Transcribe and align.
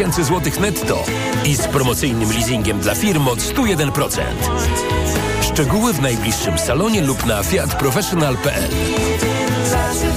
tysięcy 0.00 0.24
złotych 0.24 0.60
netto 0.60 1.04
i 1.44 1.54
z 1.54 1.68
promocyjnym 1.68 2.32
leasingiem 2.32 2.80
dla 2.80 2.94
firm 2.94 3.28
od 3.28 3.38
101%. 3.38 4.20
Szczegóły 5.42 5.92
w 5.92 6.00
najbliższym 6.00 6.58
salonie 6.58 7.02
lub 7.02 7.26
na 7.26 7.42
fiatprofessional.pl 7.42 8.70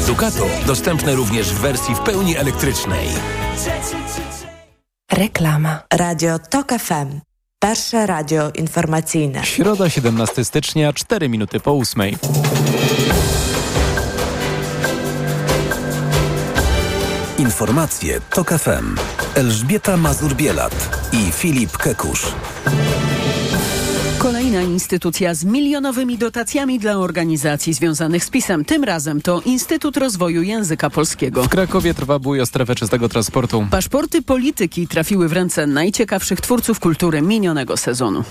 Ducato 0.08 0.46
dostępne 0.68 1.16
również 1.16 1.54
w 1.54 1.60
wersji 1.60 1.96
w 1.96 2.00
pełni 2.00 2.38
elektrycznej. 2.38 3.08
Reklama. 5.12 5.80
Radio 5.94 6.40
TOK 6.40 6.74
FM. 6.80 7.20
Pierwsze 7.60 8.06
radio 8.06 8.52
informacyjne. 8.56 9.46
Środa 9.46 9.90
17 9.90 10.46
stycznia, 10.46 10.94
4 10.94 11.30
minuty 11.30 11.60
po 11.60 11.72
8. 11.72 12.02
Informacje 17.44 18.22
TOK 18.30 18.50
FM. 18.50 18.96
Elżbieta 19.36 19.98
Mazur-Bielat 19.98 20.90
i 21.14 21.32
Filip 21.32 21.78
Kekusz. 21.78 22.26
Kolejna 24.18 24.62
instytucja 24.62 25.34
z 25.34 25.44
milionowymi 25.44 26.18
dotacjami 26.18 26.80
dla 26.80 26.98
organizacji 26.98 27.74
związanych 27.74 28.26
z 28.26 28.30
PiSem. 28.30 28.66
Tym 28.66 28.84
razem 28.84 29.22
to 29.22 29.42
Instytut 29.46 29.98
Rozwoju 29.98 30.42
Języka 30.42 30.90
Polskiego. 30.90 31.44
W 31.44 31.50
Krakowie 31.50 31.94
trwa 31.94 32.20
bój 32.20 32.42
o 32.42 32.46
strefę 32.46 32.76
czystego 32.76 33.10
transportu. 33.10 33.68
Paszporty 33.72 34.22
polityki 34.22 34.88
trafiły 34.88 35.30
w 35.30 35.34
ręce 35.34 35.68
najciekawszych 35.68 36.42
twórców 36.42 36.80
kultury 36.80 37.22
minionego 37.22 37.78
sezonu. 37.78 38.24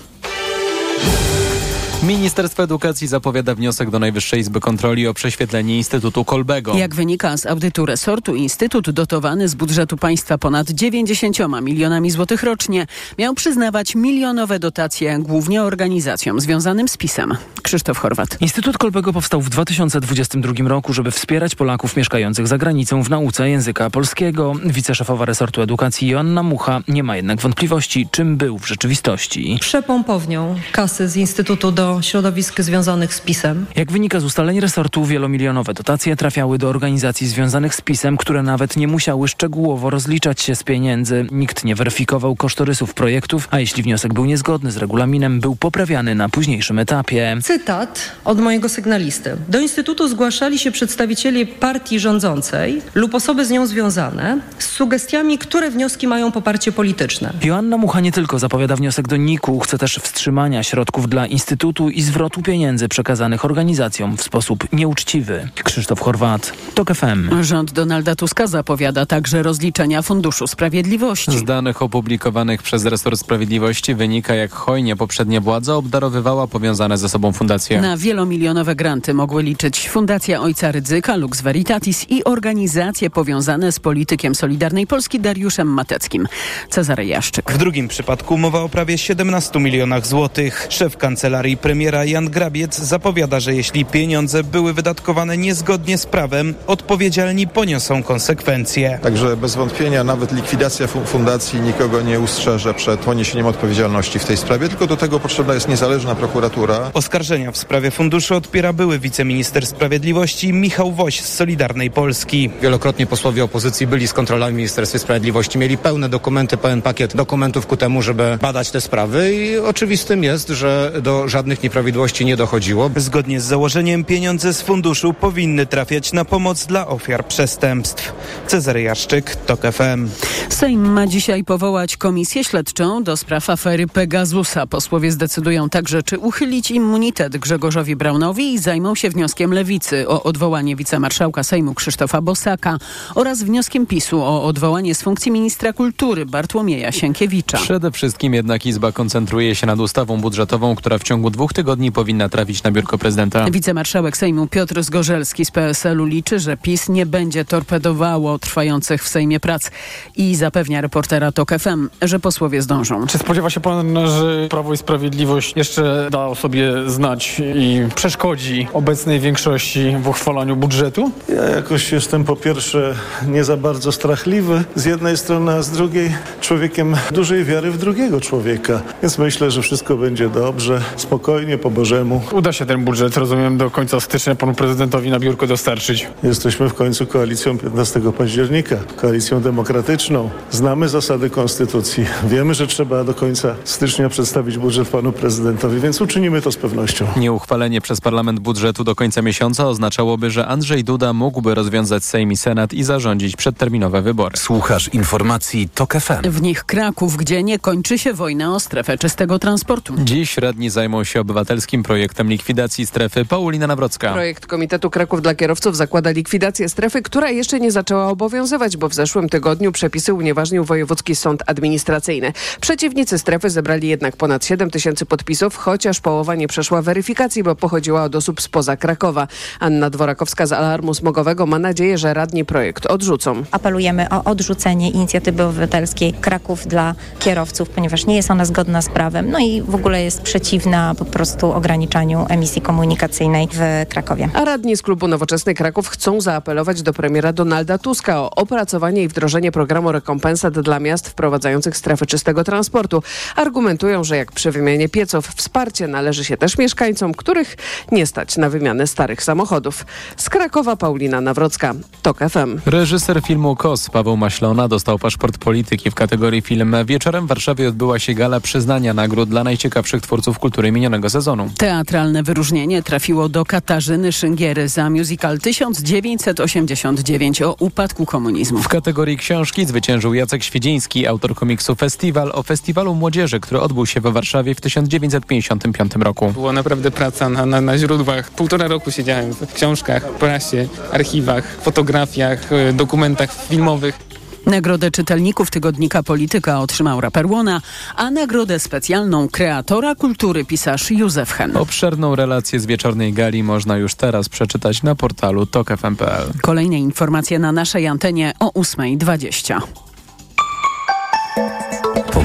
Ministerstwo 2.03 2.63
Edukacji 2.63 3.07
zapowiada 3.07 3.55
wniosek 3.55 3.89
do 3.89 3.99
Najwyższej 3.99 4.39
Izby 4.39 4.59
Kontroli 4.59 5.07
o 5.07 5.13
prześwietlenie 5.13 5.77
Instytutu 5.77 6.25
Kolbego. 6.25 6.75
Jak 6.75 6.95
wynika 6.95 7.37
z 7.37 7.45
audytu 7.45 7.85
resortu, 7.85 8.35
Instytut 8.35 8.89
dotowany 8.89 9.49
z 9.49 9.55
budżetu 9.55 9.97
państwa 9.97 10.37
ponad 10.37 10.69
90 10.69 11.37
milionami 11.61 12.11
złotych 12.11 12.43
rocznie 12.43 12.87
miał 13.17 13.33
przyznawać 13.33 13.95
milionowe 13.95 14.59
dotacje 14.59 15.19
głównie 15.19 15.63
organizacjom 15.63 16.39
związanym 16.39 16.87
z 16.87 16.97
PiSem. 16.97 17.35
Krzysztof 17.61 17.97
Chorwat. 17.97 18.37
Instytut 18.41 18.77
Kolbego 18.77 19.13
powstał 19.13 19.41
w 19.41 19.49
2022 19.49 20.53
roku, 20.67 20.93
żeby 20.93 21.11
wspierać 21.11 21.55
Polaków 21.55 21.97
mieszkających 21.97 22.47
za 22.47 22.57
granicą 22.57 23.03
w 23.03 23.09
nauce 23.09 23.49
języka 23.49 23.89
polskiego. 23.89 24.53
Wiceszefowa 24.65 25.25
resortu 25.25 25.61
edukacji 25.61 26.07
Joanna 26.07 26.43
Mucha 26.43 26.81
nie 26.87 27.03
ma 27.03 27.15
jednak 27.15 27.41
wątpliwości, 27.41 28.07
czym 28.11 28.37
był 28.37 28.59
w 28.59 28.67
rzeczywistości. 28.67 29.57
Przepompownią 29.61 30.55
kasy 30.71 31.07
z 31.07 31.15
Instytutu 31.15 31.71
do 31.71 31.92
środowisk 32.01 32.61
związanych 32.61 33.13
z 33.13 33.21
PiSem. 33.21 33.65
Jak 33.75 33.91
wynika 33.91 34.19
z 34.19 34.23
ustaleń 34.23 34.59
resortu, 34.59 35.05
wielomilionowe 35.05 35.73
dotacje 35.73 36.15
trafiały 36.15 36.57
do 36.57 36.69
organizacji 36.69 37.27
związanych 37.27 37.75
z 37.75 37.81
PiSem, 37.81 38.17
które 38.17 38.43
nawet 38.43 38.77
nie 38.77 38.87
musiały 38.87 39.27
szczegółowo 39.27 39.89
rozliczać 39.89 40.41
się 40.41 40.55
z 40.55 40.63
pieniędzy. 40.63 41.25
Nikt 41.31 41.63
nie 41.63 41.75
weryfikował 41.75 42.35
kosztorysów 42.35 42.93
projektów, 42.93 43.47
a 43.51 43.59
jeśli 43.59 43.83
wniosek 43.83 44.13
był 44.13 44.25
niezgodny 44.25 44.71
z 44.71 44.77
regulaminem, 44.77 45.39
był 45.39 45.55
poprawiany 45.55 46.15
na 46.15 46.29
późniejszym 46.29 46.79
etapie. 46.79 47.37
Cytat 47.43 48.11
od 48.25 48.39
mojego 48.39 48.69
sygnalisty. 48.69 49.37
Do 49.49 49.59
Instytutu 49.59 50.07
zgłaszali 50.07 50.59
się 50.59 50.71
przedstawiciele 50.71 51.45
partii 51.45 51.99
rządzącej 51.99 52.81
lub 52.95 53.15
osoby 53.15 53.45
z 53.45 53.49
nią 53.49 53.67
związane 53.67 54.39
z 54.59 54.65
sugestiami, 54.65 55.37
które 55.37 55.71
wnioski 55.71 56.07
mają 56.07 56.31
poparcie 56.31 56.71
polityczne. 56.71 57.33
Joanna 57.43 57.77
Mucha 57.77 57.99
nie 57.99 58.11
tylko 58.11 58.39
zapowiada 58.39 58.75
wniosek 58.75 59.07
do 59.07 59.17
NIK-u, 59.17 59.59
chce 59.59 59.77
też 59.77 59.99
wstrzymania 60.03 60.63
środków 60.63 61.09
dla 61.09 61.27
Instytutu 61.27 61.82
i 61.89 62.01
zwrotu 62.01 62.41
pieniędzy 62.41 62.87
przekazanych 62.87 63.45
organizacjom 63.45 64.17
w 64.17 64.23
sposób 64.23 64.73
nieuczciwy. 64.73 65.49
Krzysztof 65.63 65.99
Chorwat, 65.99 66.53
TOK 66.73 66.93
FM. 66.93 67.43
Rząd 67.43 67.71
Donalda 67.71 68.15
Tuska 68.15 68.47
zapowiada 68.47 69.05
także 69.05 69.43
rozliczenia 69.43 70.01
Funduszu 70.01 70.47
Sprawiedliwości. 70.47 71.37
Z 71.39 71.43
danych 71.43 71.81
opublikowanych 71.81 72.63
przez 72.63 72.85
resort 72.85 73.19
Sprawiedliwości 73.19 73.95
wynika, 73.95 74.35
jak 74.35 74.51
hojnie 74.51 74.95
poprzednia 74.95 75.41
władza 75.41 75.75
obdarowywała 75.75 76.47
powiązane 76.47 76.97
ze 76.97 77.09
sobą 77.09 77.31
fundacje. 77.31 77.81
Na 77.81 77.97
wielomilionowe 77.97 78.75
granty 78.75 79.13
mogły 79.13 79.43
liczyć 79.43 79.89
Fundacja 79.89 80.41
Ojca 80.41 80.71
Rydzyka, 80.71 81.15
Lux 81.15 81.41
Veritatis 81.41 82.05
i 82.09 82.23
organizacje 82.23 83.09
powiązane 83.09 83.71
z 83.71 83.79
politykiem 83.79 84.35
Solidarnej 84.35 84.87
Polski 84.87 85.19
Dariuszem 85.19 85.67
Mateckim. 85.67 86.27
Cezary 86.69 87.05
Jaszczyk. 87.05 87.51
W 87.51 87.57
drugim 87.57 87.87
przypadku 87.87 88.37
mowa 88.37 88.61
o 88.61 88.69
prawie 88.69 88.97
17 88.97 89.59
milionach 89.59 90.07
złotych. 90.07 90.67
Szef 90.69 90.97
kancelarii 90.97 91.57
premiera 91.63 92.05
Jan 92.05 92.29
Grabiec 92.29 92.79
zapowiada, 92.79 93.39
że 93.39 93.55
jeśli 93.55 93.85
pieniądze 93.85 94.43
były 94.43 94.73
wydatkowane 94.73 95.37
niezgodnie 95.37 95.97
z 95.97 96.05
prawem, 96.05 96.53
odpowiedzialni 96.67 97.47
poniosą 97.47 98.03
konsekwencje. 98.03 98.99
Także 99.01 99.37
bez 99.37 99.55
wątpienia 99.55 100.03
nawet 100.03 100.31
likwidacja 100.31 100.87
fundacji 100.87 101.61
nikogo 101.61 102.01
nie 102.01 102.19
ustrzeże 102.19 102.73
przed 102.73 102.99
poniesieniem 102.99 103.45
odpowiedzialności 103.45 104.19
w 104.19 104.25
tej 104.25 104.37
sprawie, 104.37 104.69
tylko 104.69 104.87
do 104.87 104.97
tego 104.97 105.19
potrzebna 105.19 105.53
jest 105.53 105.67
niezależna 105.67 106.15
prokuratura. 106.15 106.91
Oskarżenia 106.93 107.51
w 107.51 107.57
sprawie 107.57 107.91
funduszu 107.91 108.35
odpiera 108.35 108.73
były 108.73 108.99
wiceminister 108.99 109.65
sprawiedliwości 109.65 110.53
Michał 110.53 110.91
Woś 110.91 111.21
z 111.21 111.33
Solidarnej 111.33 111.91
Polski. 111.91 112.49
Wielokrotnie 112.61 113.05
posłowie 113.05 113.43
opozycji 113.43 113.87
byli 113.87 114.07
z 114.07 114.13
kontrolami 114.13 114.53
w 114.53 114.57
Ministerstwie 114.57 114.99
Sprawiedliwości, 114.99 115.57
mieli 115.57 115.77
pełne 115.77 116.09
dokumenty, 116.09 116.57
pełen 116.57 116.81
pakiet 116.81 117.15
dokumentów 117.15 117.67
ku 117.67 117.77
temu, 117.77 118.01
żeby 118.01 118.37
badać 118.41 118.71
te 118.71 118.81
sprawy 118.81 119.33
i 119.35 119.57
oczywistym 119.57 120.23
jest, 120.23 120.49
że 120.49 120.91
do 121.01 121.27
żadnych 121.27 121.52
nieprawidłowości 121.61 122.25
nie 122.25 122.37
dochodziło. 122.37 122.89
Zgodnie 122.95 123.41
z 123.41 123.43
założeniem 123.43 124.03
pieniądze 124.03 124.53
z 124.53 124.61
funduszu 124.61 125.13
powinny 125.13 125.65
trafiać 125.65 126.13
na 126.13 126.25
pomoc 126.25 126.65
dla 126.65 126.87
ofiar 126.87 127.27
przestępstw. 127.27 128.13
Cezary 128.47 128.81
Jaszczyk, 128.81 129.35
TOK 129.35 129.61
FM. 129.61 130.09
Sejm 130.49 130.91
ma 130.93 131.07
dzisiaj 131.07 131.43
powołać 131.43 131.97
komisję 131.97 132.43
śledczą 132.43 133.03
do 133.03 133.17
spraw 133.17 133.49
afery 133.49 133.87
Pegasusa. 133.87 134.67
Posłowie 134.67 135.11
zdecydują 135.11 135.69
także, 135.69 136.03
czy 136.03 136.19
uchylić 136.19 136.71
immunitet 136.71 137.37
Grzegorzowi 137.37 137.95
Braunowi 137.95 138.53
i 138.53 138.59
zajmą 138.59 138.95
się 138.95 139.09
wnioskiem 139.09 139.53
Lewicy 139.53 140.09
o 140.09 140.23
odwołanie 140.23 140.75
wicemarszałka 140.75 141.43
Sejmu 141.43 141.73
Krzysztofa 141.73 142.21
Bosaka 142.21 142.77
oraz 143.15 143.43
wnioskiem 143.43 143.85
PiSu 143.85 144.21
o 144.21 144.43
odwołanie 144.43 144.95
z 144.95 145.01
funkcji 145.01 145.31
ministra 145.31 145.73
kultury 145.73 146.25
Bartłomieja 146.25 146.91
Sienkiewicza. 146.91 147.57
Przede 147.57 147.91
wszystkim 147.91 148.33
jednak 148.33 148.65
Izba 148.65 148.91
koncentruje 148.91 149.55
się 149.55 149.67
nad 149.67 149.79
ustawą 149.79 150.21
budżetową, 150.21 150.75
która 150.75 150.97
w 150.97 151.03
ciągu 151.03 151.29
dwóch 151.29 151.42
tygodni 151.51 151.91
powinna 151.91 152.29
trafić 152.29 152.63
na 152.63 152.71
biurko 152.71 152.97
prezydenta. 152.97 153.45
Wicemarszałek 153.51 154.17
Sejmu 154.17 154.47
Piotr 154.47 154.83
Zgorzelski 154.83 155.45
z 155.45 155.51
PSL-u 155.51 156.05
liczy, 156.05 156.39
że 156.39 156.57
PiS 156.57 156.89
nie 156.89 157.05
będzie 157.05 157.45
torpedowało 157.45 158.39
trwających 158.39 159.03
w 159.03 159.07
Sejmie 159.07 159.39
prac 159.39 159.71
i 160.15 160.35
zapewnia 160.35 160.81
reportera 160.81 161.31
TOK 161.31 161.51
FM, 161.59 161.89
że 162.01 162.19
posłowie 162.19 162.61
zdążą. 162.61 163.07
Czy 163.07 163.17
spodziewa 163.17 163.49
się 163.49 163.59
pan, 163.59 164.07
że 164.07 164.47
Prawo 164.49 164.73
i 164.73 164.77
Sprawiedliwość 164.77 165.53
jeszcze 165.55 166.07
da 166.11 166.25
o 166.25 166.35
sobie 166.35 166.73
znać 166.87 167.41
i 167.55 167.81
przeszkodzi 167.95 168.67
obecnej 168.73 169.19
większości 169.19 169.95
w 170.01 170.07
uchwalaniu 170.07 170.55
budżetu? 170.55 171.11
Ja 171.29 171.43
jakoś 171.43 171.91
jestem 171.91 172.23
po 172.23 172.35
pierwsze 172.35 172.95
nie 173.27 173.43
za 173.43 173.57
bardzo 173.57 173.91
strachliwy 173.91 174.63
z 174.75 174.85
jednej 174.85 175.17
strony, 175.17 175.51
a 175.51 175.61
z 175.61 175.71
drugiej 175.71 176.15
człowiekiem 176.41 176.95
dużej 177.11 177.45
wiary 177.45 177.71
w 177.71 177.77
drugiego 177.77 178.21
człowieka. 178.21 178.81
Więc 179.01 179.17
myślę, 179.17 179.51
że 179.51 179.61
wszystko 179.61 179.97
będzie 179.97 180.29
dobrze, 180.29 180.81
spokojnie, 180.95 181.32
po 181.61 181.71
Bożemu. 181.71 182.21
Uda 182.31 182.53
się 182.53 182.65
ten 182.65 182.85
budżet, 182.85 183.17
rozumiem, 183.17 183.57
do 183.57 183.71
końca 183.71 183.99
stycznia 183.99 184.35
panu 184.35 184.53
prezydentowi 184.53 185.09
na 185.09 185.19
biurko 185.19 185.47
dostarczyć. 185.47 186.07
Jesteśmy 186.23 186.69
w 186.69 186.73
końcu 186.73 187.07
koalicją 187.07 187.57
15 187.57 188.01
października, 188.17 188.75
koalicją 189.01 189.41
demokratyczną. 189.41 190.29
Znamy 190.51 190.89
zasady 190.89 191.29
konstytucji. 191.29 192.05
Wiemy, 192.23 192.53
że 192.53 192.67
trzeba 192.67 193.03
do 193.03 193.13
końca 193.13 193.55
stycznia 193.63 194.09
przedstawić 194.09 194.57
budżet 194.57 194.87
panu 194.87 195.11
prezydentowi, 195.11 195.79
więc 195.79 196.01
uczynimy 196.01 196.41
to 196.41 196.51
z 196.51 196.57
pewnością. 196.57 197.07
Nieuchwalenie 197.17 197.81
przez 197.81 198.01
parlament 198.01 198.39
budżetu 198.39 198.83
do 198.83 198.95
końca 198.95 199.21
miesiąca 199.21 199.67
oznaczałoby, 199.67 200.31
że 200.31 200.47
Andrzej 200.47 200.83
Duda 200.83 201.13
mógłby 201.13 201.55
rozwiązać 201.55 202.03
Sejm 202.03 202.31
i 202.31 202.37
Senat 202.37 202.73
i 202.73 202.83
zarządzić 202.83 203.35
przedterminowe 203.35 204.01
wybory. 204.01 204.37
Słuchasz 204.37 204.87
informacji 204.93 205.69
TOK 205.69 205.93
FM. 205.93 206.29
W 206.29 206.41
nich 206.41 206.63
Kraków, 206.63 207.17
gdzie 207.17 207.43
nie 207.43 207.59
kończy 207.59 207.97
się 207.97 208.13
wojna 208.13 208.55
o 208.55 208.59
strefę 208.59 208.97
czystego 208.97 209.39
transportu. 209.39 209.93
Dziś 209.97 210.37
radni 210.37 210.69
zajmą 210.69 211.03
się 211.03 211.22
obywatelskim 211.23 211.83
projektem 211.83 212.29
likwidacji 212.29 212.87
strefy. 212.87 213.25
Paulina 213.25 213.67
Nawrocka. 213.67 214.13
Projekt 214.13 214.45
Komitetu 214.45 214.89
Kraków 214.89 215.21
dla 215.21 215.35
Kierowców 215.35 215.77
zakłada 215.77 216.11
likwidację 216.11 216.69
strefy, 216.69 217.01
która 217.01 217.29
jeszcze 217.29 217.59
nie 217.59 217.71
zaczęła 217.71 218.07
obowiązywać, 218.07 218.77
bo 218.77 218.89
w 218.89 218.93
zeszłym 218.93 219.29
tygodniu 219.29 219.71
przepisy 219.71 220.13
unieważnił 220.13 220.65
Wojewódzki 220.65 221.15
Sąd 221.15 221.43
Administracyjny. 221.47 222.33
Przeciwnicy 222.61 223.19
strefy 223.19 223.49
zebrali 223.49 223.87
jednak 223.87 224.15
ponad 224.15 224.45
7 224.45 224.71
tysięcy 224.71 225.05
podpisów, 225.05 225.55
chociaż 225.55 225.99
połowa 225.99 226.35
nie 226.35 226.47
przeszła 226.47 226.81
weryfikacji, 226.81 227.43
bo 227.43 227.55
pochodziła 227.55 228.03
od 228.03 228.15
osób 228.15 228.41
spoza 228.41 228.77
Krakowa. 228.77 229.27
Anna 229.59 229.89
Dworakowska 229.89 230.45
z 230.45 230.51
Alarmu 230.51 230.93
Smogowego 230.93 231.45
ma 231.45 231.59
nadzieję, 231.59 231.97
że 231.97 232.13
radni 232.13 232.45
projekt 232.45 232.85
odrzucą. 232.85 233.43
Apelujemy 233.51 234.09
o 234.09 234.23
odrzucenie 234.23 234.89
inicjatywy 234.89 235.43
obywatelskiej 235.43 236.13
Kraków 236.13 236.67
dla 236.67 236.95
kierowców, 237.19 237.69
ponieważ 237.69 238.05
nie 238.05 238.15
jest 238.15 238.31
ona 238.31 238.45
zgodna 238.45 238.81
z 238.81 238.89
prawem, 238.89 239.31
no 239.31 239.39
i 239.39 239.61
w 239.61 239.75
ogóle 239.75 240.03
jest 240.03 240.21
przeciwna 240.21 240.95
po 240.95 241.05
prostu 241.13 241.51
ograniczaniu 241.51 242.25
emisji 242.29 242.61
komunikacyjnej 242.61 243.47
w 243.51 243.59
Krakowie. 243.89 244.29
A 244.33 244.45
radni 244.45 244.77
z 244.77 244.81
klubu 244.81 245.07
Nowoczesny 245.07 245.53
Kraków 245.53 245.87
chcą 245.87 246.21
zaapelować 246.21 246.81
do 246.81 246.93
premiera 246.93 247.33
Donalda 247.33 247.77
Tuska 247.77 248.19
o 248.19 248.29
opracowanie 248.29 249.03
i 249.03 249.07
wdrożenie 249.07 249.51
programu 249.51 249.91
rekompensat 249.91 250.59
dla 250.59 250.79
miast 250.79 251.09
wprowadzających 251.09 251.77
strefy 251.77 252.05
czystego 252.05 252.43
transportu. 252.43 253.03
Argumentują, 253.35 254.03
że 254.03 254.17
jak 254.17 254.31
przy 254.31 254.51
wymianie 254.51 254.89
pieców 254.89 255.27
wsparcie 255.27 255.87
należy 255.87 256.25
się 256.25 256.37
też 256.37 256.57
mieszkańcom, 256.57 257.13
których 257.13 257.57
nie 257.91 258.05
stać 258.05 258.37
na 258.37 258.49
wymianę 258.49 258.87
starych 258.87 259.23
samochodów. 259.23 259.85
Z 260.17 260.29
Krakowa 260.29 260.75
Paulina 260.75 261.21
Nawrocka, 261.21 261.73
TOK 262.01 262.19
FM. 262.19 262.59
Reżyser 262.65 263.21
filmu 263.21 263.55
KOS 263.55 263.89
Paweł 263.89 264.17
Maślona 264.17 264.67
dostał 264.67 264.99
paszport 264.99 265.37
polityki 265.37 265.91
w 265.91 265.95
kategorii 265.95 266.41
film. 266.41 266.75
Wieczorem 266.85 267.25
w 267.25 267.29
Warszawie 267.29 267.69
odbyła 267.69 267.99
się 267.99 268.13
gala 268.13 268.39
przyznania 268.39 268.93
nagród 268.93 269.29
dla 269.29 269.43
najciekawszych 269.43 270.01
twórców 270.01 270.39
kultury 270.39 270.71
minionego 270.71 271.02
sezonu. 271.09 271.49
Teatralne 271.57 272.23
wyróżnienie 272.23 272.83
trafiło 272.83 273.29
do 273.29 273.45
Katarzyny 273.45 274.11
Szyngiery 274.11 274.69
za 274.69 274.89
musical 274.89 275.39
1989 275.39 277.41
o 277.41 277.55
upadku 277.59 278.05
komunizmu. 278.05 278.57
W 278.57 278.67
kategorii 278.67 279.17
książki 279.17 279.65
zwyciężył 279.65 280.13
Jacek 280.13 280.43
Świedziński, 280.43 281.07
autor 281.07 281.35
komiksu 281.35 281.75
Festiwal 281.75 282.31
o 282.33 282.43
Festiwalu 282.43 282.95
Młodzieży, 282.95 283.39
który 283.39 283.61
odbył 283.61 283.85
się 283.85 284.01
we 284.01 284.11
Warszawie 284.11 284.55
w 284.55 284.61
1955 284.61 285.95
roku. 285.95 286.31
Była 286.31 286.53
naprawdę 286.53 286.91
praca 286.91 287.29
na, 287.29 287.45
na, 287.45 287.61
na 287.61 287.77
źródłach. 287.77 288.31
Półtora 288.31 288.67
roku 288.67 288.91
siedziałem 288.91 289.33
w 289.33 289.53
książkach, 289.53 290.09
prasie, 290.09 290.67
archiwach, 290.91 291.57
fotografiach, 291.61 292.51
e, 292.51 292.73
dokumentach 292.73 293.47
filmowych. 293.47 294.12
Nagrodę 294.45 294.91
czytelników 294.91 295.51
tygodnika 295.51 296.03
Polityka 296.03 296.59
otrzymał 296.59 297.01
raper 297.01 297.25
Łona, 297.25 297.61
a 297.95 298.11
nagrodę 298.11 298.59
specjalną 298.59 299.29
kreatora 299.29 299.95
kultury 299.95 300.45
pisarz 300.45 300.91
Józef 300.91 301.31
Hen. 301.31 301.57
Obszerną 301.57 302.15
relację 302.15 302.59
z 302.59 302.65
wieczornej 302.65 303.13
gali 303.13 303.43
można 303.43 303.77
już 303.77 303.95
teraz 303.95 304.29
przeczytać 304.29 304.83
na 304.83 304.95
portalu 304.95 305.45
tokefm.pl. 305.45 306.31
Kolejne 306.41 306.79
informacje 306.79 307.39
na 307.39 307.51
naszej 307.51 307.87
antenie 307.87 308.33
o 308.39 308.51
8.20. 308.51 309.61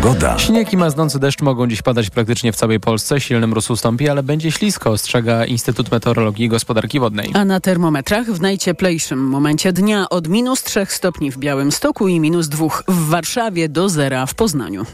Pogoda. 0.02 0.38
Śnieg 0.38 0.72
i 0.72 0.76
maznący 0.76 1.18
deszcz 1.18 1.42
mogą 1.42 1.66
dziś 1.66 1.82
padać 1.82 2.10
praktycznie 2.10 2.52
w 2.52 2.56
całej 2.56 2.80
Polsce. 2.80 3.20
Silny 3.20 3.46
mróz 3.46 3.70
ustąpi, 3.70 4.08
ale 4.08 4.22
będzie 4.22 4.52
ślisko, 4.52 4.90
ostrzega 4.90 5.44
Instytut 5.44 5.90
Meteorologii 5.90 6.46
i 6.46 6.48
Gospodarki 6.48 7.00
Wodnej. 7.00 7.30
A 7.34 7.44
na 7.44 7.60
termometrach 7.60 8.26
w 8.26 8.40
najcieplejszym 8.40 9.18
momencie 9.18 9.72
dnia 9.72 10.08
od 10.08 10.28
minus 10.28 10.62
3 10.62 10.86
stopni 10.88 11.30
w 11.30 11.38
Białymstoku 11.38 12.08
i 12.08 12.20
minus 12.20 12.48
2 12.48 12.66
w 12.88 13.08
Warszawie 13.08 13.68
do 13.68 13.88
zera 13.88 14.26
w 14.26 14.34
Poznaniu. 14.34 14.86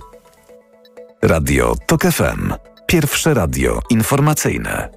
Radio 1.22 1.74
TOK 1.86 2.02
FM. 2.02 2.52
Pierwsze 2.86 3.34
radio 3.34 3.80
informacyjne. 3.90 4.88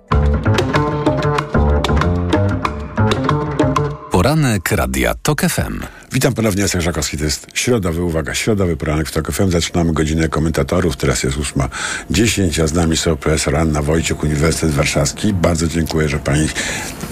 Poranek 4.12 4.72
Radia 4.72 5.14
TOK 5.24 5.42
FM. 5.42 5.97
Witam 6.18 6.34
ponownie, 6.34 6.62
Jacek 6.62 6.82
Żakowski. 6.82 7.18
To 7.18 7.24
jest 7.24 7.48
środowy, 7.54 8.04
uwaga, 8.04 8.36
środowy 8.36 8.78
poranek 8.78 9.10
w 9.10 9.12
TOK 9.12 9.32
FM. 9.32 9.52
Zaczynamy 9.52 9.94
godzinę 9.94 10.30
komentatorów. 10.30 10.98
Teraz 10.98 11.24
jest 11.24 11.38
8.10, 11.38 12.64
a 12.64 12.68
z 12.68 12.74
nami 12.74 12.98
są 12.98 13.18
profesor 13.18 13.56
Anna 13.56 13.82
Wojciuk, 13.82 14.24
Uniwersytet 14.24 14.72
Warszawski. 14.72 15.34
Bardzo 15.34 15.68
dziękuję, 15.68 16.10
że 16.10 16.20
pani 16.20 16.48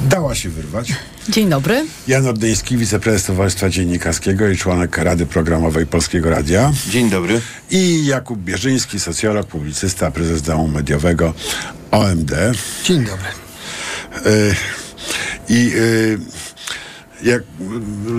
dała 0.10 0.36
się 0.36 0.50
wyrwać. 0.50 0.94
Dzień 1.30 1.50
dobry. 1.50 1.86
Jan 2.08 2.28
Oddyński, 2.28 2.78
wiceprezes 2.78 3.24
Towarzystwa 3.24 3.70
Dziennikarskiego 3.70 4.50
i 4.50 4.58
członek 4.58 4.98
Rady 4.98 5.26
Programowej 5.26 5.86
Polskiego 5.86 6.30
Radia. 6.30 6.72
Dzień 6.90 7.10
dobry. 7.10 7.42
I 7.72 8.06
Jakub 8.06 8.40
Bierzyński, 8.40 9.00
socjolog, 9.00 9.48
publicysta, 9.48 10.12
prezes 10.12 10.42
domu 10.42 10.68
mediowego 10.68 11.34
OMD. 11.92 12.32
Dzień 12.84 13.06
dobry. 13.06 13.28
Y, 14.26 14.56
I 15.50 15.72
y, 15.76 16.20
jak 17.24 17.44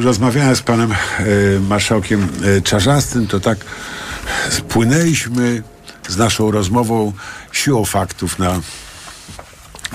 rozmawiałem 0.02 0.56
z 0.56 0.62
panem 0.62 0.93
y, 1.20 1.60
marszałkiem 1.69 2.28
y, 2.44 2.62
Czarzastym, 2.62 3.26
to 3.26 3.40
tak 3.40 3.58
spłynęliśmy 4.50 5.62
z 6.08 6.16
naszą 6.16 6.50
rozmową 6.50 7.12
siłą 7.52 7.84
faktów 7.84 8.38
na 8.38 8.60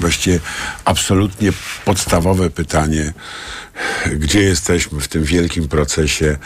właściwie 0.01 0.39
absolutnie 0.86 1.51
podstawowe 1.86 2.50
pytanie, 2.50 3.13
gdzie 4.18 4.42
jesteśmy 4.42 5.00
w 5.00 5.07
tym 5.07 5.24
wielkim 5.24 5.68
procesie, 5.68 6.38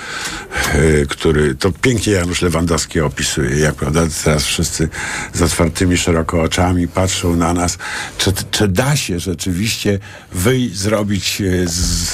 yy, 0.73 1.05
który 1.09 1.55
to 1.55 1.71
pięknie 1.71 2.13
Janusz 2.13 2.41
Lewandowski 2.41 2.99
opisuje, 2.99 3.59
jak 3.59 3.75
prawda 3.75 4.01
teraz 4.23 4.43
wszyscy 4.43 4.89
z 5.33 5.41
otwartymi 5.41 5.97
szeroko 5.97 6.41
oczami 6.41 6.87
patrzą 6.87 7.35
na 7.35 7.53
nas, 7.53 7.77
czy, 8.17 8.33
czy 8.51 8.67
da 8.67 8.95
się 8.95 9.19
rzeczywiście 9.19 9.99
wyjść, 10.31 10.75
zrobić 10.75 11.41
z, 11.65 12.13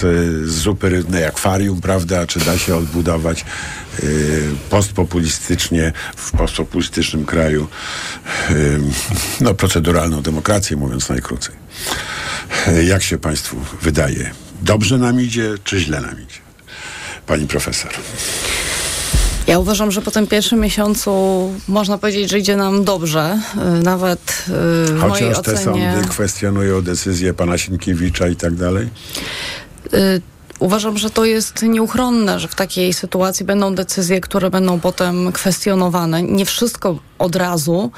z 0.50 0.50
zupy 0.50 0.90
rybnej 0.90 1.26
akwarium, 1.26 1.82
prawda, 1.82 2.28
czy 2.28 2.40
da 2.40 2.58
się 2.58 2.76
odbudować 2.76 3.46
postpopulistycznie 4.70 5.94
w 6.16 6.32
postpopulistycznym 6.32 7.26
kraju 7.26 7.68
yy, 8.50 8.56
no, 9.42 9.54
proceduralną 9.54 10.22
demokrację, 10.22 10.78
mówiąc 10.78 11.10
najkrócej. 11.10 11.56
Jak 12.84 13.04
się 13.04 13.18
Państwu 13.18 13.58
wydaje? 13.82 14.32
Dobrze 14.62 14.98
nam 14.98 15.22
idzie, 15.22 15.54
czy 15.64 15.80
źle 15.80 16.02
nam 16.02 16.14
idzie? 16.14 16.40
Pani 17.28 17.48
profesor. 17.48 17.92
Ja 19.48 19.60
uważam, 19.60 19.92
że 19.92 20.02
po 20.02 20.12
tym 20.12 20.28
pierwszym 20.28 20.60
miesiącu 20.60 21.12
można 21.68 21.98
powiedzieć, 21.98 22.30
że 22.30 22.40
idzie 22.40 22.56
nam 22.56 22.84
dobrze. 22.84 23.40
Nawet 23.84 24.44
w 24.48 24.98
Chociaż 25.02 25.10
mojej 25.10 25.34
te 25.34 25.40
ocenie... 25.40 25.64
sądy 25.64 26.10
kwestionują 26.10 26.82
decyzję 26.82 27.34
pana 27.34 27.58
Sienkiewicza 27.58 28.28
i 28.28 28.36
tak 28.36 28.56
dalej? 28.56 28.90
Uważam, 30.62 30.98
że 30.98 31.10
to 31.10 31.26
jest 31.26 31.64
nieuchronne, 31.64 32.40
że 32.40 32.48
w 32.48 32.56
takiej 32.56 32.94
sytuacji 32.94 33.46
będą 33.46 33.76
decyzje, 33.76 34.22
które 34.22 34.50
będą 34.50 34.80
potem 34.80 35.32
kwestionowane. 35.32 36.24
Nie 36.24 36.46
wszystko 36.46 36.96
od 37.22 37.36
razu 37.36 37.92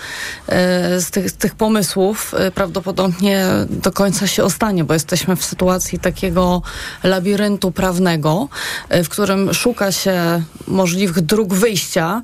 e, 0.48 1.02
z 1.02 1.12
tych, 1.12 1.30
z 1.30 1.34
tych 1.34 1.56
pomysłów 1.56 2.34
e, 2.38 2.52
prawdopodobnie 2.52 3.46
do 3.70 3.92
końca 3.92 4.28
się 4.28 4.44
ostanie, 4.44 4.84
bo 4.84 4.94
jesteśmy 4.94 5.36
w 5.36 5.46
sytuacji 5.46 6.00
takiego 6.00 6.62
labiryntu 7.04 7.72
prawnego, 7.72 8.50
e, 8.90 9.04
w 9.04 9.10
którym 9.10 9.54
szuka 9.54 9.92
się 9.92 10.44
możliwych 10.68 11.22
dróg 11.22 11.54
wyjścia. 11.54 12.22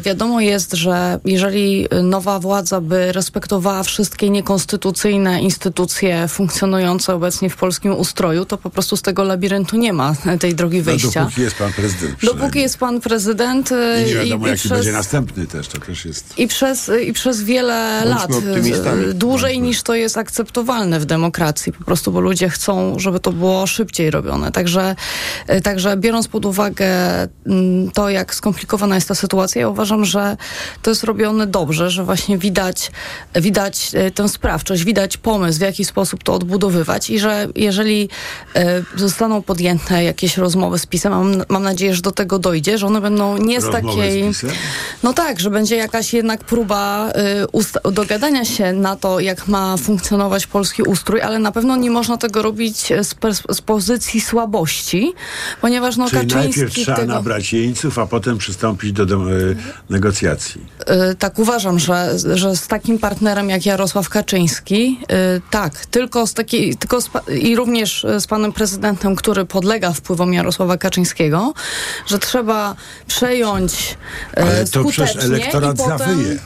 Wiadomo 0.00 0.40
jest, 0.40 0.72
że 0.72 1.20
jeżeli 1.24 1.88
nowa 2.02 2.40
władza 2.40 2.80
by 2.80 3.12
respektowała 3.12 3.82
wszystkie 3.82 4.30
niekonstytucyjne 4.30 5.42
instytucje 5.42 6.28
funkcjonujące 6.28 7.14
obecnie 7.14 7.50
w 7.50 7.56
polskim 7.56 7.92
ustroju, 7.96 8.44
to 8.44 8.58
po 8.58 8.70
prostu 8.70 8.96
z 8.96 9.02
tego 9.02 9.24
labiryntu 9.24 9.63
nie 9.72 9.92
ma 9.92 10.14
tej 10.40 10.54
drogi 10.54 10.78
No, 10.78 10.84
wyjścia. 10.84 11.20
dopóki 11.24 11.40
jest 11.42 11.56
pan 11.56 11.72
prezydent. 11.72 12.16
Dopóki 12.22 12.58
jest 12.58 12.78
pan 12.78 13.00
prezydent 13.00 13.72
e, 13.72 14.02
I 14.02 14.06
nie 14.06 14.14
wiadomo, 14.14 14.46
i 14.46 14.50
jaki 14.50 14.60
przez- 14.60 14.72
będzie 14.72 14.92
następny 14.92 15.46
też, 15.46 15.68
to 15.68 15.80
też 15.80 16.04
jest... 16.04 16.38
i 16.38 16.46
przez, 16.48 16.90
I 17.06 17.12
przez 17.12 17.42
wiele 17.42 18.00
Bądźmy 18.04 18.20
lat, 18.20 18.30
optymistami. 18.48 19.04
e, 19.04 19.14
dłużej 19.14 19.60
niż 19.60 19.82
to 19.82 19.94
jest 19.94 20.18
akceptowalne 20.18 21.00
w 21.00 21.04
demokracji, 21.04 21.72
po 21.72 21.84
prostu, 21.84 22.12
bo 22.12 22.20
ludzie 22.20 22.48
chcą, 22.48 22.98
żeby 22.98 23.20
to 23.20 23.32
było 23.32 23.66
szybciej 23.66 24.10
robione. 24.10 24.52
Także, 24.52 24.96
e, 25.46 25.60
także 25.60 25.96
biorąc 25.96 26.28
pod 26.28 26.44
uwagę 26.46 26.88
to, 27.94 28.10
jak 28.10 28.34
skomplikowana 28.34 28.94
jest 28.94 29.08
ta 29.08 29.14
sytuacja, 29.14 29.60
ja 29.60 29.68
uważam, 29.68 30.04
że 30.04 30.36
to 30.82 30.90
jest 30.90 31.04
robione 31.04 31.46
dobrze, 31.46 31.90
że 31.90 32.04
właśnie 32.04 32.38
widać, 32.38 32.90
widać 33.34 33.90
e, 33.94 34.10
tę 34.10 34.28
sprawczość, 34.28 34.84
widać 34.84 35.16
pomysł, 35.16 35.58
w 35.58 35.62
jaki 35.62 35.84
sposób 35.84 36.22
to 36.24 36.34
odbudowywać 36.34 37.10
i 37.10 37.18
że 37.18 37.48
jeżeli 37.56 38.08
e, 38.54 38.82
zostaną 38.96 39.42
podjęte 39.54 40.04
jakieś 40.04 40.36
rozmowy 40.36 40.78
z 40.78 40.86
PiSem, 40.86 41.12
mam, 41.12 41.42
mam 41.48 41.62
nadzieję, 41.62 41.94
że 41.94 42.02
do 42.02 42.10
tego 42.12 42.38
dojdzie, 42.38 42.78
że 42.78 42.86
one 42.86 43.00
będą 43.00 43.36
nie 43.36 43.60
z 43.60 43.64
Rozmowy 43.64 43.96
takiej... 44.02 44.34
z? 44.34 44.44
No 45.02 45.12
tak, 45.12 45.40
że 45.40 45.50
będzie 45.50 45.76
jakaś 45.76 46.14
jednak 46.14 46.44
próba 46.44 47.10
y, 47.42 47.46
ust- 47.46 47.90
dogadania 47.92 48.44
się 48.44 48.72
na 48.72 48.96
to, 48.96 49.20
jak 49.20 49.48
ma 49.48 49.76
funkcjonować 49.76 50.46
polski 50.46 50.82
ustrój, 50.82 51.20
ale 51.20 51.38
na 51.38 51.52
pewno 51.52 51.76
nie 51.76 51.90
można 51.90 52.16
tego 52.16 52.42
robić 52.42 52.76
z, 52.86 53.14
pers- 53.14 53.54
z 53.54 53.60
pozycji 53.60 54.20
słabości, 54.20 55.12
ponieważ 55.60 55.96
no 55.96 56.08
Czyli 56.08 56.20
Kaczyński 56.26 56.60
najpierw 56.60 56.74
trzeba 56.74 56.96
tego... 56.96 57.14
nabrać 57.14 57.52
jeńców, 57.52 57.98
a 57.98 58.06
potem 58.06 58.38
przystąpić 58.38 58.92
do, 58.92 59.06
do 59.06 59.16
e, 59.16 59.20
negocjacji. 59.90 60.60
Y, 61.10 61.14
tak 61.14 61.38
uważam, 61.38 61.78
że, 61.78 62.18
że 62.34 62.56
z 62.56 62.66
takim 62.66 62.98
partnerem 62.98 63.50
jak 63.50 63.66
Jarosław 63.66 64.08
Kaczyński, 64.08 64.98
y, 65.02 65.40
tak, 65.50 65.86
tylko 65.86 66.26
z 66.26 66.34
takiej, 66.34 66.76
tylko 66.76 67.00
z, 67.00 67.08
pa- 67.08 67.22
i 67.42 67.56
również 67.56 68.04
y, 68.04 68.20
z 68.20 68.26
panem 68.26 68.52
prezydentem, 68.52 69.16
który 69.16 69.33
podlega 69.46 69.92
wpływom 69.92 70.34
Jarosława 70.34 70.76
Kaczyńskiego, 70.76 71.54
że 72.06 72.18
trzeba 72.18 72.76
przejąć 73.06 73.96
y, 74.36 74.42
Ale 74.42 74.64
to 74.64 74.84
przecież 74.84 75.16
elektorat 75.24 75.76
potem... 75.76 75.98
zawyje. 75.98 76.38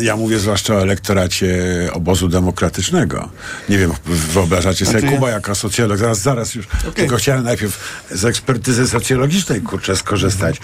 Ja 0.00 0.16
mówię 0.16 0.38
zwłaszcza 0.38 0.74
o 0.74 0.82
elektoracie 0.82 1.56
obozu 1.92 2.28
demokratycznego. 2.28 3.28
Nie 3.68 3.78
wiem, 3.78 3.92
wyobrażacie 4.06 4.86
sobie 4.86 5.02
Kuba 5.02 5.30
jako 5.30 5.54
socjolog. 5.54 5.98
Zaraz, 5.98 6.20
zaraz 6.20 6.54
już. 6.54 6.66
Tylko 6.94 7.16
chciałem 7.16 7.44
najpierw 7.44 8.04
z 8.10 8.24
ekspertyzy 8.24 8.88
socjologicznej, 8.88 9.60
kurczę, 9.60 9.96
skorzystać. 9.96 10.56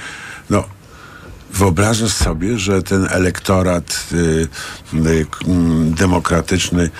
No, 0.50 0.64
wyobrażasz 1.52 2.12
sobie, 2.12 2.58
że 2.58 2.82
ten 2.82 3.06
elektorat 3.10 4.06
y, 4.12 4.16
y, 4.94 5.26
mm, 5.46 5.94
demokratyczny 5.94 6.90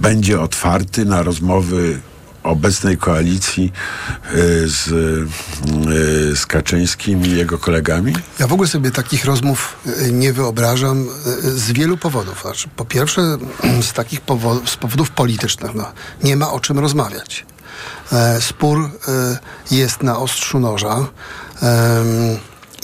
będzie 0.00 0.40
otwarty 0.40 1.04
na 1.04 1.22
rozmowy 1.22 2.00
obecnej 2.46 2.98
koalicji 2.98 3.72
y, 4.34 4.68
z, 4.68 4.88
y, 4.88 6.36
z 6.36 6.46
Kaczyńskim 6.46 7.26
i 7.26 7.30
jego 7.30 7.58
kolegami? 7.58 8.12
Ja 8.38 8.46
w 8.46 8.52
ogóle 8.52 8.68
sobie 8.68 8.90
takich 8.90 9.24
rozmów 9.24 9.76
y, 9.86 10.12
nie 10.12 10.32
wyobrażam 10.32 11.08
z 11.42 11.72
wielu 11.72 11.96
powodów. 11.96 12.40
Znaczy, 12.42 12.68
po 12.76 12.84
pierwsze, 12.84 13.22
z 13.88 13.92
takich 13.92 14.20
powodów, 14.20 14.70
z 14.70 14.76
powodów 14.76 15.10
politycznych. 15.10 15.74
No, 15.74 15.92
nie 16.22 16.36
ma 16.36 16.52
o 16.52 16.60
czym 16.60 16.78
rozmawiać. 16.78 17.46
E, 18.12 18.40
Spór 18.40 18.90
jest 19.70 20.02
na 20.02 20.18
ostrzu 20.18 20.60
noża 20.60 21.06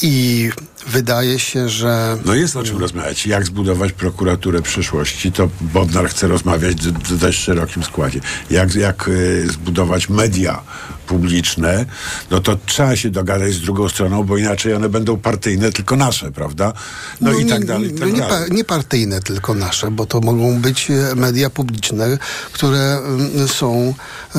i 0.02 0.50
wydaje 0.86 1.38
się, 1.38 1.68
że... 1.68 2.18
No 2.24 2.34
jest 2.34 2.56
o 2.56 2.62
czym 2.62 2.78
rozmawiać. 2.78 3.26
Jak 3.26 3.46
zbudować 3.46 3.92
prokuraturę 3.92 4.62
przyszłości, 4.62 5.32
to 5.32 5.48
Bodnar 5.60 6.08
chce 6.08 6.28
rozmawiać 6.28 6.76
w 6.76 7.18
dość 7.18 7.38
szerokim 7.38 7.82
składzie. 7.82 8.20
Jak, 8.50 8.74
jak 8.74 9.08
y, 9.08 9.46
zbudować 9.52 10.08
media 10.08 10.62
publiczne, 11.06 11.86
no 12.30 12.40
to 12.40 12.56
trzeba 12.66 12.96
się 12.96 13.10
dogadać 13.10 13.52
z 13.52 13.60
drugą 13.60 13.88
stroną, 13.88 14.24
bo 14.24 14.36
inaczej 14.36 14.74
one 14.74 14.88
będą 14.88 15.16
partyjne, 15.18 15.72
tylko 15.72 15.96
nasze, 15.96 16.32
prawda? 16.32 16.72
No, 17.20 17.32
i 17.32 17.44
nie, 17.44 17.50
tak 17.50 17.64
dalej, 17.64 17.90
i 17.90 17.98
tak 17.98 18.12
nie, 18.12 18.20
dalej. 18.20 18.48
pa- 18.48 18.54
nie 18.54 18.64
partyjne, 18.64 19.20
tylko 19.20 19.54
nasze, 19.54 19.90
bo 19.90 20.06
to 20.06 20.20
mogą 20.20 20.60
być 20.60 20.90
e, 20.90 21.14
media 21.14 21.50
publiczne, 21.50 22.18
które 22.52 22.98
mm, 22.98 23.48
są 23.48 23.94
e, 24.36 24.38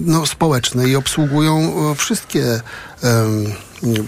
no, 0.00 0.26
społeczne 0.26 0.88
i 0.88 0.96
obsługują 0.96 1.74
e, 1.90 1.94
wszystkie 1.94 2.60
em, 3.02 3.54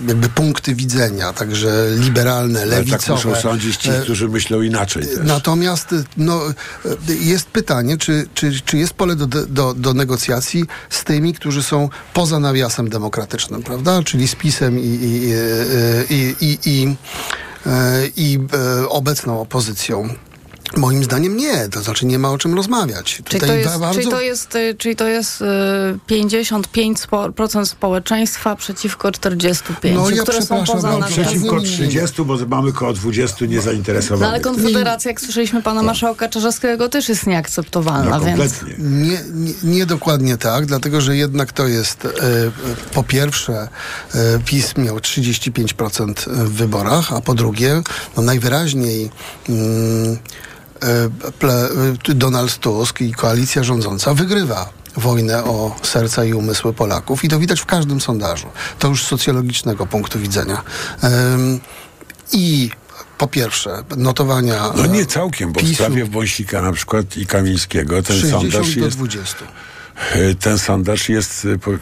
jakby 0.08 0.28
punkty 0.28 0.74
widzenia, 0.74 1.32
także 1.32 1.86
liberalne, 1.98 2.62
Ale 2.62 2.70
lewicowe. 2.76 2.98
tak 2.98 3.08
muszą 3.08 3.34
sądzić 3.34 3.76
ci, 3.76 3.90
E, 3.90 4.00
którzy 4.00 4.28
myślą 4.28 4.62
inaczej 4.62 5.02
też. 5.06 5.18
Natomiast 5.24 5.94
no, 6.16 6.42
e, 6.84 7.14
jest 7.20 7.46
pytanie, 7.46 7.98
czy, 7.98 8.28
czy, 8.34 8.60
czy 8.64 8.78
jest 8.78 8.92
pole 8.92 9.16
do, 9.16 9.26
do, 9.26 9.74
do 9.74 9.94
negocjacji 9.94 10.64
z 10.90 11.04
tymi, 11.04 11.34
którzy 11.34 11.62
są 11.62 11.88
poza 12.14 12.40
nawiasem 12.40 12.88
demokratycznym, 12.90 13.62
prawda? 13.62 14.02
Czyli 14.02 14.28
z 14.28 14.34
PiSem 14.34 14.78
i, 14.78 14.82
i, 14.82 15.32
e, 15.32 16.04
i, 16.10 16.34
i, 16.40 16.58
i, 16.64 16.96
i 18.16 18.38
obecną 18.88 19.40
opozycją. 19.40 20.08
Moim 20.76 21.04
zdaniem 21.04 21.36
nie, 21.36 21.68
to 21.68 21.82
znaczy 21.82 22.06
nie 22.06 22.18
ma 22.18 22.30
o 22.30 22.38
czym 22.38 22.54
rozmawiać. 22.54 23.22
Czyli 23.24 23.40
to, 23.40 23.54
jest, 23.54 23.68
ba- 23.70 23.78
bardzo... 23.78 24.00
czyli 24.00 24.10
to 24.10 24.20
jest, 24.20 24.54
y, 24.56 24.74
czyli 24.78 24.96
to 24.96 25.06
jest 25.08 25.42
y, 25.42 25.44
55% 26.08 27.64
społeczeństwa 27.66 28.56
przeciwko 28.56 29.08
45%, 29.08 29.94
No, 29.94 30.10
ja 30.10 30.22
które 30.22 30.42
są 30.42 30.64
poza 30.64 30.98
no. 30.98 31.06
Przeciwko 31.06 31.60
30, 31.60 32.24
bo 32.24 32.36
mamy 32.48 32.72
koło 32.72 32.92
20 32.92 33.36
No 33.40 33.46
niezainteresowanych. 33.46 34.28
ale 34.28 34.40
Konfederacja, 34.40 35.10
jak 35.10 35.20
słyszeliśmy 35.20 35.62
pana 35.62 35.82
marszałka 35.82 36.28
Czarzastego, 36.28 36.88
też 36.88 37.08
jest 37.08 37.26
nieakceptowalna, 37.26 38.18
No, 38.18 38.24
więc... 38.24 38.38
kompletnie. 38.38 38.84
Nie, 38.84 39.18
nie, 39.34 39.52
nie 39.62 39.86
dokładnie 39.86 40.36
tak, 40.36 40.66
dlatego 40.66 41.00
że 41.00 41.16
jednak 41.16 41.52
to 41.52 41.66
jest 41.68 42.04
e, 42.04 42.10
po 42.94 43.02
pierwsze 43.02 43.68
e, 44.14 44.18
PiS 44.44 44.76
miał 44.76 44.96
35% 44.98 46.12
w 46.30 46.52
wyborach, 46.52 47.12
a 47.12 47.20
po 47.20 47.34
drugie 47.34 47.82
no 48.16 48.22
najwyraźniej 48.22 49.10
mm, 49.48 50.18
Donald 52.14 52.58
Tusk 52.58 53.00
i 53.00 53.12
koalicja 53.12 53.64
rządząca 53.64 54.14
wygrywa 54.14 54.68
wojnę 54.96 55.44
o 55.44 55.76
serca 55.82 56.24
i 56.24 56.32
umysły 56.32 56.72
Polaków 56.72 57.24
i 57.24 57.28
to 57.28 57.38
widać 57.38 57.60
w 57.60 57.66
każdym 57.66 58.00
sondażu. 58.00 58.46
To 58.78 58.88
już 58.88 59.04
z 59.04 59.06
socjologicznego 59.06 59.86
punktu 59.86 60.18
widzenia. 60.18 60.62
I 62.32 62.70
po 63.18 63.26
pierwsze, 63.26 63.84
notowania. 63.96 64.72
No 64.76 64.86
nie 64.86 65.00
e, 65.00 65.06
całkiem, 65.06 65.52
bo 65.52 65.60
w 65.60 65.62
PiSu 65.62 65.74
sprawie 65.74 66.04
Wąsika 66.04 66.62
na 66.62 66.72
przykład 66.72 67.16
i 67.16 67.26
Kamińskiego 67.26 68.02
ten 68.02 68.16
60 68.16 68.42
sondaż 68.42 68.74
do 68.74 68.84
jest... 68.84 68.96
20. 68.96 69.36
e, 70.12 70.34
Ten 70.34 70.58
sondaż 70.58 71.08
jest... 71.08 71.44
e, 71.44 71.78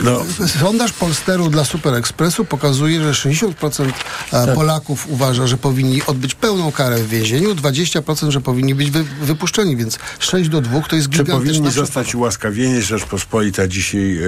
No, 0.00 0.24
Sondaż 0.60 0.92
Polsteru 0.92 1.50
dla 1.50 1.64
Super 1.64 1.94
Expressu 1.94 2.44
pokazuje, 2.44 3.00
że 3.14 3.28
60% 3.30 3.84
e, 3.88 3.92
Tak. 4.30 4.54
Polaków 4.54 5.06
uważa, 5.10 5.46
że 5.46 5.56
powinni 5.56 6.02
odbyć 6.06 6.34
pełną 6.34 6.72
karę 6.72 6.98
w 6.98 7.08
więzieniu, 7.08 7.54
20% 7.54 8.30
że 8.30 8.40
powinni 8.40 8.74
być 8.74 8.90
wy, 8.90 9.04
wypuszczeni, 9.22 9.76
więc 9.76 9.98
6 10.18 10.48
do 10.48 10.60
2 10.60 10.80
to 10.80 10.96
jest 10.96 11.08
Czy 11.08 11.10
gigantyczna 11.10 11.38
powinni 11.38 11.52
przewaga. 11.70 11.86
zostać 11.86 12.14
ułaskawieni? 12.14 12.82
Rzeczpospolita 12.82 13.66
dzisiaj 13.68 14.18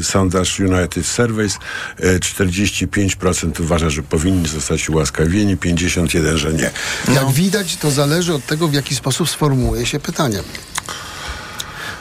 e, 0.00 0.02
sondaż 0.02 0.60
United 0.60 1.06
Surveys 1.06 1.58
e, 1.98 2.18
45% 2.18 3.60
uważa, 3.60 3.90
że 3.90 4.02
powinni 4.02 4.48
zostać 4.48 4.88
ułaskawieni, 4.88 5.56
51% 5.56 6.36
że 6.36 6.52
nie. 6.52 6.70
Jak 7.14 7.30
widać, 7.32 7.76
to 7.76 7.90
zależy 7.90 8.34
od 8.34 8.46
tego, 8.46 8.68
w 8.68 8.74
jaki 8.74 8.94
sposób 8.94 9.28
sformułuje 9.30 9.86
się 9.86 10.00
pytanie. 10.00 10.38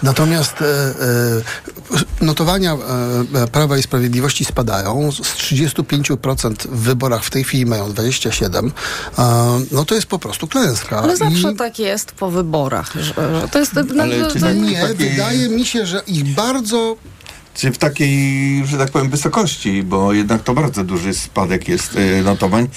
Natomiast 0.03 0.61
e, 0.61 0.65
e, 0.65 2.25
notowania 2.25 2.73
e, 3.35 3.47
Prawa 3.47 3.77
i 3.77 3.83
Sprawiedliwości 3.83 4.45
spadają. 4.45 5.11
Z 5.11 5.19
35% 5.21 6.53
w 6.67 6.79
wyborach 6.79 7.23
w 7.23 7.29
tej 7.29 7.43
chwili 7.43 7.65
mają 7.65 7.91
27. 7.93 8.71
E, 9.17 9.59
no 9.71 9.85
to 9.85 9.95
jest 9.95 10.07
po 10.07 10.19
prostu 10.19 10.47
klęska. 10.47 10.99
Ale 11.01 11.17
zawsze 11.17 11.51
I- 11.51 11.55
tak 11.55 11.79
jest 11.79 12.11
po 12.11 12.31
wyborach, 12.31 12.91
że, 12.95 13.13
że 13.41 13.47
to 13.51 13.59
jest... 13.59 13.73
No, 13.73 13.83
to, 13.83 14.33
to, 14.33 14.39
tak- 14.39 14.57
Nie, 14.57 14.81
takiej- 14.81 15.09
wydaje 15.09 15.49
mi 15.49 15.65
się, 15.65 15.85
że 15.85 16.01
ich 16.07 16.25
bardzo 16.25 16.95
Czy 17.53 17.71
w 17.71 17.77
takiej, 17.77 18.65
że 18.65 18.77
tak 18.77 18.91
powiem, 18.91 19.09
wysokości, 19.09 19.83
bo 19.83 20.13
jednak 20.13 20.43
to 20.43 20.53
bardzo 20.53 20.83
duży 20.83 21.13
spadek 21.13 21.67
jest 21.67 21.97
notowań. 22.23 22.67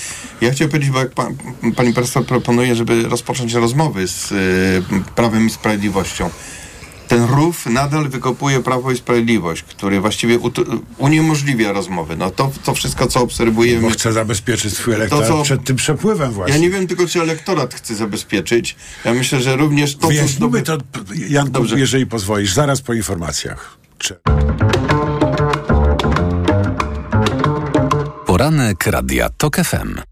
Ja 0.40 0.50
chciałem 0.52 0.70
powiedzieć, 0.70 0.90
bo 0.90 0.98
jak 0.98 1.10
pan, 1.10 1.34
pani 1.76 1.92
profesor 1.94 2.26
proponuje, 2.26 2.74
żeby 2.76 3.02
rozpocząć 3.02 3.52
rozmowy 3.54 4.08
z 4.08 4.32
e, 4.32 4.36
Prawem 5.14 5.46
i 5.46 5.50
Sprawiedliwością. 5.50 6.30
Ten 7.12 7.24
rów 7.24 7.66
nadal 7.66 8.08
wykopuje 8.08 8.60
Prawo 8.60 8.92
i 8.92 8.96
Sprawiedliwość, 8.96 9.62
który 9.62 10.00
właściwie 10.00 10.38
uniemożliwia 10.98 11.72
rozmowy. 11.72 12.16
No 12.16 12.30
to, 12.30 12.50
to 12.64 12.74
wszystko, 12.74 13.06
co 13.06 13.20
obserwujemy... 13.20 13.82
Bo 13.82 13.90
chce 13.90 14.12
zabezpieczyć 14.12 14.74
swój 14.76 14.94
elektorat 14.94 15.28
co- 15.28 15.42
przed 15.42 15.64
tym 15.64 15.76
przepływem 15.76 16.32
właśnie. 16.32 16.54
Ja 16.56 16.60
nie 16.62 16.70
wiem 16.70 16.86
tylko, 16.86 17.06
czy 17.06 17.20
elektorat 17.20 17.74
chce 17.74 17.94
zabezpieczyć. 17.94 18.76
Ja 19.04 19.14
myślę, 19.14 19.40
że 19.40 19.56
również 19.56 19.96
to, 19.96 20.08
zdoby- 20.08 20.62
to, 20.62 20.78
Janku, 21.28 21.52
Dobrze. 21.52 21.78
jeżeli 21.78 22.06
pozwolisz, 22.06 22.52
zaraz 22.52 22.80
po 22.80 22.94
informacjach. 22.94 23.76
Czy... 23.98 24.16
Poranek 28.26 28.86
Radia 28.86 29.28
TOK 29.28 29.56
FM. 29.56 30.11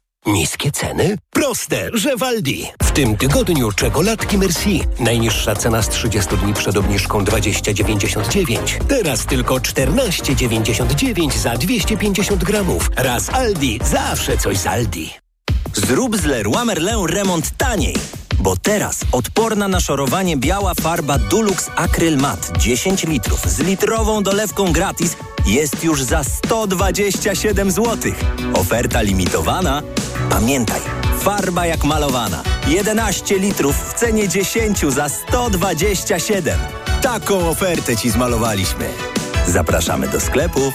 Niskie 0.25 0.71
ceny? 0.71 1.17
Proste, 1.29 1.89
że 1.93 2.17
w 2.17 2.23
Aldi. 2.23 2.67
W 2.83 2.91
tym 2.91 3.17
tygodniu 3.17 3.71
czekoladki 3.71 4.37
Merci. 4.37 4.83
Najniższa 4.99 5.55
cena 5.55 5.81
z 5.81 5.89
30 5.89 6.37
dni 6.37 6.53
przed 6.53 6.77
obniżką 6.77 7.23
20,99. 7.23 8.57
Teraz 8.87 9.25
tylko 9.25 9.55
14,99 9.55 11.37
za 11.37 11.57
250 11.57 12.43
gramów. 12.43 12.89
Raz 12.95 13.29
Aldi, 13.29 13.79
zawsze 13.83 14.37
coś 14.37 14.57
z 14.57 14.67
Aldi. 14.67 15.13
Zrób 15.73 16.17
z 16.17 16.25
Leroy 16.25 16.65
Merlin 16.65 17.05
remont 17.05 17.57
taniej. 17.57 17.95
Bo 18.39 18.55
teraz 18.57 18.99
odporna 19.11 19.67
na 19.67 19.79
szorowanie 19.79 20.37
biała 20.37 20.73
farba 20.73 21.17
Dulux 21.17 21.69
Acryl 21.75 22.17
Matte 22.17 22.59
10 22.59 23.03
litrów 23.03 23.41
z 23.45 23.59
litrową 23.59 24.23
dolewką 24.23 24.71
gratis 24.71 25.15
jest 25.45 25.83
już 25.83 26.03
za 26.03 26.23
127 26.23 27.71
zł. 27.71 28.11
Oferta 28.53 29.01
limitowana. 29.01 29.81
Pamiętaj, 30.31 30.81
farba 31.19 31.65
jak 31.65 31.83
malowana. 31.83 32.43
11 32.67 33.39
litrów 33.39 33.75
w 33.75 33.93
cenie 33.93 34.27
10 34.27 34.79
za 34.79 35.09
127. 35.09 36.59
Taką 37.01 37.49
ofertę 37.49 37.97
Ci 37.97 38.09
zmalowaliśmy. 38.09 38.89
Zapraszamy 39.47 40.07
do 40.07 40.19
sklepów. 40.19 40.73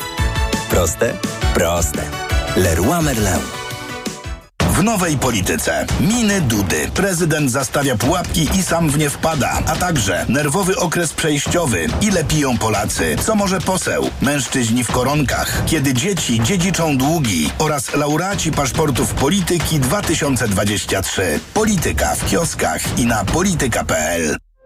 Proste? 0.70 1.14
Proste. 1.54 2.02
Leroy 2.56 3.02
Merlin. 3.02 3.65
W 4.76 4.82
nowej 4.82 5.18
polityce. 5.18 5.86
Miny 6.00 6.40
Dudy. 6.40 6.90
Prezydent 6.94 7.50
zastawia 7.50 7.96
pułapki 7.96 8.48
i 8.54 8.62
sam 8.62 8.90
w 8.90 8.98
nie 8.98 9.10
wpada. 9.10 9.62
A 9.66 9.76
także 9.76 10.26
nerwowy 10.28 10.76
okres 10.76 11.12
przejściowy. 11.12 11.86
Ile 12.00 12.24
piją 12.24 12.58
Polacy? 12.58 13.16
Co 13.26 13.34
może 13.34 13.60
poseł? 13.60 14.10
Mężczyźni 14.22 14.84
w 14.84 14.92
koronkach. 14.92 15.62
Kiedy 15.66 15.94
dzieci 15.94 16.40
dziedziczą 16.42 16.98
długi. 16.98 17.50
Oraz 17.58 17.94
laureaci 17.94 18.52
paszportów 18.52 19.14
polityki 19.14 19.80
2023. 19.80 21.40
Polityka 21.54 22.14
w 22.14 22.30
kioskach 22.30 22.98
i 22.98 23.06
na 23.06 23.24
polityka.pl. 23.24 24.45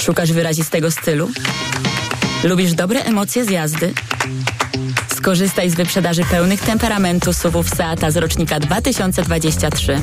Szukasz 0.00 0.32
wyrazistego 0.32 0.90
stylu? 0.90 1.30
Lubisz 2.44 2.72
dobre 2.72 3.04
emocje 3.04 3.44
z 3.44 3.50
jazdy? 3.50 3.94
Skorzystaj 5.14 5.70
z 5.70 5.74
wyprzedaży 5.74 6.24
pełnych 6.24 6.60
temperamentu 6.60 7.32
SUVów 7.32 7.68
Seata 7.68 8.10
z 8.10 8.16
rocznika 8.16 8.60
2023. 8.60 10.00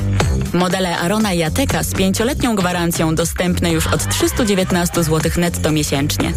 Modele 0.52 0.98
Arona 0.98 1.32
i 1.32 1.42
Ateka 1.42 1.82
z 1.82 1.94
pięcioletnią 1.94 2.54
gwarancją 2.56 3.14
dostępne 3.14 3.72
już 3.72 3.86
od 3.86 4.08
319 4.08 5.04
zł 5.04 5.32
netto 5.36 5.72
miesięcznie. 5.72 6.32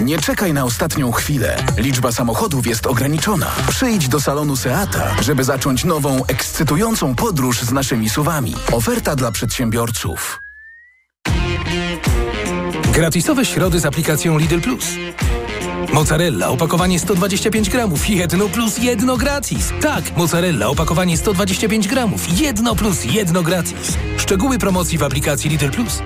Nie 0.00 0.18
czekaj 0.18 0.52
na 0.52 0.64
ostatnią 0.64 1.12
chwilę. 1.12 1.56
Liczba 1.76 2.12
samochodów 2.12 2.66
jest 2.66 2.86
ograniczona. 2.86 3.46
Przyjdź 3.68 4.08
do 4.08 4.20
salonu 4.20 4.56
Seata, 4.56 5.16
żeby 5.22 5.44
zacząć 5.44 5.84
nową, 5.84 6.26
ekscytującą 6.26 7.14
podróż 7.14 7.60
z 7.62 7.72
naszymi 7.72 8.10
suwami. 8.10 8.54
Oferta 8.72 9.16
dla 9.16 9.32
przedsiębiorców. 9.32 10.45
Gratisowe 12.96 13.44
środy 13.44 13.80
z 13.80 13.86
aplikacją 13.86 14.38
Lidl 14.38 14.60
Plus. 14.60 14.84
Mozzarella, 15.92 16.48
opakowanie 16.48 16.98
125 16.98 17.70
gramów, 17.70 18.08
jedno 18.08 18.48
plus 18.48 18.78
jedno 18.78 19.16
gratis. 19.16 19.72
Tak, 19.80 20.16
mozzarella, 20.16 20.68
opakowanie 20.68 21.16
125 21.16 21.88
gramów, 21.88 22.40
jedno 22.40 22.76
plus 22.76 23.04
jedno 23.04 23.42
gratis. 23.42 23.96
Szczegóły 24.16 24.58
promocji 24.58 24.98
w 24.98 25.02
aplikacji 25.02 25.50
Lidl 25.50 25.70
Plus. 25.70 26.02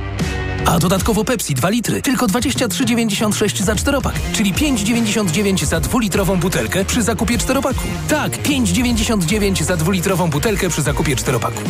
A 0.67 0.79
dodatkowo 0.79 1.25
Pepsi 1.25 1.55
2 1.55 1.69
litry, 1.69 2.03
tylko 2.03 2.27
23,96 2.27 3.63
za 3.63 3.77
czteropak, 3.77 4.15
czyli 4.33 4.55
5,99 4.55 5.65
za 5.65 5.81
dwulitrową 5.81 6.37
butelkę 6.37 6.85
przy 6.85 7.03
zakupie 7.03 7.39
czteropaku. 7.39 7.85
Tak, 8.09 8.33
5,99 8.43 9.63
za 9.63 9.77
dwulitrową 9.77 10.31
butelkę 10.31 10.69
przy 10.69 10.83
zakupie 10.83 11.17
czteropaku. 11.17 11.63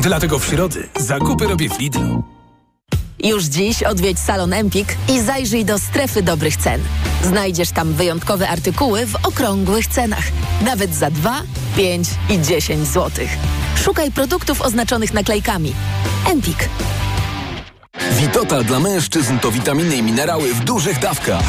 Dlatego 0.00 0.38
w 0.38 0.46
środy 0.46 0.88
zakupy 0.96 1.46
robię 1.46 1.68
w 1.68 1.78
Lidlu. 1.78 2.33
Już 3.24 3.44
dziś 3.44 3.82
odwiedź 3.82 4.18
salon 4.18 4.52
Empik 4.52 4.96
i 5.08 5.20
zajrzyj 5.20 5.64
do 5.64 5.78
strefy 5.78 6.22
dobrych 6.22 6.56
cen. 6.56 6.80
Znajdziesz 7.22 7.70
tam 7.70 7.92
wyjątkowe 7.92 8.48
artykuły 8.48 9.06
w 9.06 9.16
okrągłych 9.26 9.86
cenach. 9.86 10.24
Nawet 10.64 10.94
za 10.94 11.10
2, 11.10 11.42
5 11.76 12.08
i 12.30 12.40
10 12.40 12.86
zł. 12.88 13.26
Szukaj 13.84 14.10
produktów 14.10 14.60
oznaczonych 14.60 15.14
naklejkami. 15.14 15.72
Empik. 16.30 16.68
Witotal 18.10 18.64
dla 18.64 18.80
mężczyzn 18.80 19.38
to 19.38 19.50
witaminy 19.50 19.96
i 19.96 20.02
minerały 20.02 20.54
w 20.54 20.64
dużych 20.64 20.98
dawkach. 20.98 21.44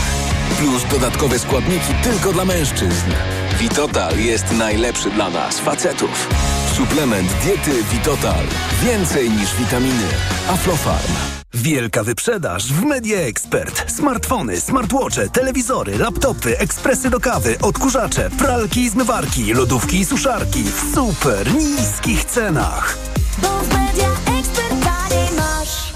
Plus 0.58 0.84
dodatkowe 0.92 1.40
składniki 1.40 1.94
tylko 2.04 2.34
dla 2.34 2.46
mężczyzn. 2.46 3.12
Witotal 3.60 4.20
jest 4.20 4.52
najlepszy 4.52 5.10
dla 5.10 5.30
nas, 5.30 5.60
facetów. 5.60 6.30
Suplement 6.76 7.30
diety 7.44 7.84
Witotal. 7.92 8.46
Więcej 8.84 9.30
niż 9.30 9.56
witaminy. 9.56 10.08
Aflofarm. 10.50 11.45
Wielka 11.56 12.04
wyprzedaż 12.04 12.74
w 12.74 12.84
Media 12.84 13.20
Expert. 13.20 13.92
Smartfony, 13.92 14.62
smartwatche, 14.62 15.30
telewizory, 15.30 15.98
laptopy, 15.98 16.60
ekspresy 16.60 17.10
do 17.10 17.20
kawy, 17.20 17.56
odkurzacze, 17.62 18.30
pralki 18.30 18.80
i 18.80 18.90
zmywarki, 18.90 19.54
lodówki 19.54 20.00
i 20.00 20.06
suszarki 20.06 20.64
w 20.64 20.96
super 20.96 21.54
niskich 21.54 22.26
cenach. 22.26 22.98
Bo 23.42 23.48
w 23.48 23.70
Media 23.70 24.08
Expert 24.40 24.86
masz. 25.36 25.94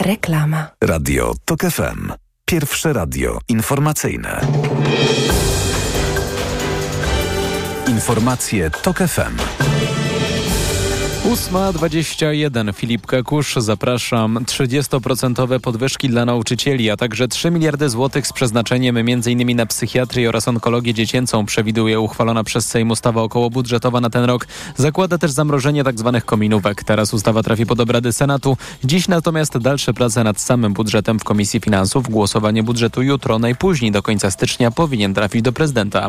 Reklama. 0.00 0.70
Radio 0.80 1.34
TOK 1.44 1.60
FM. 1.60 2.12
Pierwsze 2.44 2.92
radio 2.92 3.38
informacyjne. 3.48 4.40
Informacje 7.86 8.70
TOK 8.70 8.98
FM. 8.98 9.36
8.21 11.34 12.74
Filip 12.74 13.06
Kekusz, 13.06 13.54
zapraszam. 13.56 14.38
30% 14.44 15.60
podwyżki 15.60 16.08
dla 16.08 16.24
nauczycieli, 16.24 16.90
a 16.90 16.96
także 16.96 17.28
3 17.28 17.50
miliardy 17.50 17.88
złotych 17.88 18.26
z 18.26 18.32
przeznaczeniem 18.32 18.96
m.in. 18.96 19.56
na 19.56 19.66
psychiatrię 19.66 20.28
oraz 20.28 20.48
onkologię 20.48 20.94
dziecięcą 20.94 21.46
przewiduje 21.46 22.00
uchwalona 22.00 22.44
przez 22.44 22.66
Sejm 22.66 22.90
ustawa 22.90 23.22
okołobudżetowa 23.22 24.00
na 24.00 24.10
ten 24.10 24.24
rok. 24.24 24.46
Zakłada 24.76 25.18
też 25.18 25.30
zamrożenie 25.30 25.84
tzw. 25.84 26.10
Tak 26.14 26.24
kominówek. 26.24 26.84
Teraz 26.84 27.14
ustawa 27.14 27.42
trafi 27.42 27.66
pod 27.66 27.80
obrady 27.80 28.12
Senatu. 28.12 28.56
Dziś 28.84 29.08
natomiast 29.08 29.58
dalsze 29.58 29.94
prace 29.94 30.24
nad 30.24 30.40
samym 30.40 30.72
budżetem 30.72 31.18
w 31.18 31.24
Komisji 31.24 31.60
Finansów. 31.60 32.10
Głosowanie 32.10 32.62
budżetu 32.62 33.02
jutro, 33.02 33.38
najpóźniej 33.38 33.92
do 33.92 34.02
końca 34.02 34.30
stycznia 34.30 34.70
powinien 34.70 35.14
trafić 35.14 35.42
do 35.42 35.52
prezydenta. 35.52 36.08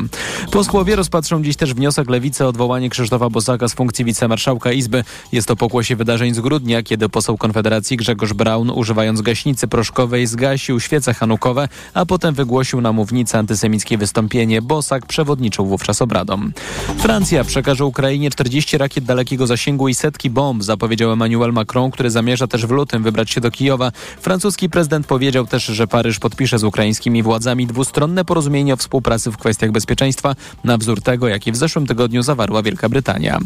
Posłowie 0.51 0.95
rozpatrzą 0.95 1.43
dziś 1.43 1.55
też 1.55 1.73
wniosek 1.73 2.09
Lewicy 2.09 2.45
o 2.45 2.47
odwołanie 2.47 2.89
Krzysztofa 2.89 3.29
Bosaka 3.29 3.67
z 3.67 3.73
funkcji 3.73 4.05
wicemarszałka 4.05 4.71
Izby. 4.71 5.03
Jest 5.31 5.47
to 5.47 5.55
pokłosie 5.55 5.95
wydarzeń 5.95 6.33
z 6.33 6.39
grudnia, 6.39 6.83
kiedy 6.83 7.09
poseł 7.09 7.37
Konfederacji 7.37 7.97
Grzegorz 7.97 8.33
Braun, 8.33 8.69
używając 8.69 9.21
gaśnicy 9.21 9.67
proszkowej, 9.67 10.27
zgasił 10.27 10.79
świece 10.79 11.13
hanukowe, 11.13 11.67
a 11.93 12.05
potem 12.05 12.35
wygłosił 12.35 12.81
na 12.81 12.91
mównicy 12.91 13.37
antysemickie 13.37 13.97
wystąpienie. 13.97 14.61
Bosak 14.61 15.05
przewodniczył 15.05 15.65
wówczas 15.65 16.01
obradom. 16.01 16.53
Francja 16.97 17.43
przekaże 17.43 17.85
Ukrainie 17.85 18.31
40 18.31 18.77
rakiet 18.77 19.05
dalekiego 19.05 19.47
zasięgu 19.47 19.87
i 19.87 19.93
setki 19.95 20.29
bomb, 20.29 20.63
zapowiedział 20.63 21.11
Emmanuel 21.11 21.53
Macron, 21.53 21.91
który 21.91 22.09
zamierza 22.09 22.47
też 22.47 22.65
w 22.65 22.71
lutym 22.71 23.03
wybrać 23.03 23.31
się 23.31 23.41
do 23.41 23.51
Kijowa. 23.51 23.91
Francuski 24.21 24.69
prezydent 24.69 25.07
powiedział 25.07 25.47
też, 25.47 25.65
że 25.65 25.87
Paryż 25.87 26.19
podpisze 26.19 26.59
z 26.59 26.63
ukraińskimi 26.63 27.23
władzami 27.23 27.67
dwustronne 27.67 28.25
porozumienie 28.25 28.73
o 28.73 28.77
współpracy 28.77 29.31
w 29.31 29.37
kwestiach 29.37 29.71
bezpieczeństwa, 29.71 30.35
na 30.63 30.77
wzór 30.77 31.01
tego, 31.01 31.27
jaki 31.27 31.51
w 31.51 31.55
zeszłym 31.55 31.87
tygodniu 31.87 32.23
zawarła 32.23 32.63
Wielka 32.63 32.89
Brytania. 32.89 33.39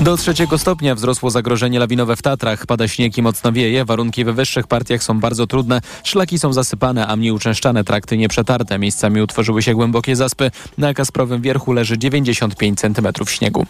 Do 0.00 0.16
trzeciego 0.16 0.58
stopnia 0.58 0.94
wzrosło 1.06 1.30
zagrożenie 1.30 1.78
lawinowe 1.78 2.16
w 2.16 2.22
Tatrach. 2.22 2.66
Pada 2.66 2.88
śnieg 2.88 3.18
i 3.18 3.22
mocno 3.22 3.52
wieje. 3.52 3.84
Warunki 3.84 4.24
we 4.24 4.32
wyższych 4.32 4.66
partiach 4.66 5.02
są 5.02 5.20
bardzo 5.20 5.46
trudne. 5.46 5.80
Szlaki 6.04 6.38
są 6.38 6.52
zasypane, 6.52 7.06
a 7.06 7.16
mniej 7.16 7.32
uczęszczane, 7.32 7.84
trakty 7.84 8.16
nieprzetarte. 8.16 8.78
Miejscami 8.78 9.22
utworzyły 9.22 9.62
się 9.62 9.74
głębokie 9.74 10.16
zaspy. 10.16 10.50
Na 10.78 10.94
Kasprowym 10.94 11.42
Wierchu 11.42 11.72
leży 11.72 11.98
95 11.98 12.80
cm 12.80 13.06
śniegu. 13.26 13.66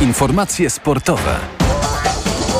Informacje 0.00 0.70
sportowe. 0.70 1.63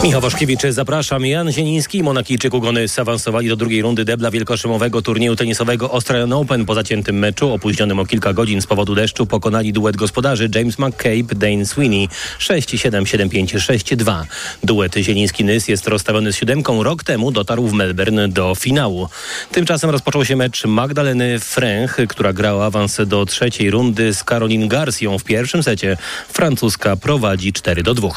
Michał 0.05 0.21
Waszkiewicz, 0.21 0.63
zapraszam. 0.71 1.27
Jan 1.27 1.53
Zieniński 1.53 1.99
i 1.99 2.03
Monakijczyk 2.03 2.55
Ugony 2.55 2.89
zaawansowali 2.89 3.49
do 3.49 3.57
drugiej 3.57 3.83
rundy 3.83 4.05
debla 4.05 4.31
wielkoszymowego 4.31 5.03
turnieju 5.03 5.37
tenisowego 5.37 5.93
Australian 5.93 6.33
Open. 6.33 6.65
Po 6.65 6.75
zaciętym 6.75 7.19
meczu, 7.19 7.53
opóźnionym 7.53 7.99
o 7.99 8.07
kilka 8.07 8.33
godzin 8.33 8.63
z 8.63 8.67
powodu 8.67 8.95
deszczu, 8.95 9.27
pokonali 9.27 9.73
duet 9.73 9.97
gospodarzy 9.97 10.51
James 10.55 10.79
McCabe, 10.79 11.35
Dane 11.35 11.67
Sweeney 11.67 12.09
6-7, 12.39 13.03
7-5, 13.03 13.97
6-2. 13.97 14.25
Duet 14.63 14.95
Zieliński-Nys 14.95 15.69
jest 15.69 15.89
rozstawiony 15.89 16.33
z 16.33 16.37
siódemką. 16.37 16.83
Rok 16.83 17.05
temu 17.05 17.31
dotarł 17.31 17.67
w 17.67 17.73
Melbourne 17.73 18.29
do 18.29 18.55
finału. 18.55 19.09
Tymczasem 19.53 19.91
rozpoczął 19.91 20.25
się 20.25 20.37
mecz 20.37 20.65
Magdaleny 20.65 21.39
Fręch, 21.39 21.97
która 22.09 22.33
grała 22.33 22.67
awans 22.67 23.01
do 23.07 23.27
trzeciej 23.27 23.71
rundy 23.71 24.15
z 24.15 24.25
Caroline 24.25 24.69
Garcją 24.69 25.19
w 25.19 25.25
pierwszym 25.25 25.63
secie. 25.63 25.97
Francuska 26.29 26.97
prowadzi 26.97 27.53
4 27.53 27.83
do 27.83 27.95
2. 27.95 28.09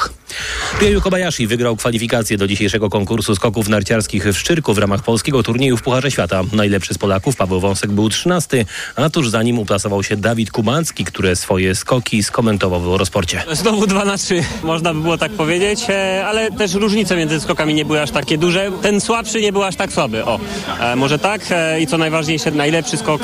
Ryoyu 0.82 1.02
Kobayashi 1.02 1.48
wygrał 1.48 1.77
rozpoczął 1.78 1.88
kwalifikacje 1.88 2.38
do 2.38 2.48
dzisiejszego 2.48 2.90
konkursu 2.90 3.36
skoków 3.36 3.70
narciarskich 3.70 4.24
w 4.24 4.38
Szczyrku 4.38 4.74
w 4.74 4.78
ramach 4.78 5.04
polskiego 5.04 5.44
turnieju 5.44 5.78
w 5.78 5.82
Pucharze 5.82 6.12
Świata. 6.12 6.42
Najlepszy 6.54 6.94
z 6.94 6.98
Polaków, 6.98 7.36
Paweł 7.36 7.60
Wąsek, 7.60 7.92
był 7.92 8.10
13, 8.10 8.66
a 8.96 9.10
tuż 9.10 9.30
za 9.30 9.44
nim 9.44 9.60
uplasował 9.60 10.04
się 10.04 10.18
Dawid 10.18 10.52
Kubacki, 10.52 11.06
który 11.06 11.36
swoje 11.36 11.76
skoki 11.76 12.24
skomentował 12.24 12.82
w 12.82 12.86
Eurosporcie. 12.86 13.44
Znowu 13.52 13.88
2 13.88 14.06
na 14.06 14.18
3, 14.18 14.44
można 14.64 14.94
by 14.94 15.02
było 15.02 15.18
tak 15.18 15.32
powiedzieć, 15.32 15.80
e, 15.90 16.26
ale 16.28 16.52
też 16.52 16.74
różnice 16.74 17.16
między 17.16 17.40
skokami 17.40 17.74
nie 17.74 17.86
były 17.86 18.02
aż 18.02 18.12
takie 18.12 18.38
duże. 18.38 18.72
Ten 18.82 19.02
słabszy 19.02 19.42
nie 19.42 19.52
był 19.52 19.64
aż 19.64 19.76
tak 19.76 19.94
słaby, 19.94 20.26
o, 20.26 20.40
e, 20.80 20.96
może 20.96 21.20
tak. 21.20 21.42
E, 21.52 21.82
I 21.82 21.88
co 21.88 21.98
najważniejsze, 21.98 22.52
najlepszy 22.52 22.98
skok 22.98 23.22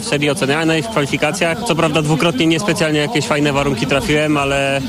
w 0.00 0.04
serii 0.08 0.30
ocenianej, 0.30 0.82
w 0.82 0.88
kwalifikacjach. 0.88 1.58
Co 1.68 1.74
prawda 1.74 2.02
dwukrotnie 2.02 2.46
niespecjalnie 2.46 3.00
jakieś 3.00 3.26
fajne 3.26 3.52
warunki 3.52 3.86
trafiłem, 3.86 4.36
ale, 4.36 4.80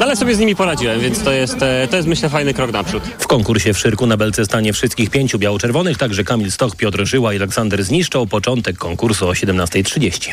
ale 0.00 0.16
sobie 0.16 0.34
z 0.34 0.38
nimi 0.38 0.56
poradziłem, 0.56 1.00
więc 1.00 1.22
to 1.22 1.32
jest, 1.32 1.56
to 1.90 1.96
jest 1.96 2.08
myślę 2.08 2.28
fajny 2.38 2.54
krok 2.54 2.72
naprzód. 2.72 3.02
W 3.18 3.26
konkursie 3.26 3.74
w 3.74 3.78
Szyrku 3.78 4.06
na 4.06 4.16
belce 4.16 4.44
stanie 4.44 4.72
wszystkich 4.72 5.10
pięciu 5.10 5.38
biało-czerwonych, 5.38 5.98
także 5.98 6.24
Kamil 6.24 6.52
Stoch, 6.52 6.76
Piotr 6.76 7.04
Żyła 7.06 7.34
i 7.34 7.36
Aleksander 7.36 7.84
Zniszczą. 7.84 8.26
Początek 8.26 8.78
konkursu 8.78 9.28
o 9.28 9.32
17.30. 9.32 10.32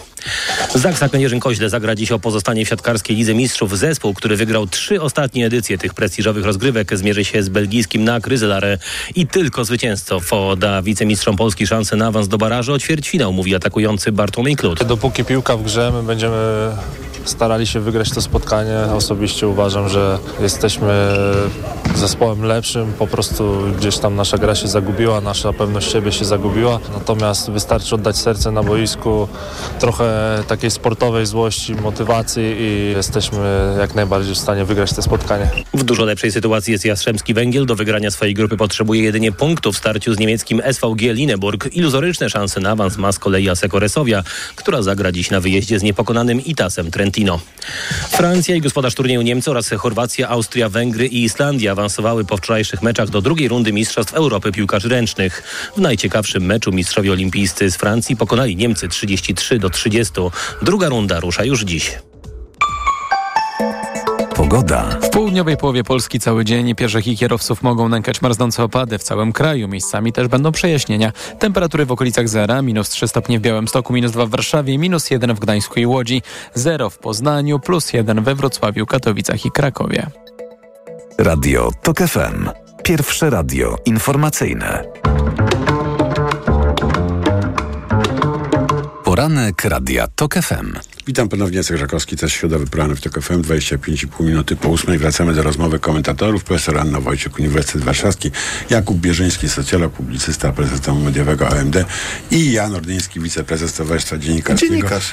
Zaksa 0.76 1.08
Kędzierzyn-Koźle 1.08 1.70
zagra 1.70 1.96
dziś 1.96 2.12
o 2.12 2.20
pozostanie 2.20 2.66
w 2.66 2.70
siatkarskiej 2.70 3.18
Lidze 3.18 3.34
Mistrzów. 3.34 3.78
Zespół, 3.78 4.14
który 4.14 4.36
wygrał 4.36 4.68
trzy 4.68 5.02
ostatnie 5.02 5.46
edycje 5.46 5.78
tych 5.78 5.94
prestiżowych 5.94 6.46
rozgrywek, 6.46 6.98
zmierzy 6.98 7.26
się 7.26 7.44
z 7.44 7.50
belgijskim 7.50 8.04
na 8.04 8.22
Kryzelare 8.22 8.78
i 9.16 9.28
tylko 9.28 9.66
zwycięzcą 9.66 10.20
da 10.58 10.82
wicemistrzom 10.82 11.36
Polski 11.36 11.68
szansę 11.68 11.96
na 11.96 12.08
awans 12.08 12.28
do 12.28 12.38
barażu 12.38 12.74
o 12.74 12.80
ćwierćfinał, 12.80 13.34
mówi 13.34 13.56
atakujący 13.56 14.12
Bartłomiej 14.12 14.56
Klut. 14.56 14.84
Dopóki 14.84 15.24
piłka 15.24 15.58
w 15.58 15.64
grze, 15.64 15.92
my 15.92 16.04
będziemy 16.04 16.72
starali 17.26 17.68
się 17.68 17.80
wygrać 17.80 18.10
to 18.10 18.22
spotkanie. 18.22 18.78
Osobiście 18.94 19.48
uważam, 19.48 19.90
że 19.90 20.20
jesteśmy 20.40 21.18
zespołem 21.98 22.44
lepszym. 22.44 22.94
Po 22.94 23.08
prostu 23.08 23.62
gdzieś 23.78 23.98
tam 23.98 24.16
nasza 24.16 24.38
gra 24.38 24.56
się 24.56 24.68
zagubiła, 24.68 25.22
nasza 25.22 25.54
pewność 25.54 25.92
siebie 25.92 26.12
się 26.12 26.26
zagubiła. 26.26 26.80
Natomiast 26.94 27.52
wystarczy 27.52 27.96
oddać 27.96 28.18
serce 28.18 28.52
na 28.52 28.64
boisku, 28.64 29.28
trochę 29.80 30.40
takiej 30.48 30.72
sportowej 30.72 31.26
złości, 31.26 31.76
motywacji 31.76 32.44
i 32.60 32.94
jesteśmy 32.96 33.76
jak 33.80 33.96
najbardziej 33.96 34.36
w 34.36 34.38
stanie 34.38 34.66
wygrać 34.66 34.94
to 34.94 35.02
spotkanie. 35.02 35.50
W 35.74 35.84
dużo 35.84 36.06
lepszej 36.06 36.32
sytuacji 36.32 36.72
jest 36.72 36.86
Jastrzębski 36.86 37.34
Węgiel. 37.34 37.66
Do 37.66 37.76
wygrania 37.76 38.12
swojej 38.12 38.34
grupy 38.34 38.58
potrzebuje 38.58 39.04
jedynie 39.04 39.32
punktu 39.32 39.72
w 39.72 39.78
starciu 39.78 40.14
z 40.14 40.20
niemieckim 40.20 40.62
SVG 40.72 41.14
Lineburg. 41.14 41.70
Iluzoryczne 41.76 42.30
szanse 42.30 42.60
na 42.60 42.70
awans 42.70 42.98
ma 42.98 43.12
z 43.12 43.20
kolei 43.20 43.50
Aseko 43.50 43.80
Resowia, 43.80 44.24
która 44.56 44.82
zagra 44.82 45.12
dziś 45.12 45.32
na 45.32 45.40
wyjeździe 45.40 45.80
z 45.80 45.84
niepokonanym 45.84 46.46
Itasem 46.46 46.92
Trentino. 46.92 47.40
Francja 48.10 48.56
i 48.56 48.62
gospodarz 48.62 48.96
turnieju 48.96 49.22
Niemcy 49.22 49.52
oraz 49.52 49.70
Chorwacja, 49.70 50.30
Austria, 50.30 50.70
Węgry 50.70 51.08
i 51.08 51.24
Islandia 51.24 51.76
awansowały 51.86 52.26
po 52.26 52.38
wczorajszych 52.38 52.82
meczach 52.82 53.10
do 53.10 53.22
drugiej 53.22 53.48
rundy 53.48 53.74
Mistrzostw 53.74 54.14
Europy 54.14 54.52
Piłkarzy 54.52 54.90
Ręcznych. 54.90 55.44
W 55.76 55.82
najciekawszym 55.82 56.46
meczu 56.46 56.72
mistrzowie 56.72 57.12
olimpijscy 57.12 57.72
z 57.72 57.76
Francji 57.76 58.16
pokonali 58.16 58.56
Niemcy 58.56 58.88
33 58.88 59.60
do 59.60 59.70
30. 59.70 60.14
Druga 60.62 60.90
runda 60.90 61.20
rusza 61.20 61.44
już 61.44 61.62
dziś. 61.62 61.98
Pogoda. 64.36 64.84
W 65.02 65.10
południowej 65.10 65.58
połowie 65.58 65.84
Polski 65.84 66.20
cały 66.20 66.46
dzień 66.46 66.76
pieszych 66.76 67.08
i 67.08 67.18
kierowców 67.18 67.64
mogą 67.64 67.90
nękać 67.90 68.22
marznące 68.22 68.64
opady 68.64 68.98
w 68.98 69.04
całym 69.04 69.34
kraju. 69.34 69.68
Miejscami 69.68 70.14
też 70.14 70.28
będą 70.28 70.52
przejaśnienia. 70.52 71.12
Temperatury 71.40 71.86
w 71.86 71.92
okolicach 71.92 72.30
zera, 72.30 72.62
minus 72.62 72.90
3 72.90 73.08
stopnie 73.08 73.40
w 73.40 73.42
Białymstoku, 73.42 73.94
minus 73.94 74.12
2 74.12 74.26
w 74.26 74.30
Warszawie, 74.30 74.78
minus 74.78 75.12
1 75.12 75.36
w 75.36 75.40
Gdańsku 75.40 75.80
i 75.80 75.86
Łodzi, 75.86 76.22
0 76.54 76.90
w 76.90 76.98
Poznaniu, 76.98 77.60
plus 77.60 77.94
1 77.94 78.24
we 78.24 78.36
Wrocławiu, 78.36 78.86
Katowicach 78.86 79.46
i 79.46 79.52
Krakowie. 79.52 80.25
Radio 81.18 81.72
TOK 81.84 81.98
FM. 81.98 82.50
Pierwsze 82.84 83.30
radio 83.30 83.78
informacyjne. 83.86 84.84
Poranek 89.04 89.66
Radia 89.66 90.08
TOK 90.08 90.36
FM. 90.36 90.74
Witam 91.08 91.30
ponownie, 91.30 91.58
Jacek 91.58 91.78
Żakowski, 91.78 92.18
też 92.18 92.34
środowy 92.34 92.68
poranek 92.68 92.98
w 92.98 93.02
TOK 93.02 93.24
FM, 93.24 93.42
25,5 93.42 94.26
minuty 94.26 94.56
po 94.56 94.70
ósmej. 94.70 94.98
Wracamy 94.98 95.34
do 95.34 95.44
rozmowy 95.44 95.80
komentatorów. 95.80 96.44
Profesor 96.44 96.78
Anna 96.78 97.00
Wojciech, 97.00 97.40
Uniwersytet 97.40 97.84
Warszawski, 97.84 98.32
Jakub 98.70 98.98
Bierzyński, 98.98 99.50
socjolog, 99.50 99.94
publicysta, 99.94 100.52
prezes 100.52 100.80
domu 100.80 101.00
mediowego 101.00 101.50
AMD 101.50 101.76
i 102.32 102.52
Jan 102.52 102.76
Ordyński, 102.76 103.20
wiceprezes 103.20 103.74
Towarzystwa 103.74 104.18
Dziennikarskiego. 104.18 104.74
Dziennikarz. 104.74 105.12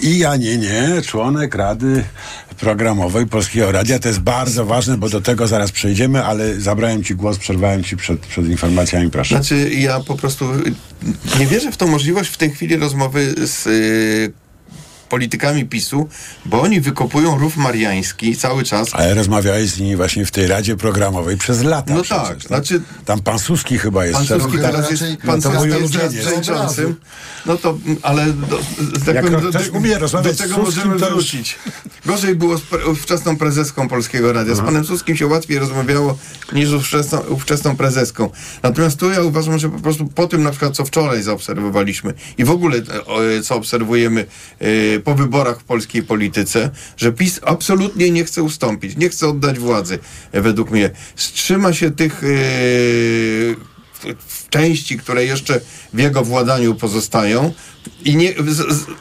I 0.00 0.18
ja 0.18 0.36
nie, 0.36 0.58
nie, 0.58 1.02
członek 1.06 1.54
Rady 1.54 2.04
Programowej 2.60 3.26
Polskiego 3.26 3.72
Radia. 3.72 3.98
To 3.98 4.08
jest 4.08 4.20
bardzo 4.20 4.64
ważne, 4.64 4.96
bo 4.96 5.08
do 5.08 5.20
tego 5.20 5.46
zaraz 5.46 5.72
przejdziemy, 5.72 6.24
ale 6.24 6.60
zabrałem 6.60 7.04
Ci 7.04 7.14
głos, 7.14 7.38
przerwałem 7.38 7.84
Ci 7.84 7.96
przed, 7.96 8.20
przed 8.20 8.46
informacjami, 8.46 9.10
proszę. 9.10 9.34
Znaczy, 9.34 9.70
ja 9.70 10.00
po 10.00 10.14
prostu 10.14 10.44
nie 11.38 11.46
wierzę 11.46 11.72
w 11.72 11.76
tą 11.76 11.86
możliwość 11.86 12.30
w 12.30 12.36
tej 12.36 12.50
chwili 12.50 12.76
rozmowy 12.76 13.34
z 13.46 13.66
y, 13.66 14.32
politykami 15.10 15.64
PiSu, 15.66 16.08
bo 16.44 16.62
oni 16.62 16.80
wykopują 16.80 17.38
rów 17.38 17.56
mariański 17.56 18.36
cały 18.36 18.64
czas. 18.64 18.88
Ale 18.92 19.14
rozmawiałeś 19.14 19.70
z 19.70 19.80
nimi 19.80 19.96
właśnie 19.96 20.26
w 20.26 20.30
tej 20.30 20.46
Radzie 20.46 20.76
Programowej 20.76 21.36
przez 21.36 21.62
lata. 21.62 21.94
No 21.94 22.02
przecież, 22.02 22.28
tak, 22.28 22.42
znaczy... 22.42 22.82
Tam 23.04 23.20
pan 23.20 23.38
Suski 23.38 23.78
chyba 23.78 24.06
jest. 24.06 24.18
Pan. 24.28 24.40
Suski 24.40 24.58
teraz 24.58 24.90
jest, 24.90 25.04
pan 25.26 25.40
no 25.44 25.50
to 25.50 25.58
mój 25.58 25.72
Suski 25.72 25.98
jest 25.98 26.18
przewodniczącym. 26.18 26.96
No 27.46 27.56
to, 27.56 27.78
ale 28.02 28.26
do, 28.26 28.60
tak 29.06 29.14
Jak 29.14 29.24
powiem, 29.24 29.40
ktoś 29.40 29.70
do, 29.70 29.78
umie 29.78 29.94
do 29.94 29.98
rozmawiać 29.98 30.36
tego 30.36 30.54
z 30.54 30.56
Suskim, 30.56 30.64
możemy 30.64 31.00
to 31.00 31.06
już- 31.06 31.14
wrócić. 31.14 31.58
Gorzej 32.06 32.34
było 32.34 32.58
z 32.58 32.60
pre, 32.60 32.86
ówczesną 32.86 33.36
prezeską 33.36 33.88
Polskiego 33.88 34.32
Radia. 34.32 34.54
Z 34.54 34.60
panem 34.60 34.84
Suskim 34.84 35.16
się 35.16 35.26
łatwiej 35.26 35.58
rozmawiało 35.58 36.18
niż 36.52 36.68
z 36.68 36.72
ówczesną, 36.72 37.18
ówczesną 37.18 37.76
prezeską. 37.76 38.30
Natomiast 38.62 38.98
tu 38.98 39.10
ja 39.10 39.22
uważam, 39.22 39.58
że 39.58 39.68
po 39.68 39.78
prostu 39.78 40.06
po 40.06 40.26
tym 40.26 40.42
na 40.42 40.50
przykład, 40.50 40.76
co 40.76 40.84
wczoraj 40.84 41.22
zaobserwowaliśmy 41.22 42.14
i 42.38 42.44
w 42.44 42.50
ogóle 42.50 42.76
e, 42.76 43.36
e, 43.38 43.42
co 43.42 43.56
obserwujemy 43.56 44.26
e, 44.60 44.99
po 45.00 45.14
wyborach 45.14 45.60
w 45.60 45.64
polskiej 45.64 46.02
polityce, 46.02 46.70
że 46.96 47.12
PiS 47.12 47.40
absolutnie 47.44 48.10
nie 48.10 48.24
chce 48.24 48.42
ustąpić, 48.42 48.96
nie 48.96 49.08
chce 49.08 49.28
oddać 49.28 49.58
władzy, 49.58 49.98
e, 50.32 50.40
według 50.40 50.70
mnie. 50.70 50.90
Wstrzyma 51.16 51.72
się 51.72 51.90
tych 51.90 52.24
e, 52.24 52.26
w 54.26 54.48
części, 54.50 54.98
które 54.98 55.24
jeszcze 55.24 55.60
w 55.92 55.98
jego 55.98 56.22
władaniu 56.22 56.74
pozostają. 56.74 57.52
I 58.04 58.16
nie, 58.16 58.34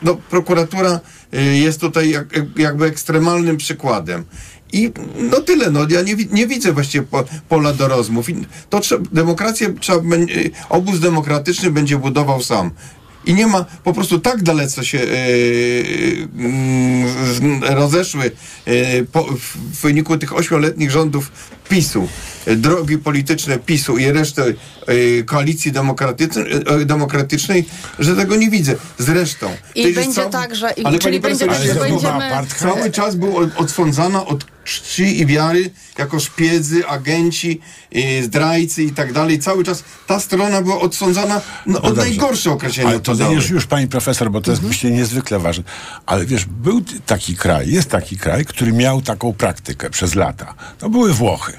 no, 0.04 0.16
prokuratura 0.16 1.00
y, 1.34 1.58
jest 1.58 1.80
tutaj 1.80 2.10
jak, 2.10 2.28
jakby 2.56 2.86
ekstremalnym 2.86 3.58
przykładem. 3.58 4.26
I 4.74 4.92
no 5.32 5.42
tyle, 5.42 5.72
no 5.72 5.80
ja 5.90 6.02
nie, 6.02 6.16
nie 6.32 6.48
widzę 6.48 6.74
właściwie 6.74 7.06
po, 7.06 7.26
pola 7.50 7.74
do 7.74 7.88
rozmów. 7.88 8.30
I 8.30 8.36
to 8.70 8.80
trzeba, 8.80 9.04
demokrację 9.12 9.74
trzeba, 9.80 10.02
obóz 10.70 11.00
demokratyczny 11.00 11.72
będzie 11.72 11.98
budował 11.98 12.44
sam. 12.44 12.72
I 13.26 13.34
nie 13.34 13.48
ma, 13.48 13.66
po 13.84 13.94
prostu 13.94 14.20
tak 14.20 14.44
dalece 14.44 14.86
się 14.86 14.98
yy, 14.98 16.28
rozeszły 17.62 18.32
yy, 18.66 19.06
po, 19.12 19.24
w 19.24 19.82
wyniku 19.82 20.18
tych 20.18 20.36
ośmioletnich 20.36 20.92
rządów 20.92 21.32
PiSu, 21.70 22.08
yy, 22.48 22.56
drogi 22.56 22.98
polityczne 22.98 23.60
PiSu 23.60 23.98
i 23.98 24.12
reszty 24.12 24.56
yy, 24.88 25.24
koalicji 25.24 25.72
demokratycznej, 25.72 26.46
yy, 26.80 26.86
demokratycznej, 26.86 27.66
że 28.00 28.16
tego 28.16 28.36
nie 28.36 28.50
widzę. 28.50 28.76
Zresztą. 28.98 29.52
I 29.76 29.94
będzie 29.94 30.22
cał- 30.22 30.30
tak, 30.30 30.56
że- 30.56 30.72
i- 30.78 30.86
ale 30.86 31.00
czyli 31.00 31.20
będzie 31.20 31.46
tak, 31.48 31.62
że 31.64 31.76
będziemy- 31.76 32.30
Cały 32.60 32.92
czas 32.92 33.16
był 33.16 33.38
od- 33.38 33.58
odsądzana 33.58 34.26
od 34.26 34.46
czci 34.64 35.22
i 35.22 35.26
wiary 35.26 35.70
jako 35.98 36.20
szpiedzy, 36.20 36.88
agenci, 36.88 37.62
zdrajcy 38.24 38.84
i 38.84 38.92
tak 38.92 39.14
dalej. 39.14 39.40
Cały 39.40 39.64
czas 39.64 39.84
ta 40.08 40.20
strona 40.20 40.62
była 40.62 40.80
odsądzana 40.80 41.42
no, 41.66 41.82
od 41.82 41.84
dobrze. 41.96 42.02
najgorsze 42.02 42.52
określenia 42.52 42.90
Ale 42.90 43.00
to 43.00 43.32
już, 43.32 43.50
już 43.50 43.66
pani 43.66 43.88
profesor, 43.88 44.32
bo 44.32 44.42
to 44.42 44.52
jest 44.52 44.64
myślę 44.64 44.92
niezwykle 44.92 45.40
ważne. 45.40 45.64
Ale 46.06 46.26
wiesz, 46.26 46.46
był 46.46 46.82
taki 47.06 47.36
kraj, 47.36 47.70
jest 47.72 47.90
taki 47.90 48.18
kraj, 48.18 48.46
który 48.46 48.74
miał 48.74 49.02
taką 49.02 49.34
praktykę 49.34 49.90
przez 49.90 50.16
lata. 50.16 50.54
To 50.80 50.90
były 50.90 51.14
Włochy. 51.14 51.54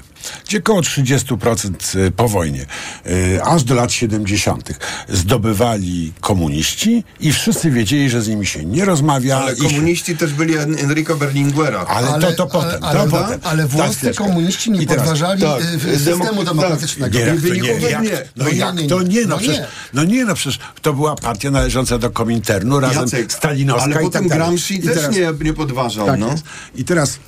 Gdzie 0.47 0.57
około 0.59 0.81
30% 0.81 1.97
y, 1.99 2.11
po 2.11 2.27
wojnie, 2.27 2.65
y, 3.07 3.43
aż 3.43 3.63
do 3.63 3.75
lat 3.75 3.91
70. 3.91 4.69
zdobywali 5.09 6.13
komuniści 6.21 7.03
i 7.19 7.33
wszyscy 7.33 7.71
wiedzieli, 7.71 8.09
że 8.09 8.21
z 8.21 8.27
nimi 8.27 8.45
się 8.45 8.65
nie 8.65 8.85
rozmawia. 8.85 9.37
Ale 9.37 9.53
ich- 9.53 9.63
komuniści 9.63 10.17
też 10.17 10.33
byli 10.33 10.57
En- 10.57 10.79
Enrico 10.79 11.15
Berlinguera. 11.15 11.85
Ale, 11.85 12.19
to, 12.21 12.31
to 12.31 12.47
potem. 12.47 12.83
ale, 12.83 12.93
to 12.93 12.99
ale, 13.01 13.09
potem. 13.11 13.39
ale 13.43 13.67
włoscy 13.67 14.13
komuniści 14.13 14.71
nie 14.71 14.81
I 14.81 14.87
teraz- 14.87 15.01
podważali 15.03 15.41
tak, 15.41 15.61
systemu 15.97 16.43
demokratycznego. 16.43 17.17
Nie, 17.19 17.25
jak 17.25 17.41
to 17.41 17.47
nie, 17.53 17.89
jak, 17.89 18.03
nie. 18.03 18.09
no 18.35 18.45
No 18.45 18.49
nie, 18.51 18.57
jak 18.57 18.75
nie, 18.75 18.87
to 18.87 19.01
nie, 19.01 19.21
no, 19.21 19.27
no 19.27 19.37
przecież, 19.37 19.57
nie. 19.57 19.67
no 19.93 20.03
nie, 20.03 20.25
no 20.25 20.35
przecież 20.35 20.59
to 20.81 20.93
była 20.93 21.15
partia 21.15 21.51
należąca 21.51 21.97
do 21.97 22.09
Kominternu 22.11 22.79
razem 22.79 23.01
Jacek, 23.01 23.33
stalinowska 23.33 23.83
ale 23.85 24.01
i 24.01 24.05
potem 24.05 24.21
tak 24.23 24.29
dalej. 24.29 24.45
Gramsci 24.47 24.79
też 24.79 24.95
teraz- 24.95 25.15
nie, 25.15 25.31
nie 25.45 25.53
podważał. 25.53 26.05
tak 26.07 26.19
no. 26.19 26.31
jest. 26.31 26.43
I 26.75 26.83
teraz 26.83 27.19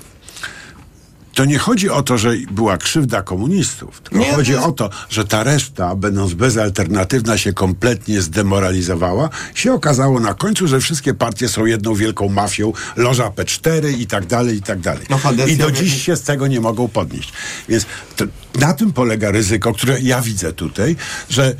to 1.33 1.45
nie 1.45 1.57
chodzi 1.57 1.89
o 1.89 2.03
to, 2.03 2.17
że 2.17 2.33
była 2.51 2.77
krzywda 2.77 3.21
komunistów, 3.21 4.01
tylko 4.01 4.25
Nie, 4.25 4.33
chodzi 4.33 4.55
o 4.55 4.71
to, 4.71 4.89
że 5.09 5.25
ta 5.25 5.43
reszta, 5.43 5.95
będąc 5.95 6.33
bezalternatywna, 6.33 7.37
się 7.37 7.53
kompletnie 7.53 8.21
zdemoralizowała. 8.21 9.29
Się 9.55 9.73
okazało 9.73 10.19
na 10.19 10.33
końcu, 10.33 10.67
że 10.67 10.79
wszystkie 10.79 11.13
partie 11.13 11.49
są 11.49 11.65
jedną 11.65 11.95
wielką 11.95 12.29
mafią, 12.29 12.73
loża 12.95 13.29
P4 13.29 13.99
i 13.99 14.07
tak 14.07 14.25
dalej, 14.25 14.57
i 14.57 14.61
tak 14.61 14.79
dalej. 14.79 15.05
No, 15.09 15.19
I 15.47 15.57
do 15.57 15.71
dziś 15.71 16.03
się 16.05 16.15
z 16.15 16.21
tego 16.21 16.47
nie 16.47 16.61
mogą 16.61 16.87
podnieść. 16.87 17.33
Więc 17.69 17.85
to, 18.15 18.25
na 18.59 18.73
tym 18.73 18.93
polega 18.93 19.31
ryzyko, 19.31 19.73
które 19.73 20.01
ja 20.01 20.21
widzę 20.21 20.53
tutaj, 20.53 20.95
że 21.29 21.55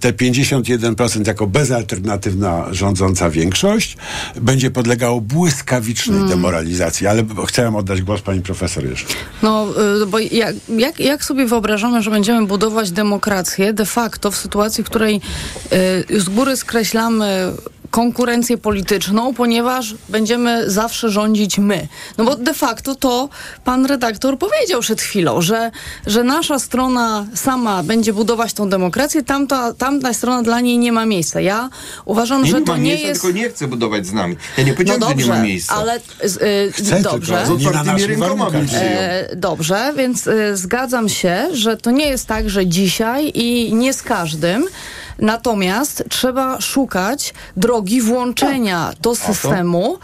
te 0.00 0.12
51% 0.12 1.26
jako 1.26 1.46
bezalternatywna 1.46 2.66
rządząca 2.70 3.30
większość 3.30 3.96
będzie 4.40 4.70
podlegało 4.70 5.20
błyskawicznej 5.20 6.16
Mm. 6.16 6.28
demoralizacji. 6.28 7.06
Ale 7.06 7.24
chciałem 7.46 7.76
oddać 7.76 8.02
głos 8.02 8.20
pani 8.22 8.40
profesor 8.40 8.84
jeszcze. 8.84 9.14
No, 9.42 9.66
y, 10.02 10.06
bo 10.06 10.18
jak, 10.18 10.54
jak, 10.68 11.00
jak 11.00 11.24
sobie 11.24 11.46
wyobrażamy, 11.46 12.02
że 12.02 12.10
będziemy 12.10 12.46
budować 12.46 12.90
demokrację 12.90 13.72
de 13.72 13.86
facto 13.86 14.30
w 14.30 14.36
sytuacji, 14.36 14.84
w 14.84 14.86
której 14.86 15.20
y, 16.10 16.20
z 16.20 16.28
góry 16.28 16.56
skreślamy 16.56 17.52
konkurencję 17.90 18.58
polityczną, 18.58 19.34
ponieważ 19.34 19.94
będziemy 20.08 20.70
zawsze 20.70 21.10
rządzić 21.10 21.58
my. 21.58 21.88
No 22.18 22.24
bo 22.24 22.36
de 22.36 22.54
facto 22.54 22.94
to 22.94 23.28
pan 23.64 23.86
redaktor 23.86 24.38
powiedział 24.38 24.80
przed 24.80 25.00
chwilą, 25.00 25.40
że, 25.42 25.70
że 26.06 26.24
nasza 26.24 26.58
strona 26.58 27.26
sama 27.34 27.82
będzie 27.82 28.12
budować 28.12 28.52
tą 28.52 28.68
demokrację, 28.70 29.22
tamta, 29.22 29.72
tamta 29.74 30.14
strona 30.14 30.42
dla 30.42 30.60
niej 30.60 30.78
nie 30.78 30.92
ma 30.92 31.06
miejsca. 31.06 31.40
Ja 31.40 31.68
uważam, 32.04 32.42
Nie, 32.44 32.50
że 32.50 32.60
nie 32.60 32.66
to 32.66 32.72
ma 32.72 32.78
nie 32.78 32.84
miejsca, 32.84 33.08
jest... 33.08 33.22
tylko 33.22 33.38
nie 33.38 33.48
chce 33.50 33.68
budować 33.68 34.06
z 34.06 34.12
nami. 34.12 34.36
Ja 34.58 34.64
nie 34.64 34.70
No 34.70 34.76
powiedziałem, 34.76 35.02
że 35.02 35.08
nie 35.08 35.14
dobrze, 35.14 35.32
ma 35.32 35.42
miejsca. 35.42 35.74
ale 35.74 36.00
z, 36.24 36.36
y, 36.36 36.72
Chce 36.72 37.00
dobrze. 37.02 37.34
tylko, 37.46 37.58
z 37.60 37.66
otwartymi 37.66 37.96
przyjął. 37.96 38.48
E, 38.72 39.36
dobrze, 39.36 39.92
więc 39.96 40.26
y, 40.26 40.56
zgadzam 40.56 41.08
się, 41.08 41.48
że 41.52 41.76
to 41.76 41.90
nie 41.90 42.06
jest 42.08 42.26
tak, 42.26 42.50
że 42.50 42.66
dzisiaj 42.66 43.32
i 43.34 43.74
nie 43.74 43.92
z 43.92 44.02
każdym. 44.02 44.66
Natomiast 45.20 46.04
trzeba 46.08 46.60
szukać 46.60 47.34
drogi 47.56 48.00
włączenia 48.00 48.92
do 49.00 49.14
systemu 49.14 49.98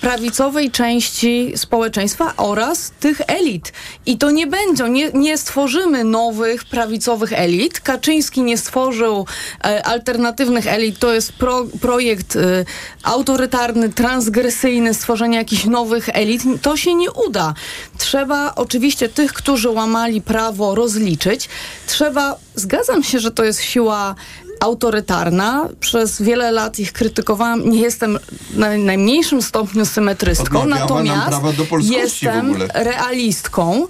prawicowej 0.00 0.70
części 0.70 1.52
społeczeństwa 1.56 2.32
oraz 2.36 2.92
tych 3.00 3.20
elit. 3.26 3.72
I 4.06 4.18
to 4.18 4.30
nie 4.30 4.46
będzie, 4.46 4.88
nie, 4.88 5.10
nie 5.12 5.38
stworzymy 5.38 6.04
nowych 6.04 6.64
prawicowych 6.64 7.32
elit. 7.32 7.80
Kaczyński 7.80 8.42
nie 8.42 8.58
stworzył 8.58 9.26
e, 9.64 9.86
alternatywnych 9.86 10.66
elit. 10.66 10.98
To 10.98 11.14
jest 11.14 11.32
pro, 11.32 11.66
projekt 11.80 12.36
y, 12.36 12.64
autorytarny, 13.02 13.88
transgresyjny, 13.88 14.94
stworzenia 14.94 15.38
jakichś 15.38 15.64
nowych 15.64 16.08
elit. 16.08 16.42
To 16.62 16.76
się 16.76 16.94
nie 16.94 17.12
uda. 17.12 17.54
Trzeba 17.98 18.54
oczywiście 18.54 19.08
tych, 19.08 19.32
którzy 19.32 19.70
łamali 19.70 20.20
prawo, 20.20 20.74
rozliczyć. 20.74 21.48
Trzeba, 21.86 22.36
zgadzam 22.54 23.02
się, 23.02 23.18
że 23.18 23.30
to 23.30 23.44
jest 23.44 23.62
siła 23.62 24.14
autorytarna. 24.60 25.68
Przez 25.80 26.22
wiele 26.22 26.52
lat 26.52 26.78
ich 26.78 26.92
krytykowałam. 26.92 27.70
Nie 27.70 27.80
jestem 27.80 28.18
na 28.54 28.76
najmniejszym 28.76 29.42
stopniu 29.42 29.86
symetrystką, 29.86 30.60
Odmawiała 30.62 30.80
natomiast 30.80 31.40
jestem 31.80 32.56
realistką 32.74 33.86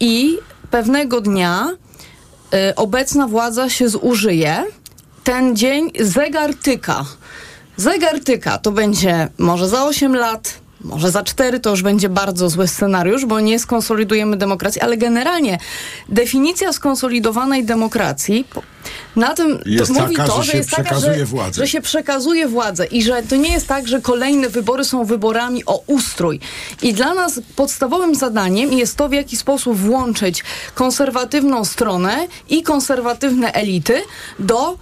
i 0.00 0.38
pewnego 0.70 1.20
dnia 1.20 1.70
y, 2.54 2.74
obecna 2.74 3.26
władza 3.26 3.70
się 3.70 3.88
zużyje. 3.88 4.64
Ten 5.24 5.56
dzień 5.56 5.90
zegar 6.00 6.54
tyka. 6.54 7.04
Zegar 7.76 8.20
tyka. 8.24 8.58
To 8.58 8.72
będzie 8.72 9.28
może 9.38 9.68
za 9.68 9.84
8 9.84 10.16
lat, 10.16 10.54
może 10.84 11.10
za 11.10 11.22
4 11.22 11.60
to 11.60 11.70
już 11.70 11.82
będzie 11.82 12.08
bardzo 12.08 12.50
zły 12.50 12.68
scenariusz, 12.68 13.26
bo 13.26 13.40
nie 13.40 13.58
skonsolidujemy 13.58 14.36
demokracji, 14.36 14.80
ale 14.80 14.96
generalnie 14.96 15.58
definicja 16.08 16.72
skonsolidowanej 16.72 17.64
demokracji 17.64 18.44
na 19.16 19.34
tym 19.34 19.62
Jest 19.66 19.94
to 19.94 20.00
mówi 20.00 20.16
taka, 20.16 20.28
to, 20.28 20.42
że 20.42 20.52
że, 20.52 20.58
jest 20.58 20.70
taka, 20.70 21.00
że, 21.00 21.14
że 21.52 21.68
się 21.68 21.80
przekazuje 21.80 22.48
władzę 22.48 22.86
i 22.86 23.02
że 23.02 23.22
to 23.22 23.36
nie 23.36 23.52
jest 23.52 23.66
tak, 23.66 23.88
że 23.88 24.00
kolejne 24.00 24.48
wybory 24.48 24.84
są 24.84 25.04
wyborami 25.04 25.64
o 25.66 25.82
ustrój. 25.86 26.40
I 26.82 26.94
dla 26.94 27.14
nas 27.14 27.40
podstawowym 27.56 28.14
zadaniem 28.14 28.72
jest 28.72 28.96
to, 28.96 29.08
w 29.08 29.12
jaki 29.12 29.36
sposób 29.36 29.78
włączyć 29.78 30.44
konserwatywną 30.74 31.64
stronę 31.64 32.26
i 32.48 32.62
konserwatywne 32.62 33.52
elity 33.52 34.02
do 34.38 34.78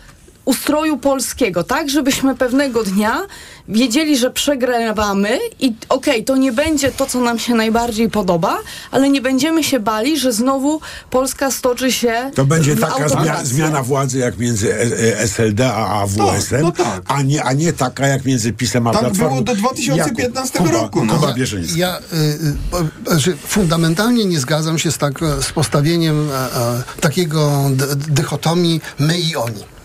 ustroju 0.49 0.97
polskiego, 0.97 1.65
tak, 1.65 1.91
żebyśmy 1.91 2.35
pewnego 2.35 2.83
dnia 2.85 3.21
wiedzieli, 3.69 4.19
że 4.19 4.31
przegrywamy 4.31 5.39
i 5.61 5.75
okej, 5.89 6.25
to 6.25 6.37
nie 6.37 6.53
będzie 6.53 6.93
to, 6.93 7.07
co 7.07 7.21
nam 7.21 7.39
się 7.39 7.55
najbardziej 7.55 8.11
podoba, 8.11 8.59
ale 8.91 9.11
nie 9.11 9.21
będziemy 9.21 9.65
się 9.65 9.81
bali, 9.81 10.19
że 10.19 10.33
znowu 10.33 10.81
Polska 11.11 11.51
stoczy 11.51 11.93
się 11.93 12.31
To 12.35 12.45
będzie 12.45 12.77
taka 12.77 13.09
zmiana, 13.09 13.45
zmiana 13.45 13.83
władzy 13.83 14.19
jak 14.19 14.39
między 14.39 14.75
e, 14.75 14.83
e, 14.83 15.19
SLD 15.19 15.73
a 15.75 16.03
AWS-em, 16.03 16.63
no 16.63 16.73
tak. 16.73 17.03
a, 17.07 17.23
nie, 17.23 17.45
a 17.45 17.53
nie 17.53 17.73
taka 17.73 18.07
jak 18.07 18.25
między 18.25 18.53
PiSem 18.53 18.87
a 18.87 18.93
Tak 18.93 19.01
Platformą. 19.01 19.31
było 19.31 19.43
do 19.43 19.55
2015 19.55 20.59
Jakub, 20.59 20.73
roku, 20.73 21.05
no. 21.05 21.15
Kuba 21.15 21.29
Ja, 21.29 21.35
Bierzyński. 21.35 21.79
ja 21.79 21.99
y, 21.99 23.31
y, 23.31 23.37
fundamentalnie 23.47 24.25
nie 24.25 24.41
zgadzam 24.41 24.79
się 24.79 24.93
z, 24.93 24.99
tak, 24.99 25.23
e, 25.23 25.43
z 25.43 25.53
postawieniem 25.53 26.31
e, 26.31 26.35
e, 26.35 26.83
takiego 27.01 27.71
dychotomii 28.09 28.81
my 28.99 29.19
i 29.19 29.37
oni. 29.37 29.78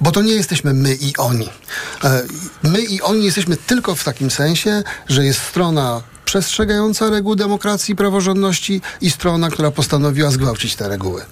Bo 0.00 0.12
to 0.12 0.22
nie 0.22 0.32
jesteśmy 0.32 0.74
my 0.74 0.94
i 0.94 1.16
oni. 1.16 1.48
E, 2.04 2.22
My 2.62 2.82
i 2.82 3.02
oni 3.02 3.24
jesteśmy 3.24 3.56
tylko 3.56 3.94
w 3.94 4.04
takim 4.04 4.30
sensie, 4.30 4.82
że 5.08 5.24
jest 5.24 5.42
strona 5.42 6.02
przestrzegająca 6.24 7.10
reguł 7.10 7.36
demokracji 7.36 7.92
i 7.92 7.96
praworządności 7.96 8.80
i 9.00 9.10
strona, 9.10 9.50
która 9.50 9.70
postanowiła 9.70 10.30
zgwałcić 10.30 10.76
te 10.76 10.88
reguły. 10.88 11.22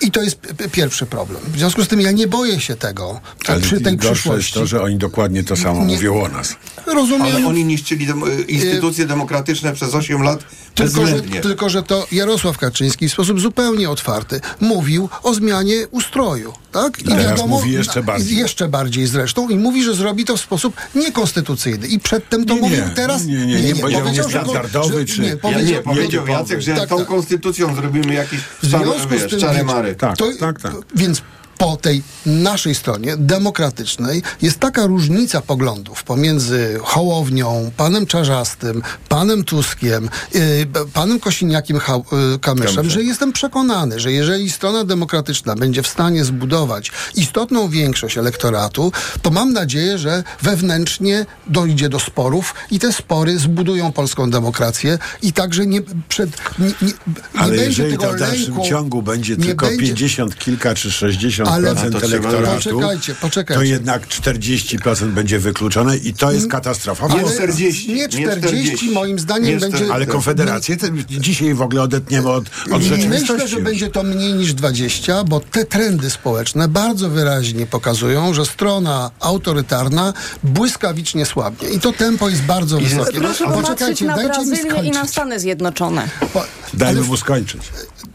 I 0.00 0.10
to 0.10 0.22
jest 0.22 0.38
pierwszy 0.72 1.06
problem. 1.06 1.40
W 1.54 1.58
związku 1.58 1.84
z 1.84 1.88
tym 1.88 2.00
ja 2.00 2.10
nie 2.12 2.26
boję 2.28 2.60
się 2.60 2.76
tego 2.76 3.20
Ale 3.48 3.60
przy 3.60 3.80
tej 3.80 3.96
przyszłości. 3.98 4.54
to, 4.54 4.66
że 4.66 4.82
oni 4.82 4.96
dokładnie 4.96 5.44
to 5.44 5.56
samo 5.56 5.84
Nie- 5.84 5.94
mówią 5.94 6.22
o 6.22 6.28
nas. 6.28 6.56
Rozumiem. 6.86 7.36
Ale 7.36 7.46
oni 7.46 7.64
niszczyli 7.64 8.06
dem- 8.06 8.24
y, 8.24 8.42
instytucje 8.42 9.06
demokratyczne 9.06 9.72
przez 9.72 9.94
8 9.94 10.22
lat 10.22 10.44
Tylko 10.74 11.06
że, 11.06 11.20
tylko, 11.22 11.68
że 11.70 11.82
to 11.82 12.06
Jarosław 12.12 12.58
Kaczyński 12.58 13.08
w 13.08 13.12
sposób 13.12 13.40
zupełnie 13.40 13.90
otwarty 13.90 14.40
mówił 14.60 15.08
o 15.22 15.34
zmianie 15.34 15.86
ustroju. 15.90 16.52
Tak? 16.72 16.98
Teraz 17.08 17.46
mówi 17.46 17.72
jeszcze 17.72 18.02
bardziej. 18.02 18.36
Jeszcze 18.36 18.68
bardziej 18.68 19.06
zresztą 19.06 19.48
i 19.48 19.56
mówi, 19.56 19.84
że 19.84 19.94
zrobi 19.94 20.24
to 20.24 20.36
w 20.36 20.40
sposób 20.40 20.76
niekonstytucyjny. 20.94 21.86
I 21.86 22.00
przedtem 22.00 22.44
to 22.44 22.54
Nie, 22.54 22.60
mówił 22.60 22.84
nie, 22.84 22.90
teraz. 22.90 23.24
nie, 23.24 23.46
nie, 23.46 23.60
nie 23.60 23.76
powiedział 23.76 24.04
że- 24.06 24.12
niestandardowy, 24.12 25.04
czy- 25.04 25.20
Nie, 25.20 25.26
Ja 25.28 25.34
nie, 25.34 25.38
powiedział, 25.40 25.82
powiedział 25.82 26.26
Jacek, 26.26 26.60
że 26.60 26.74
tak, 26.74 26.88
tą 26.88 26.98
tak. 26.98 27.06
konstytucją 27.06 27.74
zrobimy 27.74 28.14
jakieś 28.14 28.40
W 28.62 28.66
związku 28.66 29.18
z 29.18 29.30
tym, 29.30 29.40
mary. 29.86 29.96
Tak, 29.96 30.16
to, 30.16 30.32
tak, 30.40 30.60
tak. 30.60 30.72
Więc 30.94 31.22
po 31.58 31.76
tej 31.76 32.02
naszej 32.26 32.74
stronie 32.74 33.16
demokratycznej 33.16 34.22
jest 34.42 34.58
taka 34.58 34.86
różnica 34.86 35.40
poglądów 35.40 36.04
pomiędzy 36.04 36.78
Hołownią, 36.82 37.70
panem 37.76 38.06
Czarzastym, 38.06 38.82
panem 39.08 39.44
Tuskiem, 39.44 40.08
b- 40.66 40.84
panem 40.92 41.20
Kosiniakiem 41.20 41.76
yy, 41.76 42.38
Kamyszem, 42.38 42.90
że 42.90 43.02
jestem 43.02 43.32
przekonany, 43.32 44.00
że 44.00 44.12
jeżeli 44.12 44.50
strona 44.50 44.84
demokratyczna 44.84 45.54
będzie 45.54 45.82
w 45.82 45.86
stanie 45.88 46.24
zbudować 46.24 46.92
istotną 47.14 47.68
większość 47.68 48.18
elektoratu, 48.18 48.92
to 49.22 49.30
mam 49.30 49.52
nadzieję, 49.52 49.98
że 49.98 50.24
wewnętrznie 50.42 51.26
dojdzie 51.46 51.88
do 51.88 51.98
sporów 52.00 52.54
i 52.70 52.78
te 52.78 52.92
spory 52.92 53.38
zbudują 53.38 53.92
polską 53.92 54.30
demokrację 54.30 54.98
i 55.22 55.32
także 55.32 55.66
nie 55.66 55.80
przed 56.08 56.30
nie, 56.58 56.66
nie, 56.66 56.72
nie 56.82 56.92
Ale 57.40 57.48
będzie 57.50 57.64
jeżeli 57.66 57.90
tego 57.90 58.02
to 58.04 58.12
w 58.12 58.16
dalszym 58.18 58.44
lęku, 58.54 58.68
ciągu 58.68 59.02
będzie 59.02 59.36
tylko 59.36 59.66
będzie- 59.66 59.86
50 59.86 60.38
kilka 60.38 60.74
czy 60.74 60.88
60% 60.88 61.45
Ale- 61.50 61.70
elektoratu, 61.70 62.70
Poczekajcie, 62.70 63.14
poczekajcie. 63.14 63.60
to 63.60 63.64
jednak 63.64 64.06
40% 64.08 65.06
będzie 65.10 65.38
wykluczone 65.38 65.96
i 65.96 66.14
to 66.14 66.32
jest 66.32 66.48
katastrofa. 66.50 67.08
Nie 67.08 67.20
Bo- 67.20 67.30
40, 67.30 67.88
Nie 67.88 67.94
nie 67.94 68.08
40, 68.08 68.38
40. 68.48 68.90
moim 68.90 69.18
zdaniem 69.18 69.44
Nie 69.44 69.52
będzie... 69.52 69.66
40. 69.68 69.92
Ale 69.92 70.06
Konfederację 70.06 70.76
to 70.76 70.86
dzisiaj 71.10 71.54
w 71.54 71.62
ogóle 71.62 71.82
odetniemy 71.82 72.28
od, 72.30 72.44
od 72.72 72.82
rzeczywistości. 72.82 73.32
Myślę, 73.32 73.48
że 73.48 73.60
będzie 73.60 73.88
to 73.90 74.02
mniej 74.02 74.32
niż 74.34 74.54
20, 74.54 75.24
bo 75.24 75.40
te 75.40 75.64
trendy 75.64 76.10
społeczne 76.10 76.68
bardzo 76.68 77.10
wyraźnie 77.10 77.66
pokazują, 77.66 78.34
że 78.34 78.46
strona 78.46 79.10
autorytarna 79.20 80.12
błyskawicznie 80.42 81.26
słabnie. 81.26 81.68
I 81.68 81.80
to 81.80 81.92
tempo 81.92 82.28
jest 82.28 82.42
bardzo 82.42 82.78
wysokie. 82.78 83.18
Proszę 83.20 83.44
popatrzeć 83.44 84.00
na 84.00 84.16
dajcie 84.16 84.28
mi 84.40 84.46
Brazylię 84.46 84.88
i 84.88 84.90
na. 84.90 85.06
Stany 85.06 85.40
Zjednoczone. 85.40 86.08
Po- 86.32 86.44
Dajmy 86.74 86.98
ale- 87.00 87.08
mu 87.08 87.16
skończyć. 87.16 87.60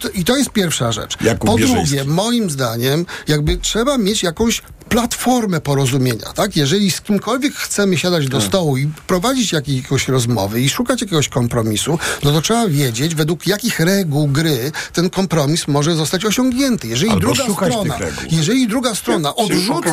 To, 0.02 0.10
I 0.10 0.24
to 0.24 0.38
jest 0.38 0.50
pierwsza 0.50 0.92
rzecz. 0.92 1.18
Jakub 1.22 1.50
po 1.50 1.58
drugie, 1.58 2.04
moim 2.06 2.50
zdaniem, 2.50 3.06
jakby 3.28 3.58
trzeba 3.58 3.98
mieć 3.98 4.24
jakąś 4.24 4.62
platformę 4.92 5.62
porozumienia, 5.62 6.34
tak? 6.36 6.56
Jeżeli 6.56 6.92
z 6.92 7.02
kimkolwiek 7.02 7.54
chcemy 7.56 7.98
siadać 7.98 8.28
do 8.28 8.38
Tak. 8.40 8.48
stołu 8.48 8.78
i 8.78 8.88
prowadzić 9.08 9.52
jakieś 9.52 10.08
rozmowy 10.08 10.62
i 10.62 10.70
szukać 10.70 11.02
jakiegoś 11.02 11.30
kompromisu, 11.30 12.00
no 12.24 12.32
to 12.32 12.42
trzeba 12.42 12.68
wiedzieć, 12.68 13.16
według 13.16 13.48
jakich 13.48 13.80
reguł 13.80 14.28
gry 14.28 14.72
ten 14.94 15.10
kompromis 15.10 15.68
może 15.68 15.96
zostać 15.96 16.26
osiągnięty. 16.26 16.88
Jeżeli 16.88 17.12
Albo 17.12 17.20
druga 17.34 17.44
strona, 17.44 17.98
jeżeli 18.32 18.68
druga 18.68 18.96
strona 18.96 19.36
odrzuca, 19.36 19.92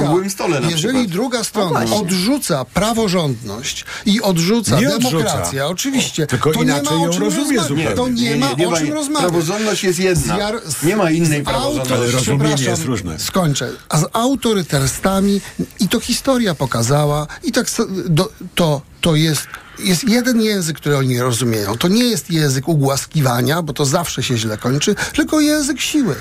jeżeli 0.70 1.08
druga 1.08 1.44
strona 1.44 1.80
właśnie. 1.80 1.96
odrzuca 1.96 2.64
praworządność 2.64 3.84
i 4.06 4.22
odrzuca 4.22 4.80
Nie 4.80 4.94
odrzuca. 4.94 5.16
demokrację, 5.16 5.66
oczywiście, 5.66 6.26
Tylko 6.26 6.52
to 6.52 6.58
nie 6.58 6.64
inaczej 6.64 6.98
ma 6.98 7.04
o 7.04 7.08
czym 7.08 7.22
rozmawiać. 7.22 7.62
zupełnie. 7.68 7.90
To 7.90 8.08
nie, 8.08 8.22
Nie, 8.30 8.36
ma 8.36 8.48
nie, 8.50 8.56
nie 8.56 8.68
o 8.68 8.76
czym 8.76 8.92
rozmawiać. 8.92 9.30
praworządność 9.30 9.84
jest 9.84 9.98
jedna. 9.98 10.36
Z 10.66 10.82
Nie 10.82 10.96
ma 10.96 11.10
innej 11.10 11.42
praworządności. 11.42 11.92
Ale 11.94 12.10
rozumienie 12.10 12.64
jest 12.64 12.84
różne. 12.84 13.18
Skończę. 13.18 13.70
A 13.88 13.98
z 13.98 14.04
i 15.80 15.88
to 15.88 16.00
historia 16.00 16.54
pokazała. 16.54 17.26
I 17.42 17.52
tak 17.52 17.66
do, 18.08 18.32
to, 18.54 18.82
to 19.00 19.16
jest 19.16 19.48
jest 19.78 20.08
jeden 20.08 20.42
język, 20.42 20.76
który 20.76 20.96
oni 20.96 21.20
rozumieją. 21.20 21.76
To 21.76 21.88
nie 21.88 22.04
jest 22.04 22.30
język 22.30 22.68
ugłaskiwania, 22.68 23.62
bo 23.62 23.72
to 23.72 23.84
zawsze 23.84 24.22
się 24.22 24.36
źle 24.36 24.58
kończy, 24.58 24.94
tylko 25.14 25.40
język 25.40 25.80
siły 25.80 26.14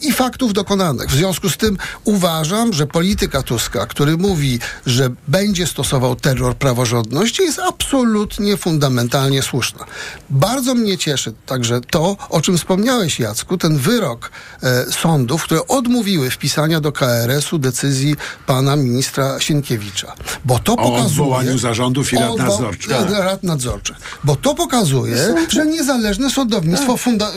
i 0.00 0.12
faktów 0.12 0.52
dokonanych. 0.52 1.08
W 1.10 1.14
związku 1.14 1.50
z 1.50 1.56
tym 1.56 1.76
uważam, 2.04 2.72
że 2.72 2.86
polityka 2.86 3.42
Tuska, 3.42 3.86
który 3.86 4.16
mówi, 4.16 4.58
że 4.86 5.10
będzie 5.28 5.66
stosował 5.66 6.16
terror 6.16 6.56
praworządności, 6.56 7.42
jest 7.42 7.58
absolutnie 7.58 8.56
fundamentalnie 8.56 9.42
słuszna. 9.42 9.84
Bardzo 10.30 10.74
mnie 10.74 10.98
cieszy 10.98 11.32
także 11.46 11.80
to, 11.80 12.16
o 12.28 12.40
czym 12.40 12.58
wspomniałeś, 12.58 13.20
Jacku, 13.20 13.58
ten 13.58 13.78
wyrok 13.78 14.30
e, 14.62 14.92
sądów, 14.92 15.44
które 15.44 15.66
odmówiły 15.66 16.30
wpisania 16.30 16.80
do 16.80 16.92
KRS-u 16.92 17.58
decyzji 17.58 18.16
pana 18.46 18.76
ministra 18.76 19.40
Sienkiewicza. 19.40 20.14
Bo 20.44 20.58
to 20.58 20.72
O 20.72 20.76
pokazuje... 20.76 21.06
odwołaniu 21.06 21.58
zarządów 21.58 22.12
i 22.12 22.16
rad 22.16 22.30
o 22.30 22.69
nadzorczych. 22.70 23.18
i 23.18 23.22
Rad 23.22 23.42
nadzorczych. 23.42 23.96
Bo 24.24 24.36
to 24.36 24.54
pokazuje, 24.54 25.16
że 25.48 25.66
niezależne 25.66 26.30
sądownictwo 26.30 26.96
funda- 26.96 27.32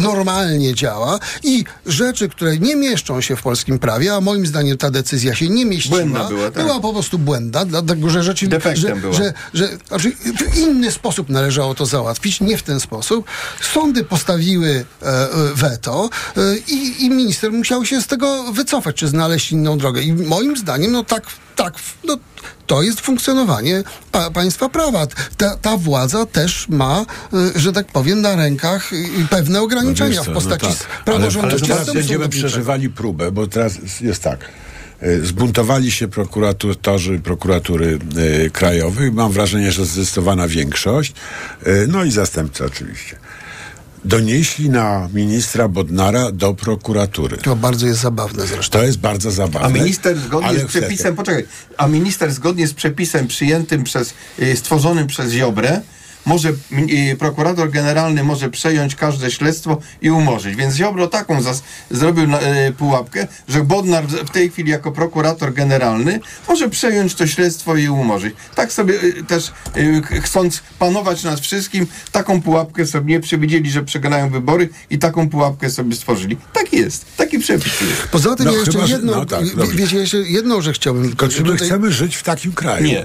normalnie 0.00 0.74
działa 0.74 1.18
i 1.42 1.64
rzeczy, 1.86 2.28
które 2.28 2.58
nie 2.58 2.76
mieszczą 2.76 3.20
się 3.20 3.36
w 3.36 3.42
polskim 3.42 3.78
prawie, 3.78 4.14
a 4.14 4.20
moim 4.20 4.46
zdaniem 4.46 4.78
ta 4.78 4.90
decyzja 4.90 5.34
się 5.34 5.48
nie 5.48 5.64
mieściła, 5.66 5.96
Błędna 5.96 6.24
była, 6.28 6.50
tak. 6.50 6.64
była 6.64 6.80
po 6.80 6.92
prostu 6.92 7.18
błędna, 7.18 7.64
dlatego 7.64 8.10
że 8.10 8.22
rzeczy, 8.22 8.46
Defektem 8.48 8.94
że, 8.94 8.96
była. 8.96 9.12
że, 9.14 9.32
że 9.54 9.68
znaczy, 9.88 10.12
w 10.52 10.56
inny 10.58 10.92
sposób 10.92 11.28
należało 11.28 11.74
to 11.74 11.86
załatwić, 11.86 12.40
nie 12.40 12.56
w 12.58 12.62
ten 12.62 12.80
sposób. 12.80 13.26
Sądy 13.74 14.04
postawiły 14.04 14.84
e, 15.02 15.06
e, 15.06 15.28
weto 15.54 16.10
e, 16.36 16.40
i, 16.68 17.04
i 17.04 17.10
minister 17.10 17.52
musiał 17.52 17.84
się 17.84 18.02
z 18.02 18.06
tego 18.06 18.52
wycofać, 18.52 18.96
czy 18.96 19.08
znaleźć 19.08 19.52
inną 19.52 19.78
drogę. 19.78 20.02
I 20.02 20.12
moim 20.12 20.56
zdaniem, 20.56 20.92
no 20.92 21.04
tak, 21.04 21.22
tak, 21.64 21.74
no, 22.04 22.16
to 22.66 22.82
jest 22.82 23.00
funkcjonowanie 23.00 23.82
pa, 24.12 24.30
państwa 24.30 24.68
prawa. 24.68 25.06
Ta, 25.36 25.56
ta 25.56 25.76
władza 25.76 26.26
też 26.26 26.68
ma, 26.68 27.00
e, 27.56 27.60
że 27.60 27.72
tak 27.72 27.86
powiem, 27.86 28.20
na 28.20 28.36
rękach 28.36 28.90
pewne 29.30 29.62
ograniczenia 29.62 30.16
No 30.16 30.24
co, 30.24 30.30
w 30.30 30.34
postaci 30.34 30.66
no 30.66 30.72
no 30.72 30.76
tak. 30.76 30.88
ale, 30.90 30.96
ale 31.06 31.18
praworządności. 31.18 31.68
teraz 31.68 31.92
będziemy 31.94 32.28
przeżywali 32.28 32.90
próbę, 32.90 33.32
bo 33.32 33.46
teraz 33.46 33.78
jest 34.00 34.22
tak. 34.22 34.48
e, 35.00 35.20
Zbuntowali 35.20 35.90
się 35.90 36.08
prokuratorzy 36.08 37.18
prokuratury 37.18 37.98
e, 38.46 38.50
krajowej. 38.50 39.12
Mam 39.12 39.32
wrażenie, 39.32 39.72
że 39.72 39.84
zdecydowana 39.84 40.48
większość. 40.48 41.12
No 41.88 42.04
i 42.04 42.10
zastępcy 42.10 42.64
oczywiście. 42.64 43.16
Donieśli 44.04 44.70
na 44.70 45.08
ministra 45.12 45.68
Bodnara 45.68 46.32
do 46.32 46.54
prokuratury. 46.54 47.36
To 47.36 47.56
bardzo 47.56 47.86
jest 47.86 48.00
zabawne 48.00 48.46
zresztą. 48.46 48.78
To 48.78 48.84
jest 48.84 48.98
bardzo 48.98 49.30
zabawne. 49.30 49.68
A 49.68 49.82
minister 49.82 50.18
zgodnie 50.18 50.58
z 50.58 50.64
przepisem, 50.64 51.16
poczekaj, 51.16 51.44
a 51.76 51.86
minister 51.86 52.32
zgodnie 52.32 52.66
z 52.66 52.74
przepisem 52.74 53.28
przyjętym 53.28 53.84
przez, 53.84 54.14
y, 54.38 54.56
stworzonym 54.56 55.06
przez 55.06 55.32
Ziobrę, 55.32 55.80
może, 56.26 56.48
y, 57.12 57.16
prokurator 57.18 57.70
generalny 57.70 58.24
może 58.24 58.50
przejąć 58.50 58.94
każde 58.96 59.30
śledztwo 59.30 59.78
i 60.02 60.10
umorzyć. 60.10 60.56
Więc 60.56 60.74
Ziobro 60.74 61.06
taką 61.06 61.40
zas- 61.42 61.62
zrobił 61.90 62.24
y, 62.24 62.72
pułapkę, 62.78 63.26
że 63.48 63.64
Bodnar 63.64 64.06
w 64.06 64.30
tej 64.30 64.50
chwili 64.50 64.70
jako 64.70 64.92
prokurator 64.92 65.52
generalny 65.54 66.20
może 66.48 66.68
przejąć 66.68 67.14
to 67.14 67.26
śledztwo 67.26 67.76
i 67.76 67.88
umorzyć. 67.88 68.34
Tak 68.54 68.72
sobie 68.72 68.94
y, 69.02 69.24
też 69.24 69.52
ch- 70.04 70.22
chcąc 70.24 70.62
panować 70.78 71.22
nad 71.24 71.40
wszystkim, 71.40 71.86
taką 72.12 72.42
pułapkę 72.42 72.86
sobie 72.86 73.14
nie 73.14 73.20
przewidzieli, 73.20 73.70
że 73.70 73.82
przegrają 73.82 74.30
wybory 74.30 74.68
i 74.90 74.98
taką 74.98 75.28
pułapkę 75.28 75.70
sobie 75.70 75.96
stworzyli. 75.96 76.36
Tak 76.52 76.72
jest. 76.72 77.16
Taki 77.16 77.38
przepis 77.38 77.80
jest. 77.80 78.02
Poza 78.10 78.36
tym 78.36 78.46
No 78.46 78.52
ja 78.52 78.58
jeszcze 78.58 78.72
chyba, 78.72 78.86
że- 78.86 78.92
jedną, 78.94 79.12
no 79.12 79.24
tak, 79.26 79.44
wiecie, 79.74 79.96
jeszcze 79.96 80.16
jedną 80.18 80.60
rzecz 80.60 80.76
chciałbym 80.76 81.08
Tylko 81.08 81.28
czy 81.28 81.42
my 81.42 81.48
tutaj- 81.48 81.66
chcemy 81.68 81.92
żyć 81.92 82.16
w 82.16 82.22
takim 82.22 82.52
kraju? 82.52 82.86
Nie. 82.86 83.04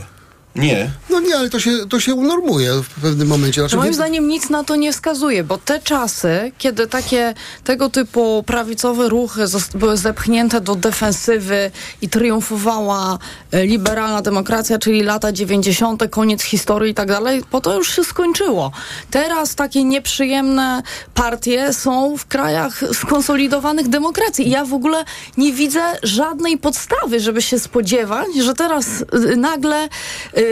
Nie. 0.58 0.91
No 1.10 1.20
nie, 1.20 1.38
ale 1.38 1.50
to 1.50 1.60
się, 1.60 1.72
to 1.89 2.00
się 2.00 2.15
unormuje 2.15 2.72
w 2.74 3.02
pewnym 3.02 3.28
momencie. 3.28 3.62
Znaczy, 3.62 3.72
Że 3.72 3.78
moim 3.78 3.93
zdaniem 3.93 4.28
nic 4.28 4.50
na 4.50 4.63
to 4.63 4.76
nie 4.76 4.93
wskazuje, 4.93 5.43
bo 5.43 5.58
te 5.58 5.80
czasy, 5.80 6.52
kiedy 6.58 6.88
takie 6.88 7.34
tego 7.63 7.89
typu 7.89 8.43
prawicowe 8.43 9.10
ruchy 9.10 9.46
były 9.76 9.98
zepchnięte 9.98 10.62
do 10.62 10.76
defensywy 10.76 11.72
i 12.02 12.10
triumfowała 12.10 13.20
e, 13.52 13.65
liberalna 13.65 14.22
demokracja, 14.22 14.80
czyli 14.80 15.04
lata 15.04 15.32
90., 15.32 16.04
koniec 16.10 16.43
historii 16.43 16.91
i 16.91 16.96
tak 16.96 17.08
dalej, 17.08 17.43
po 17.52 17.62
to 17.62 17.76
już 17.76 17.96
się 17.96 18.04
skończyło. 18.04 18.72
Teraz 19.12 19.56
takie 19.56 19.84
nieprzyjemne 19.84 20.84
partie 21.13 21.74
są 21.74 22.17
w 22.17 22.26
krajach 22.26 22.84
skonsolidowanych 22.93 23.88
demokracji. 23.88 24.48
I 24.48 24.50
ja 24.50 24.65
w 24.65 24.74
ogóle 24.74 25.04
nie 25.38 25.54
widzę 25.54 25.82
żadnej 26.04 26.58
podstawy, 26.58 27.20
żeby 27.20 27.41
się 27.41 27.60
spodziewać, 27.60 28.28
że 28.43 28.54
teraz 28.54 28.88
y, 29.02 29.36
nagle 29.36 29.89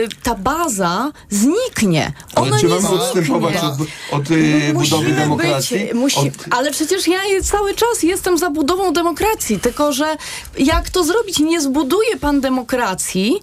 y, 0.04 0.08
ta 0.22 0.34
baza 0.34 1.12
zniknie. 1.30 2.12
Ona 2.34 2.46
Ale 2.52 2.60
czy 2.60 2.68
mamy 2.68 2.88
odstępować 2.88 3.54
od, 3.56 3.74
od 4.20 4.30
y, 4.30 4.72
budowy 4.74 5.12
demokracji? 5.12 5.78
Być, 5.78 5.94
musi, 5.94 6.18
Od, 6.18 6.26
Ale 6.50 6.70
przecież 6.70 7.08
ja 7.08 7.18
cały 7.42 7.74
czas 7.74 8.02
jestem 8.02 8.38
za 8.38 8.50
budową 8.50 8.92
demokracji, 8.92 9.60
tylko 9.60 9.92
że 9.92 10.16
jak 10.58 10.90
to 10.90 11.04
zrobić? 11.04 11.38
Nie 11.38 11.60
zbuduje 11.60 12.16
pan 12.16 12.40
demokracji, 12.40 13.40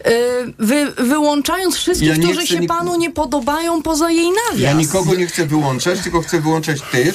y, 0.00 0.10
wy, 0.58 0.92
wyłączając 0.96 1.76
wszystkich, 1.76 2.08
Ja 2.08 2.14
którzy 2.14 2.46
się 2.46 2.58
nik- 2.60 2.68
panu 2.68 2.96
nie 2.96 3.10
podobają 3.10 3.82
poza 3.82 4.10
jej 4.10 4.26
nawias. 4.30 4.60
ja 4.62 4.72
nikogo 4.72 5.14
nie 5.14 5.26
chcę 5.26 5.46
wyłączać, 5.46 6.00
tylko 6.00 6.20
chcę 6.20 6.40
wyłączać 6.40 6.78
tych, 6.92 7.14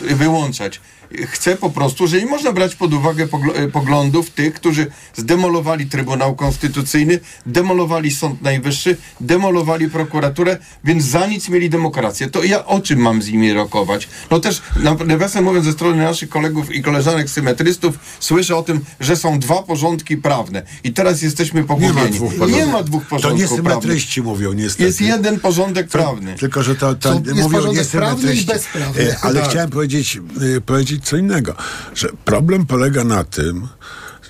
wyłączać. 0.00 0.80
Chcę 1.26 1.56
po 1.56 1.70
prostu, 1.70 2.06
że 2.06 2.20
nie 2.20 2.26
można 2.26 2.52
brać 2.52 2.74
pod 2.74 2.94
uwagę 2.94 3.28
y, 3.64 3.68
poglądów 3.70 4.30
tych, 4.30 4.54
którzy 4.54 4.86
zdemolowali 5.16 5.86
Trybunał 5.86 6.36
Konstytucyjny, 6.36 7.20
demolowali 7.46 8.10
Sąd 8.10 8.42
Najwyższy, 8.42 8.96
demolowali 9.20 9.90
prokuraturę, 9.90 10.58
więc 10.84 11.04
za 11.04 11.26
nic 11.26 11.48
mieli 11.48 11.70
demokrację. 11.70 12.30
To 12.30 12.44
ja 12.44 12.66
o 12.66 12.80
czym 12.80 12.98
mam 12.98 13.22
z 13.22 13.28
nimi 13.28 13.52
rokować? 13.52 14.08
No 14.30 14.40
też, 14.40 14.62
na- 14.76 14.94
nawiasem 14.94 15.44
mówiąc, 15.44 15.64
ze 15.66 15.72
strony 15.72 16.02
naszych 16.02 16.28
kolegów 16.28 16.74
i 16.74 16.82
koleżanek 16.82 17.30
symetrystów 17.30 17.94
słyszę 18.20 18.56
o 18.56 18.62
tym, 18.62 18.80
że 19.00 19.16
są 19.16 19.38
dwa 19.38 19.62
porządki 19.62 20.16
prawne 20.16 20.62
i 20.84 20.92
teraz 20.92 21.22
jesteśmy 21.22 21.60
Nie 21.60 21.66
pogubieni. 21.66 21.92
ma 21.94 22.06
dwóch 22.06 22.34
porządków. 22.34 22.58
Nie 22.58 22.66
dwóch 22.84 23.08
To 23.08 23.22
nie 23.22 23.36
prawnych. 23.36 23.48
symetryści 23.48 24.22
mówią 24.22 24.52
niestety. 24.52 24.84
Jest 24.84 25.00
jeden 25.00 25.40
porządek 25.40 25.88
prawny. 25.88 26.34
Tylko, 26.34 26.62
że 26.62 26.74
to, 26.76 26.94
to 26.94 27.14
mówią 27.14 27.50
porządek 27.50 27.86
prawny 27.88 28.32
i 28.32 28.36
niesymetryści. 28.36 28.46
bezprawny. 28.46 29.02
E, 29.10 29.16
Ale 29.22 29.40
Tak. 29.40 29.50
chciałem 29.50 29.70
powiedzieć, 29.70 30.20
e, 30.56 30.60
powiedzieć 30.98 31.04
co 31.04 31.16
innego, 31.16 31.54
że 31.94 32.08
problem 32.24 32.66
polega 32.66 33.04
na 33.04 33.24
tym, 33.24 33.68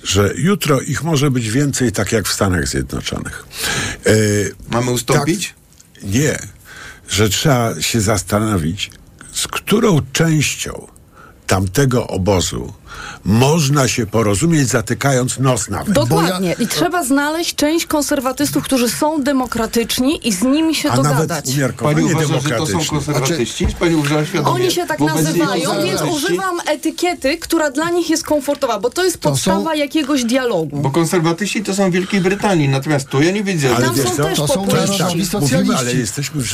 że 0.03 0.33
jutro 0.35 0.81
ich 0.81 1.03
może 1.03 1.31
być 1.31 1.49
więcej, 1.49 1.91
tak 1.91 2.11
jak 2.11 2.27
w 2.27 2.33
Stanach 2.33 2.67
Zjednoczonych. 2.67 3.45
E, 4.05 4.11
Mamy 4.69 4.91
ustąpić? 4.91 5.53
Tak, 5.93 6.03
nie, 6.03 6.39
że 7.09 7.29
trzeba 7.29 7.81
się 7.81 8.01
zastanowić, 8.01 8.91
z 9.31 9.47
którą 9.47 9.99
częścią 10.13 10.87
tamtego 11.47 12.07
obozu 12.07 12.73
można 13.25 13.87
się 13.87 14.05
porozumieć, 14.05 14.67
zatykając 14.67 15.39
nos 15.39 15.69
nawet. 15.69 15.93
Dokładnie. 15.93 16.55
I 16.59 16.67
trzeba 16.67 17.03
znaleźć 17.03 17.55
część 17.55 17.85
konserwatystów, 17.85 18.63
którzy 18.63 18.89
są 18.89 19.23
demokratyczni 19.23 20.27
i 20.27 20.33
z 20.33 20.41
nimi 20.41 20.75
się 20.75 20.89
A 20.91 20.95
nawet 20.95 21.11
dogadać. 21.11 21.45
Pani 21.45 21.57
umiarkowanie 21.57 22.05
uważa, 22.05 22.39
że 22.39 22.55
to 22.55 22.65
są 22.65 22.79
konserwatyści? 22.85 23.67
Pani 23.79 23.95
uważa 23.95 24.25
świadomie? 24.25 24.55
Oni 24.55 24.71
się 24.71 24.85
tak 24.87 24.99
nazywają, 24.99 25.69
więc 25.83 26.01
używam 26.01 26.57
etykiety, 26.67 27.37
która 27.37 27.71
dla 27.71 27.89
nich 27.89 28.09
jest 28.09 28.23
komfortowa, 28.23 28.79
bo 28.79 28.89
to 28.89 29.03
jest 29.03 29.19
To 29.19 29.29
podstawa 29.29 29.71
są- 29.71 29.77
jakiegoś 29.77 30.23
dialogu. 30.23 30.77
Bo 30.81 30.91
konserwatyści 30.91 31.63
to 31.63 31.73
są 31.75 31.89
w 31.89 31.93
Wielkiej 31.93 32.21
Brytanii, 32.21 32.69
natomiast 32.69 33.07
tu 33.09 33.21
ja 33.21 33.31
nie 33.31 33.43
widzę. 33.43 33.75
Ale 33.75 33.85
Tam 33.85 33.95
wiesz 33.95 34.05
są 34.09 34.15
co? 34.15 34.23
też 34.23 34.37
To 34.37 34.47
są 34.47 34.65
narodowi 34.65 35.03
Mówimy, 35.03 35.25
socjaliści. 35.25 35.75
ale 35.77 35.93
jesteśmy 35.93 36.41
w... 36.43 36.47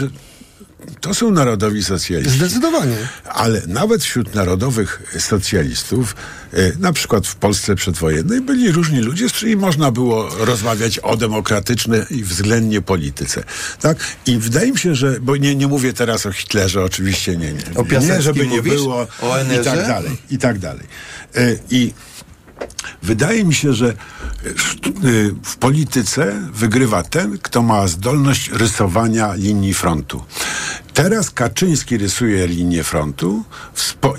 To 1.02 1.14
są 1.14 1.32
narodowi 1.32 1.84
socjaliści. 1.84 2.38
Zdecydowanie. 2.38 2.96
Ale 3.26 3.62
nawet 3.68 4.04
wśród 4.04 4.36
narodowych 4.36 5.16
socjalistów, 5.20 6.16
e, 6.54 6.72
na 6.80 6.94
przykład 6.94 7.28
w 7.28 7.36
Polsce 7.36 7.76
przedwojennej, 7.76 8.42
byli 8.42 8.72
różni 8.72 9.00
ludzie, 9.00 9.30
z 9.30 9.32
którymi 9.32 9.56
można 9.56 9.92
było 9.92 10.30
rozmawiać 10.46 11.00
o 11.00 11.18
demokratycznej 11.18 12.02
i 12.10 12.24
względnie 12.24 12.82
polityce. 12.82 13.44
Tak? 13.82 13.98
I 14.26 14.38
wydaje 14.38 14.72
mi 14.72 14.80
się, 14.80 14.96
że, 14.96 15.20
bo 15.20 15.36
nie, 15.36 15.56
nie 15.56 15.68
mówię 15.68 15.94
teraz 15.94 16.26
o 16.26 16.32
Hitlerze, 16.32 16.84
oczywiście 16.84 17.38
nie, 17.38 17.54
nie. 17.54 17.64
O 17.76 18.00
nie, 18.00 18.22
żeby 18.22 18.48
nie 18.48 18.58
mówisz? 18.58 18.74
było 18.74 19.08
O 19.22 19.38
i 19.62 19.64
tak 19.64 19.88
dalej, 19.88 20.18
i 20.32 20.38
tak 20.38 20.60
dalej. 20.60 20.84
E, 21.36 21.56
I 21.72 21.94
Wydaje 23.04 23.44
mi 23.44 23.54
się, 23.54 23.74
że 23.74 23.90
y, 23.90 23.96
w 25.44 25.58
polityce 25.58 26.42
wygrywa 26.54 27.04
ten, 27.04 27.38
kto 27.38 27.62
ma 27.62 27.88
zdolność 27.88 28.50
rysowania 28.52 29.34
linii 29.34 29.74
frontu. 29.74 30.24
Teraz 30.94 31.32
Kaczyński 31.32 31.98
rysuje 31.98 32.48
linię 32.48 32.84
frontu 32.84 33.44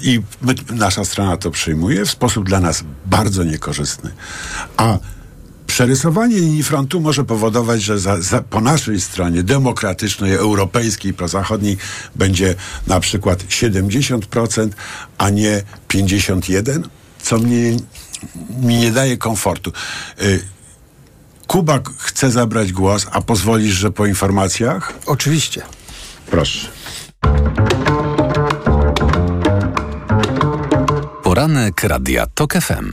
i 0.03 0.21
my, 0.43 0.55
nasza 0.73 1.05
strona 1.05 1.37
to 1.37 1.51
przyjmuje 1.51 2.05
w 2.05 2.11
sposób 2.11 2.49
dla 2.49 2.61
nas 2.61 2.85
bardzo 3.07 3.45
niekorzystny. 3.45 4.11
A 4.77 4.99
Przerysowanie 5.67 6.37
linii 6.37 6.63
frontu 6.63 7.01
może 7.01 7.25
powodować, 7.25 7.83
że 7.83 7.99
za, 7.99 8.23
za, 8.23 8.43
po 8.43 8.61
naszej 8.61 9.01
stronie 9.01 9.43
demokratycznej, 9.43 10.35
europejskiej, 10.35 11.15
prozachodniej 11.15 11.77
będzie 12.15 12.55
na 12.87 13.01
przykład 13.01 13.45
70%, 13.45 14.69
a 15.19 15.31
nie 15.31 15.63
51%, 15.89 16.83
co 17.23 17.39
mnie, 17.39 17.77
mi 18.61 18.77
nie 18.77 18.93
daje 18.93 19.17
komfortu. 19.17 19.73
Y, 20.23 20.43
Kuba 21.47 21.81
chce 21.99 22.31
zabrać 22.31 22.73
głos, 22.73 23.07
a 23.13 23.21
pozwolisz, 23.21 23.75
że 23.75 23.91
po 23.91 24.07
informacjach? 24.07 24.93
Oczywiście. 25.07 25.63
Proszę. 26.31 26.69
Poranek 31.23 31.83
Radia 31.83 32.27
TOK 32.27 32.55
FM. 32.55 32.93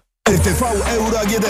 RTV 0.31 0.63
Euro 0.87 1.19
AGD. 1.19 1.45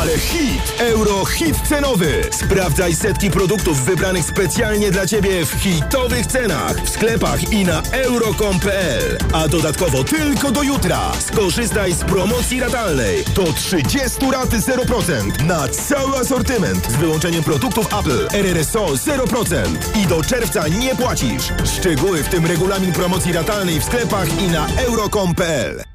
Ale 0.00 0.18
hit! 0.18 0.60
Euro 0.78 1.24
hit 1.24 1.56
cenowy. 1.68 2.22
Sprawdzaj 2.30 2.94
setki 2.94 3.30
produktów 3.30 3.84
wybranych 3.84 4.24
specjalnie 4.24 4.90
dla 4.90 5.06
Ciebie 5.06 5.46
w 5.46 5.52
hitowych 5.52 6.26
cenach 6.26 6.80
w 6.84 6.88
sklepach 6.88 7.52
i 7.52 7.64
na 7.64 7.82
euro.com.pl. 7.92 9.18
A 9.32 9.48
dodatkowo 9.48 10.04
tylko 10.04 10.50
do 10.50 10.62
jutra 10.62 11.12
skorzystaj 11.20 11.92
z 11.92 12.04
promocji 12.04 12.60
ratalnej. 12.60 13.24
Do 13.34 13.52
30 13.52 14.30
raty 14.32 14.56
0% 14.56 15.44
na 15.44 15.68
cały 15.68 16.16
asortyment 16.16 16.86
z 16.86 16.96
wyłączeniem 16.96 17.44
produktów 17.44 17.86
Apple. 17.86 18.28
RRSO 18.32 18.86
0% 18.86 19.98
i 20.02 20.06
do 20.06 20.22
czerwca 20.22 20.68
nie 20.68 20.96
płacisz. 20.96 21.52
Szczegóły 21.76 22.22
w 22.22 22.28
tym 22.28 22.46
regulamin 22.46 22.92
promocji 22.92 23.32
ratalnej 23.32 23.80
w 23.80 23.84
sklepach 23.84 24.42
i 24.42 24.48
na 24.48 24.66
euro.com.pl. 24.76 25.87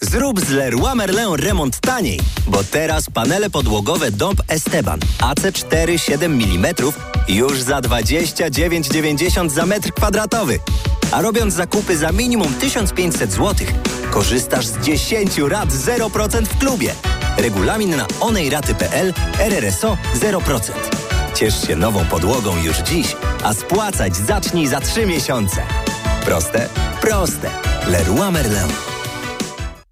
Zrób 0.00 0.40
z 0.40 0.50
Leroy 0.50 0.94
Merlin 0.94 1.34
remont 1.36 1.80
taniej, 1.80 2.20
bo 2.46 2.64
teraz 2.64 3.10
panele 3.10 3.50
podłogowe 3.50 4.10
Dąb 4.10 4.42
Esteban 4.48 5.00
AC4 5.18 5.98
7 5.98 6.32
mm 6.32 6.74
już 7.28 7.62
za 7.62 7.78
29,90 7.80 9.50
za 9.50 9.66
metr 9.66 9.92
kwadratowy. 9.92 10.58
A 11.12 11.22
robiąc 11.22 11.54
zakupy 11.54 11.96
za 11.96 12.12
minimum 12.12 12.54
1500 12.54 13.32
zł, 13.32 13.66
korzystasz 14.10 14.66
z 14.66 14.80
10 14.80 15.38
rat 15.38 15.68
0% 15.68 16.44
w 16.44 16.58
klubie. 16.58 16.94
Regulamin 17.36 17.96
na 17.96 18.06
onejraty.pl 18.20 19.14
RRSO 19.38 19.98
0%. 20.20 20.72
Ciesz 21.34 21.66
się 21.66 21.76
nową 21.76 22.04
podłogą 22.04 22.62
już 22.62 22.78
dziś, 22.78 23.16
a 23.44 23.54
spłacać 23.54 24.16
zacznij 24.16 24.66
za 24.66 24.80
3 24.80 25.06
miesiące. 25.06 25.62
Proste? 26.24 26.68
Proste. 27.00 27.50
Leroy 27.86 28.30
Merlin. 28.32 28.93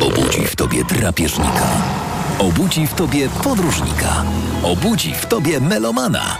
Obudzi 0.00 0.46
w 0.46 0.56
tobie 0.56 0.84
drapieżnika. 0.84 1.66
Obudzi 2.38 2.86
w 2.86 2.94
tobie 2.94 3.28
podróżnika. 3.28 4.24
Obudzi 4.62 5.14
w 5.14 5.26
tobie 5.26 5.60
melomana. 5.60 6.36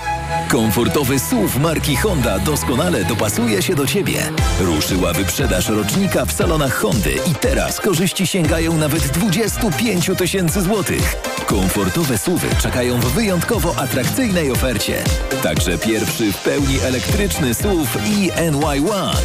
Komfortowy 0.48 1.18
SUV 1.18 1.60
marki 1.60 1.96
Honda 1.96 2.38
doskonale 2.38 3.04
dopasuje 3.04 3.62
się 3.62 3.74
do 3.74 3.86
ciebie. 3.86 4.32
Ruszyła 4.60 5.12
wyprzedaż 5.12 5.68
rocznika 5.68 6.24
w 6.24 6.32
salonach 6.32 6.74
Hondy 6.74 7.14
i 7.30 7.34
teraz 7.34 7.80
korzyści 7.80 8.26
sięgają 8.26 8.76
nawet 8.76 9.06
25 9.06 10.10
tysięcy 10.18 10.62
złotych. 10.62 11.16
Komfortowe 11.46 12.18
SUVy 12.18 12.48
czekają 12.62 13.00
w 13.00 13.12
wyjątkowo 13.12 13.76
atrakcyjnej 13.76 14.50
ofercie. 14.50 15.04
Także 15.42 15.78
pierwszy 15.78 16.32
w 16.32 16.42
pełni 16.42 16.80
elektryczny 16.80 17.54
SUV 17.54 17.90
i 18.06 18.30
NY1. 18.30 19.16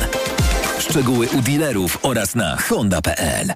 Szczegóły 0.80 1.28
u 1.30 1.42
dealerów 1.42 2.00
oraz 2.02 2.36
na 2.36 2.58
honda.pl. 2.58 3.54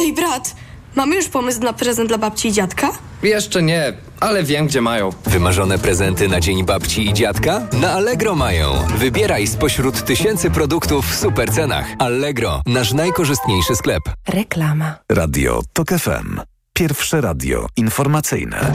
Ej, 0.00 0.12
brat, 0.12 0.54
mamy 0.96 1.16
już 1.16 1.28
pomysł 1.28 1.60
na 1.60 1.72
prezent 1.72 2.08
dla 2.08 2.18
babci 2.18 2.48
i 2.48 2.52
dziadka? 2.52 2.90
Jeszcze 3.22 3.62
nie, 3.62 3.92
ale 4.20 4.42
wiem, 4.42 4.66
gdzie 4.66 4.80
mają. 4.80 5.10
Wymarzone 5.26 5.78
prezenty 5.78 6.28
na 6.28 6.40
Dzień 6.40 6.64
Babci 6.64 7.08
i 7.08 7.12
Dziadka? 7.14 7.66
Na 7.72 7.92
Allegro 7.92 8.34
mają. 8.34 8.72
Wybieraj 8.96 9.46
spośród 9.46 10.04
tysięcy 10.04 10.50
produktów 10.50 11.06
w 11.10 11.18
super 11.18 11.52
cenach. 11.52 11.86
Allegro, 11.98 12.62
nasz 12.66 12.92
najkorzystniejszy 12.92 13.76
sklep. 13.76 14.02
Reklama. 14.28 14.94
Radio 15.12 15.62
TOK 15.72 15.88
FM. 15.88 16.40
Pierwsze 16.72 17.20
radio 17.20 17.66
informacyjne. 17.76 18.72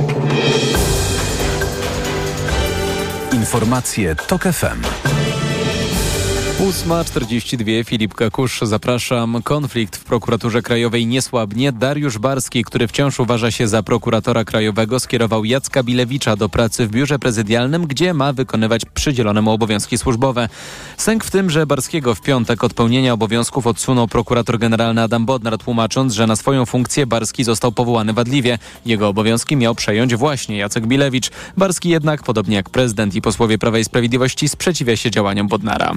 Informacje 3.34 4.16
TOK 4.16 4.44
FM. 4.44 4.82
8.42 6.64 7.86
Filip 7.86 8.14
Kakusz, 8.14 8.62
zapraszam. 8.62 9.42
Konflikt 9.44 9.96
w 9.96 10.04
prokuraturze 10.04 10.62
krajowej 10.62 11.08
nie 11.08 11.22
słabnie. 11.22 11.72
Dariusz 11.72 12.18
Barski, 12.18 12.64
który 12.64 12.88
wciąż 12.88 13.20
uważa 13.20 13.52
się 13.52 13.68
za 13.68 13.84
prokuratora 13.84 14.44
krajowego, 14.46 15.00
skierował 15.00 15.46
Jacka 15.46 15.84
Bilewicza 15.84 16.36
do 16.36 16.50
pracy 16.50 16.88
w 16.88 16.92
biurze 16.92 17.20
prezydialnym, 17.20 17.88
gdzie 17.88 18.14
ma 18.14 18.34
wykonywać 18.34 18.86
przydzielone 18.86 19.42
mu 19.42 19.52
obowiązki 19.52 19.98
służbowe. 19.98 20.50
Sęk 20.98 21.24
w 21.24 21.32
tym, 21.32 21.50
że 21.50 21.66
Barskiego 21.66 22.16
w 22.16 22.22
piątek 22.22 22.64
od 22.64 22.74
pełnienia 22.74 23.14
obowiązków 23.14 23.68
odsunął 23.68 24.08
prokurator 24.08 24.60
generalny 24.60 25.02
Adam 25.02 25.26
Bodnar, 25.26 25.58
tłumacząc, 25.58 26.14
że 26.14 26.28
na 26.28 26.36
swoją 26.36 26.66
funkcję 26.66 27.08
Barski 27.08 27.44
został 27.44 27.72
powołany 27.72 28.14
wadliwie. 28.14 28.60
Jego 28.86 29.08
obowiązki 29.08 29.56
miał 29.56 29.76
przejąć 29.76 30.16
właśnie 30.16 30.58
Jacek 30.58 30.88
Bilewicz. 30.88 31.30
Barski 31.58 31.90
jednak, 31.90 32.24
podobnie 32.24 32.56
jak 32.56 32.70
prezydent 32.70 33.16
i 33.16 33.22
posłowie 33.22 33.58
Prawa 33.58 33.80
i 33.80 33.84
Sprawiedliwości, 33.84 34.50
sprzeciwia 34.50 34.96
się 34.96 35.12
działaniom 35.12 35.48
Bodnara. 35.48 35.94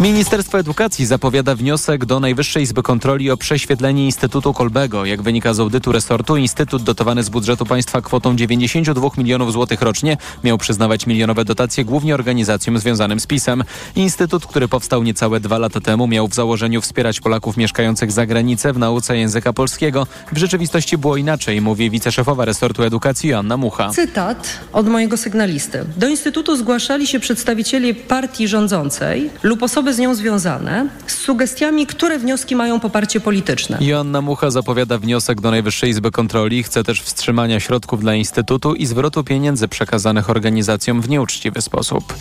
Ministerstwo 0.00 0.58
Edukacji 0.58 1.06
zapowiada 1.06 1.54
wniosek 1.54 2.04
do 2.04 2.20
Najwyższej 2.20 2.62
Izby 2.62 2.82
Kontroli 2.82 3.30
o 3.30 3.36
prześwietlenie 3.36 4.04
Instytutu 4.04 4.52
Kolbego. 4.52 5.04
Jak 5.04 5.22
wynika 5.22 5.54
z 5.54 5.60
audytu 5.60 5.92
resortu, 5.92 6.36
Instytut 6.36 6.82
dotowany 6.82 7.22
z 7.22 7.28
budżetu 7.28 7.66
państwa 7.66 8.02
kwotą 8.02 8.36
92 8.36 9.08
milionów 9.18 9.52
złotych 9.52 9.82
rocznie 9.82 10.16
miał 10.44 10.58
przyznawać 10.58 11.06
milionowe 11.06 11.44
dotacje 11.44 11.84
głównie 11.84 12.14
organizacjom 12.14 12.78
związanym 12.78 13.20
z 13.20 13.26
PiSem. 13.26 13.64
Instytut, 13.96 14.46
który 14.46 14.68
powstał 14.68 15.02
niecałe 15.02 15.40
dwa 15.40 15.58
lata 15.58 15.80
temu, 15.80 16.06
miał 16.06 16.28
w 16.28 16.34
założeniu 16.34 16.80
wspierać 16.80 17.20
Polaków 17.20 17.56
mieszkających 17.56 18.12
za 18.12 18.26
granicę 18.26 18.72
w 18.72 18.78
nauce 18.78 19.16
języka 19.16 19.52
polskiego. 19.52 20.06
W 20.32 20.38
rzeczywistości 20.38 20.98
było 20.98 21.16
inaczej, 21.16 21.60
mówi 21.60 21.90
wiceszefowa 21.90 22.44
resortu 22.44 22.82
edukacji 22.82 23.30
Joanna 23.30 23.56
Mucha. 23.56 23.90
Cytat 23.90 24.48
od 24.72 24.88
mojego 24.88 25.16
sygnalisty. 25.16 25.84
Do 25.96 26.08
Instytutu 26.08 26.56
zgłaszali 26.56 27.06
się 27.06 27.20
przedstawiciele 27.20 27.94
partii 27.94 28.48
rządzącej 28.48 29.30
lub 29.42 29.62
osoby 29.62 29.89
z 29.94 29.98
nią 29.98 30.14
związane 30.14 30.88
z 31.06 31.14
sugestiami, 31.14 31.86
które 31.86 32.18
wnioski 32.18 32.56
mają 32.56 32.80
poparcie 32.80 33.20
polityczne. 33.20 33.78
Joanna 33.80 34.20
Mucha 34.20 34.50
zapowiada 34.50 34.98
wniosek 34.98 35.40
do 35.40 35.50
Najwyższej 35.50 35.90
Izby 35.90 36.10
Kontroli. 36.10 36.62
Chce 36.62 36.84
też 36.84 37.02
wstrzymania 37.02 37.60
środków 37.60 38.00
dla 38.00 38.14
Instytutu 38.14 38.74
i 38.74 38.86
zwrotu 38.86 39.24
pieniędzy 39.24 39.68
przekazanych 39.68 40.30
organizacjom 40.30 41.00
w 41.00 41.08
nieuczciwy 41.08 41.62
sposób. 41.62 42.14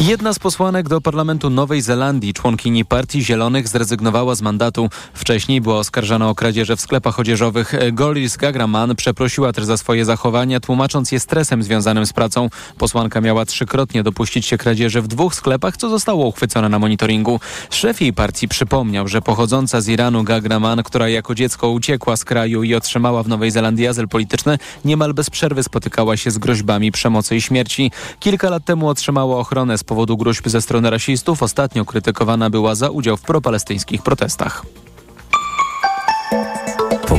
Jedna 0.00 0.32
z 0.32 0.38
posłanek 0.38 0.88
do 0.88 1.00
Parlamentu 1.00 1.50
Nowej 1.50 1.82
Zelandii, 1.82 2.34
członkini 2.34 2.84
Partii 2.84 3.24
Zielonych, 3.24 3.68
zrezygnowała 3.68 4.34
z 4.34 4.42
mandatu. 4.42 4.88
Wcześniej 5.14 5.60
była 5.60 5.78
oskarżana 5.78 6.28
o 6.28 6.34
kradzieże 6.34 6.76
w 6.76 6.80
sklepach 6.80 7.20
odzieżowych. 7.20 7.74
Goris 7.92 8.36
Gagraman 8.36 8.96
przeprosiła 8.96 9.52
też 9.52 9.64
za 9.64 9.76
swoje 9.76 10.04
zachowania, 10.04 10.60
tłumacząc 10.60 11.12
je 11.12 11.20
stresem 11.20 11.62
związanym 11.62 12.06
z 12.06 12.12
pracą. 12.12 12.48
Posłanka 12.78 13.20
miała 13.20 13.44
trzykrotnie 13.44 14.02
dopuścić 14.02 14.46
się 14.46 14.58
kradzieży 14.58 15.02
w 15.02 15.08
dwóch 15.08 15.34
sklepach, 15.34 15.76
co 15.76 15.88
zostało 15.88 16.26
uchwycone 16.26 16.68
na 16.68 16.78
monitoringu. 17.02 17.40
Szef 17.70 18.00
jej 18.00 18.12
partii 18.12 18.48
przypomniał, 18.48 19.08
że 19.08 19.22
pochodząca 19.22 19.80
z 19.80 19.88
Iranu 19.88 20.24
Gagraman, 20.24 20.82
która 20.82 21.08
jako 21.08 21.34
dziecko 21.34 21.70
uciekła 21.70 22.16
z 22.16 22.24
kraju 22.24 22.62
i 22.62 22.74
otrzymała 22.74 23.22
w 23.22 23.28
Nowej 23.28 23.50
Zelandii 23.50 23.86
azyl 23.86 24.08
polityczny, 24.08 24.58
niemal 24.84 25.14
bez 25.14 25.30
przerwy 25.30 25.62
spotykała 25.62 26.16
się 26.16 26.30
z 26.30 26.38
groźbami 26.38 26.92
przemocy 26.92 27.36
i 27.36 27.40
śmierci. 27.40 27.90
Kilka 28.20 28.50
lat 28.50 28.64
temu 28.64 28.88
otrzymała 28.88 29.36
ochronę 29.36 29.78
z 29.78 29.84
powodu 29.84 30.16
groźb 30.16 30.48
ze 30.48 30.62
strony 30.62 30.90
rasistów. 30.90 31.42
Ostatnio 31.42 31.84
krytykowana 31.84 32.50
była 32.50 32.74
za 32.74 32.90
udział 32.90 33.16
w 33.16 33.22
propalestyńskich 33.22 34.02
protestach. 34.02 34.64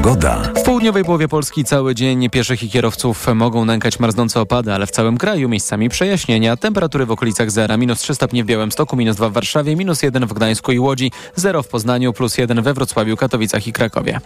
Pogoda. 0.04 0.42
W 0.56 0.64
południowej 0.64 1.04
połowie 1.04 1.28
Polski 1.28 1.64
cały 1.64 1.96
dzień 1.96 2.30
pieszych 2.30 2.64
i 2.64 2.70
kierowców 2.70 3.28
mogą 3.36 3.66
nękać 3.66 4.00
marznące 4.00 4.42
opady, 4.42 4.74
ale 4.74 4.88
w 4.88 4.92
całym 4.92 5.18
kraju 5.18 5.50
miejscami 5.50 5.90
przejaśnienia. 5.90 6.58
Temperatury 6.58 7.06
w 7.06 7.12
okolicach 7.12 7.52
zera. 7.52 7.78
Minus 7.78 8.00
3 8.00 8.16
stopnie 8.16 8.44
w 8.44 8.48
Białymstoku, 8.48 8.96
minus 8.96 9.16
2 9.16 9.30
w 9.30 9.34
Warszawie, 9.34 9.76
minus 9.76 10.04
1 10.04 10.26
w 10.26 10.34
Gdańsku 10.34 10.72
i 10.72 10.80
Łodzi, 10.80 11.12
0 11.36 11.64
w 11.64 11.68
Poznaniu, 11.68 12.14
plus 12.14 12.38
1 12.38 12.62
we 12.62 12.74
Wrocławiu, 12.74 13.18
Katowicach 13.18 13.68
i 13.68 13.74
Krakowie. 13.74 14.20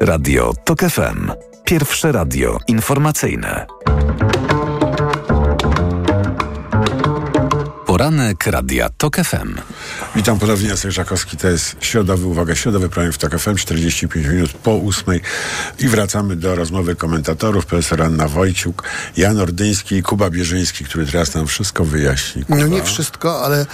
Radio 0.00 0.52
TOK 0.64 0.80
FM. 0.80 1.32
Pierwsze 1.64 2.12
radio 2.12 2.58
informacyjne. 2.68 3.66
Poranek 8.02 8.46
Radia 8.46 8.88
TOK 8.88 9.16
FM. 9.16 9.54
Witam 10.16 10.38
ponownie, 10.38 10.68
Jacek 10.68 10.90
Żakowski. 10.90 11.36
To 11.36 11.48
jest 11.48 11.76
środowy, 11.80 12.26
uwaga, 12.26 12.54
środowy 12.54 12.88
program 12.88 13.12
w 13.12 13.18
TOK 13.18 13.38
FM, 13.38 13.56
45 13.56 14.26
minut 14.26 14.52
po 14.52 14.74
ósmej. 14.74 15.20
I 15.78 15.88
wracamy 15.88 16.36
do 16.36 16.54
rozmowy 16.54 16.96
komentatorów. 16.96 17.66
Profesor 17.66 18.02
Anna 18.02 18.28
Wojciuk, 18.28 18.82
Jan 19.16 19.40
Ordyński 19.40 19.94
i 19.96 20.02
Kuba 20.02 20.30
Bierzyński, 20.30 20.84
który 20.84 21.06
teraz 21.06 21.34
nam 21.34 21.46
wszystko 21.46 21.84
wyjaśni. 21.84 22.44
Kuba. 22.44 22.58
No 22.58 22.66
nie 22.66 22.82
wszystko, 22.82 23.44
ale 23.44 23.66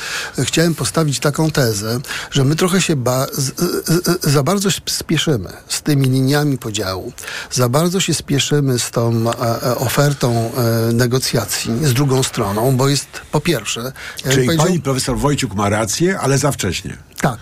chciałem 0.45 0.75
postawić 0.75 1.21
taką 1.21 1.51
tezę, 1.51 2.01
że 2.31 2.45
my 2.45 2.57
trochę 2.57 2.81
się 2.81 2.97
ba- 2.97 3.27
z, 3.33 3.61
z, 3.61 4.25
za 4.25 4.43
bardzo 4.43 4.69
spieszymy 4.87 5.53
z 5.69 5.83
tymi 5.83 6.09
liniami 6.09 6.59
podziału. 6.59 7.13
Za 7.51 7.69
bardzo 7.69 8.01
się 8.01 8.15
spieszymy 8.15 8.79
z 8.79 8.91
tą 8.91 9.31
e, 9.31 9.77
ofertą 9.77 10.53
e, 10.57 10.93
negocjacji 10.93 11.87
z 11.87 11.95
drugą 11.95 12.23
stroną, 12.23 12.77
bo 12.77 12.89
jest 12.89 13.09
po 13.33 13.41
pierwsze... 13.41 13.93
Czyli 14.31 14.57
pani 14.57 14.81
profesor 14.81 15.19
Wojciuk 15.19 15.55
ma 15.55 15.69
rację, 15.69 16.19
ale 16.19 16.39
za 16.39 16.53
wcześnie. 16.53 16.97
Tak. 17.21 17.39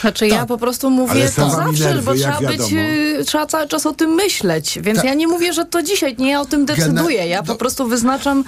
Znaczy 0.00 0.26
ja 0.28 0.46
po 0.46 0.58
prostu 0.58 0.90
mówię 0.90 1.30
to 1.36 1.50
zawsze, 1.50 1.84
nerwy, 1.84 2.02
bo 2.02 2.14
trzeba 2.14 2.38
być, 2.40 2.50
wiadomo. 2.50 2.80
y, 3.20 3.24
trzeba 3.26 3.46
cały 3.46 3.68
czas 3.68 3.86
o 3.86 3.92
tym 3.92 4.10
myśleć, 4.10 4.78
więc 4.82 4.96
Tak. 4.98 5.06
ja 5.06 5.14
nie 5.14 5.28
mówię, 5.28 5.52
że 5.52 5.64
to 5.64 5.82
dzisiaj, 5.82 6.16
nie 6.18 6.30
ja 6.30 6.40
o 6.40 6.44
tym 6.46 6.66
decyduję, 6.66 7.26
ja 7.26 7.42
po 7.42 7.54
prostu 7.54 7.88
wyznaczam 7.88 8.44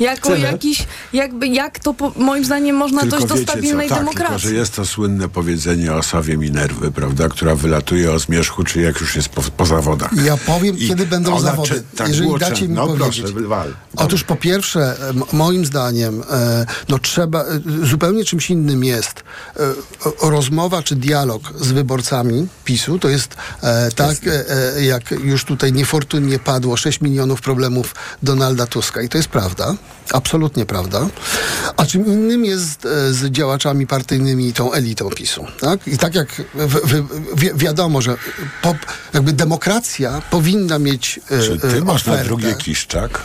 jako 0.00 0.28
Cenę. 0.28 0.40
jakiś, 0.40 0.86
jakby 1.12 1.48
jak 1.48 1.78
to 1.78 1.94
po, 1.94 2.12
moim 2.16 2.44
zdaniem 2.44 2.76
można 2.76 3.00
Tylko 3.00 3.16
dojść 3.18 3.28
do 3.28 3.36
stabilnej 3.52 3.88
co, 3.88 3.94
tak, 3.94 4.04
demokracji. 4.04 4.34
tylko 4.36 4.48
że 4.48 4.54
jest 4.54 4.76
to 4.76 4.86
słynne 4.86 5.28
powiedzenie 5.28 5.92
o 5.94 6.02
sowie 6.02 6.36
Minerwy, 6.36 6.90
prawda, 6.92 7.28
która 7.28 7.54
wylatuje 7.54 8.12
o 8.12 8.18
zmierzchu, 8.18 8.64
czy 8.64 8.80
jak 8.80 9.00
już 9.00 9.16
jest 9.16 9.28
po, 9.28 9.42
po 9.42 9.66
zawodach. 9.66 10.10
Ja 10.24 10.36
powiem, 10.36 10.78
I 10.78 10.88
kiedy 10.88 11.06
będą 11.06 11.40
zawody. 11.40 11.68
czy- 11.68 11.82
tak 11.96 12.08
jeżeli 12.08 12.26
było, 12.26 12.38
dacie 12.38 12.68
mi 12.68 12.74
no 12.74 12.86
powiedzieć. 12.86 13.22
proszę, 13.32 13.46
wal. 13.48 13.74
Otóż 13.96 14.24
po 14.24 14.36
pierwsze, 14.36 14.96
moim 15.32 15.64
zdaniem, 15.66 16.22
e, 16.30 16.66
no 16.88 16.98
trzeba, 16.98 17.40
e, 17.44 17.46
zupełnie 17.82 18.24
czymś 18.24 18.50
innym 18.50 18.84
jest 18.84 19.24
e, 19.56 20.30
rozmowa 20.30 20.82
czy 20.84 20.96
dialog 20.96 21.52
z 21.60 21.72
wyborcami 21.72 22.46
PiSu. 22.64 22.98
To 22.98 23.08
jest 23.08 23.36
e, 23.62 23.90
tak, 23.90 24.16
e, 24.26 24.44
e, 24.76 24.84
jak 24.84 25.10
już 25.10 25.44
tutaj 25.44 25.72
niefortunnie 25.72 26.38
padło, 26.38 26.76
6 26.76 27.00
milionów 27.00 27.40
problemów 27.40 27.94
Donalda 28.22 28.66
Tuska. 28.66 29.02
I 29.02 29.08
to 29.08 29.18
jest 29.18 29.28
prawda. 29.28 29.74
Absolutnie 30.12 30.66
prawda. 30.66 31.08
A 31.76 31.86
czym 31.86 32.06
innym 32.06 32.44
jest 32.44 32.86
e, 32.86 33.12
z 33.12 33.30
działaczami 33.30 33.86
partyjnymi 33.86 34.48
i 34.48 34.52
tą 34.52 34.72
elitą 34.72 35.10
PiSu. 35.10 35.46
Tak? 35.60 35.88
I 35.88 35.98
tak 35.98 36.14
jak 36.14 36.42
w, 36.54 36.74
w, 36.74 37.40
wi 37.40 37.50
wiadomo, 37.54 38.02
że 38.02 38.16
po, 38.62 38.74
jakby 39.14 39.32
demokracja 39.32 40.22
powinna 40.30 40.78
mieć 40.78 41.20
e, 41.30 41.42
Czy 41.42 41.58
ty 41.58 41.78
e, 41.78 41.80
masz 41.80 42.06
na 42.06 42.16
drugie 42.16 42.54
Kiszczak? 42.54 43.20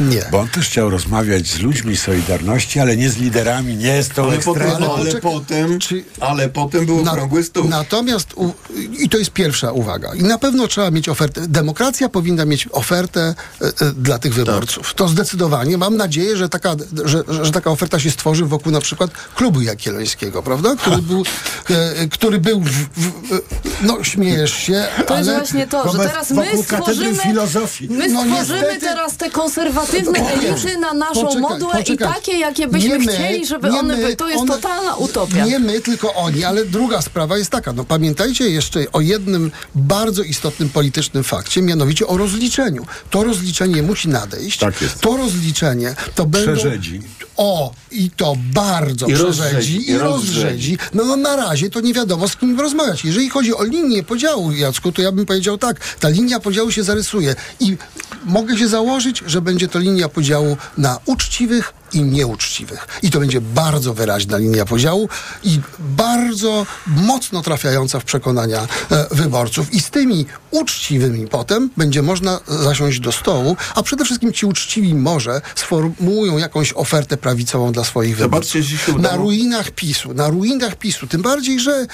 Nie. 0.00 0.24
Bo 0.30 0.38
on 0.40 0.48
też 0.48 0.66
chciał 0.68 0.90
rozmawiać 0.90 1.46
z 1.46 1.58
ludźmi 1.60 1.96
Solidarności, 1.96 2.80
ale 2.80 2.96
nie 2.96 3.10
z 3.10 3.16
liderami, 3.16 3.76
nie 3.76 4.02
z 4.02 4.08
tą 4.08 4.24
Ale 4.24 4.38
potem, 4.38 4.70
ale, 4.70 5.14
potem, 5.20 5.78
ale 6.20 6.48
potem 6.48 6.86
był 6.86 7.04
Na- 7.04 7.12
okrągły 7.12 7.44
stół. 7.44 7.68
Natomiast, 7.68 8.28
u, 8.34 8.52
i 8.98 9.08
to 9.08 9.18
jest 9.18 9.30
pierwsza 9.30 9.72
uwaga, 9.72 10.14
i 10.14 10.22
na 10.22 10.38
pewno 10.38 10.68
trzeba 10.68 10.90
mieć 10.90 11.08
ofertę. 11.08 11.40
Demokracja 11.48 12.08
powinna 12.08 12.44
mieć 12.44 12.68
ofertę 12.72 13.34
e, 13.62 13.64
e, 13.66 13.92
dla 13.96 14.18
tych 14.18 14.34
wyborców. 14.34 14.94
To 14.94 15.08
zdecydowanie. 15.08 15.78
Mam 15.78 15.96
nadzieję, 15.96 16.36
że 16.36 16.48
taka, 16.48 16.76
że, 17.04 17.22
że, 17.44 17.52
taka 17.52 17.70
oferta 17.70 17.98
się 17.98 18.10
stworzy 18.10 18.44
wokół 18.46 18.72
na 18.72 18.80
przykład 18.80 19.10
klubu 19.34 19.60
Jagiellońskiego, 19.60 20.42
prawda? 20.42 20.76
Który 20.76 21.02
był, 21.02 21.24
e, 21.70 22.08
który 22.08 22.38
był 22.40 22.60
w, 22.60 22.70
w, 22.70 23.40
no 23.82 24.04
śmiejesz 24.04 24.52
się, 24.54 24.86
To 25.06 25.16
jest 25.18 25.28
ale 25.30 25.38
właśnie 25.38 25.66
to, 25.66 25.92
że 25.92 25.98
teraz 25.98 26.30
my 26.30 26.46
stworzymy, 26.62 27.14
filozofii. 27.16 27.88
my 27.90 28.08
No 28.08 28.22
stworzymy 28.22 28.60
niestety- 28.60 28.80
teraz 28.80 29.16
te 29.16 29.30
konserwatywne 29.30 29.87
elity 29.94 30.78
na 30.78 30.94
naszą 30.94 31.22
Poczekaj, 31.22 31.40
modłę 31.42 31.68
poczekaj. 31.72 31.94
i 31.94 32.14
takie, 32.14 32.32
jakie 32.38 32.68
byśmy 32.68 32.98
my, 32.98 33.12
chcieli, 33.12 33.46
żeby 33.46 33.68
one 33.68 33.82
my, 33.82 33.96
były. 33.96 34.16
To 34.16 34.28
jest 34.28 34.40
one- 34.40 34.54
totalna 34.54 34.94
utopia. 34.94 35.46
Nie 35.46 35.58
my, 35.58 35.80
tylko 35.80 36.14
oni, 36.14 36.44
ale 36.44 36.64
druga 36.64 37.02
sprawa 37.02 37.38
jest 37.38 37.50
taka. 37.50 37.72
No 37.72 37.84
pamiętajcie 37.84 38.50
jeszcze 38.50 38.92
o 38.92 39.00
jednym 39.00 39.50
bardzo 39.74 40.22
istotnym 40.22 40.68
politycznym 40.68 41.24
fakcie, 41.24 41.62
mianowicie 41.62 42.06
o 42.06 42.16
rozliczeniu. 42.16 42.86
To 43.10 43.24
rozliczenie 43.24 43.82
musi 43.82 44.08
nadejść. 44.08 44.58
Tak 44.58 44.82
jest. 44.82 45.00
To 45.00 45.16
rozliczenie 45.16 45.94
to 46.14 46.26
będą... 46.26 46.52
Przerzedzi. 46.52 47.00
O, 47.36 47.72
i 47.90 48.10
to 48.10 48.36
bardzo 48.54 49.06
I 49.06 49.14
przerzedzi 49.14 49.90
i 49.90 49.98
rozrzedzi. 49.98 50.78
No, 50.94 51.04
no 51.04 51.16
na 51.16 51.36
razie 51.36 51.70
to 51.70 51.80
nie 51.80 51.94
wiadomo 51.94 52.28
z 52.28 52.36
kim 52.36 52.60
rozmawiać. 52.60 53.04
Jeżeli 53.04 53.28
chodzi 53.28 53.54
o 53.54 53.64
linię 53.64 54.02
podziału, 54.02 54.52
Jacku, 54.52 54.92
to 54.92 55.02
ja 55.02 55.12
bym 55.12 55.26
powiedział 55.26 55.58
tak, 55.58 55.80
ta 56.00 56.08
linia 56.08 56.40
podziału 56.40 56.70
się 56.70 56.82
zarysuje 56.82 57.34
i 57.60 57.76
mogę 58.24 58.58
się 58.58 58.68
założyć, 58.68 59.22
że 59.26 59.40
będzie 59.40 59.68
to 59.68 59.77
linia 59.78 60.08
podziału 60.08 60.56
na 60.78 60.98
uczciwych 61.06 61.77
i 61.92 62.02
nieuczciwych. 62.02 62.86
I 63.02 63.10
to 63.10 63.20
będzie 63.20 63.40
bardzo 63.40 63.94
wyraźna 63.94 64.38
linia 64.38 64.64
podziału 64.64 65.08
i 65.44 65.60
bardzo 65.78 66.66
mocno 66.86 67.42
trafiająca 67.42 68.00
w 68.00 68.04
przekonania 68.04 68.66
e, 68.90 69.06
wyborców. 69.10 69.74
I 69.74 69.80
z 69.80 69.90
tymi 69.90 70.26
uczciwymi 70.50 71.26
potem 71.26 71.70
będzie 71.76 72.02
można 72.02 72.40
zasiąść 72.48 73.00
do 73.00 73.12
stołu, 73.12 73.56
a 73.74 73.82
przede 73.82 74.04
wszystkim 74.04 74.32
ci 74.32 74.46
uczciwi 74.46 74.94
może 74.94 75.40
sformułują 75.54 76.38
jakąś 76.38 76.72
ofertę 76.72 77.16
prawicową 77.16 77.72
dla 77.72 77.84
swoich 77.84 78.16
Zobaczcie, 78.16 78.62
wyborców. 78.62 79.02
Na 79.02 79.16
ruinach 79.16 79.70
PiSu, 79.70 80.14
na 80.14 80.28
ruinach 80.28 80.76
PiSu, 80.76 81.06
tym 81.06 81.22
bardziej, 81.22 81.60
że 81.60 81.86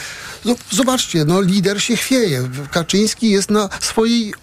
no, 0.44 0.54
zobaczcie, 0.70 1.24
no 1.24 1.40
lider 1.40 1.82
się 1.82 1.96
chwieje. 1.96 2.48
Kaczyński 2.70 3.30
jest 3.30 3.50
na 3.50 3.68
swojej, 3.80 4.34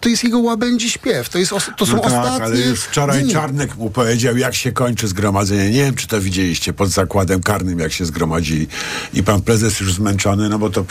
to 0.00 0.08
jest 0.08 0.24
jego 0.24 0.38
łabędzi 0.38 0.90
śpiew, 0.90 1.28
to, 1.28 1.38
jest 1.38 1.52
to 1.76 1.86
są 1.86 1.96
no 1.96 2.02
tak, 2.02 2.12
ostatnie 2.12 2.44
ale 2.44 2.60
już 2.60 2.80
wczoraj 2.80 3.22
dni. 3.22 3.32
Czarnek 3.32 3.76
mu 3.76 3.90
powiedział, 3.90 4.36
jak 4.36 4.54
się 4.54 4.72
kończy 4.72 4.99
zgromadzenie. 5.08 5.70
Nie 5.70 5.84
wiem, 5.84 5.94
czy 5.94 6.06
to 6.06 6.20
widzieliście 6.20 6.72
pod 6.72 6.88
zakładem 6.88 7.42
karnym, 7.42 7.78
jak 7.78 7.92
się 7.92 8.04
zgromadzili. 8.04 8.66
I 9.14 9.22
pan 9.22 9.42
prezes 9.42 9.80
już 9.80 9.94
zmęczony, 9.94 10.48
no 10.48 10.58
bo 10.58 10.70
to, 10.70 10.84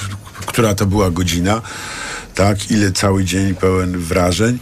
która 0.46 0.76
to 0.76 0.86
była 0.86 1.12
godzina, 1.12 1.62
tak, 2.36 2.72
ile 2.72 2.92
cały 2.92 3.24
dzień 3.24 3.56
pełen 3.56 3.98
wrażeń. 3.98 4.60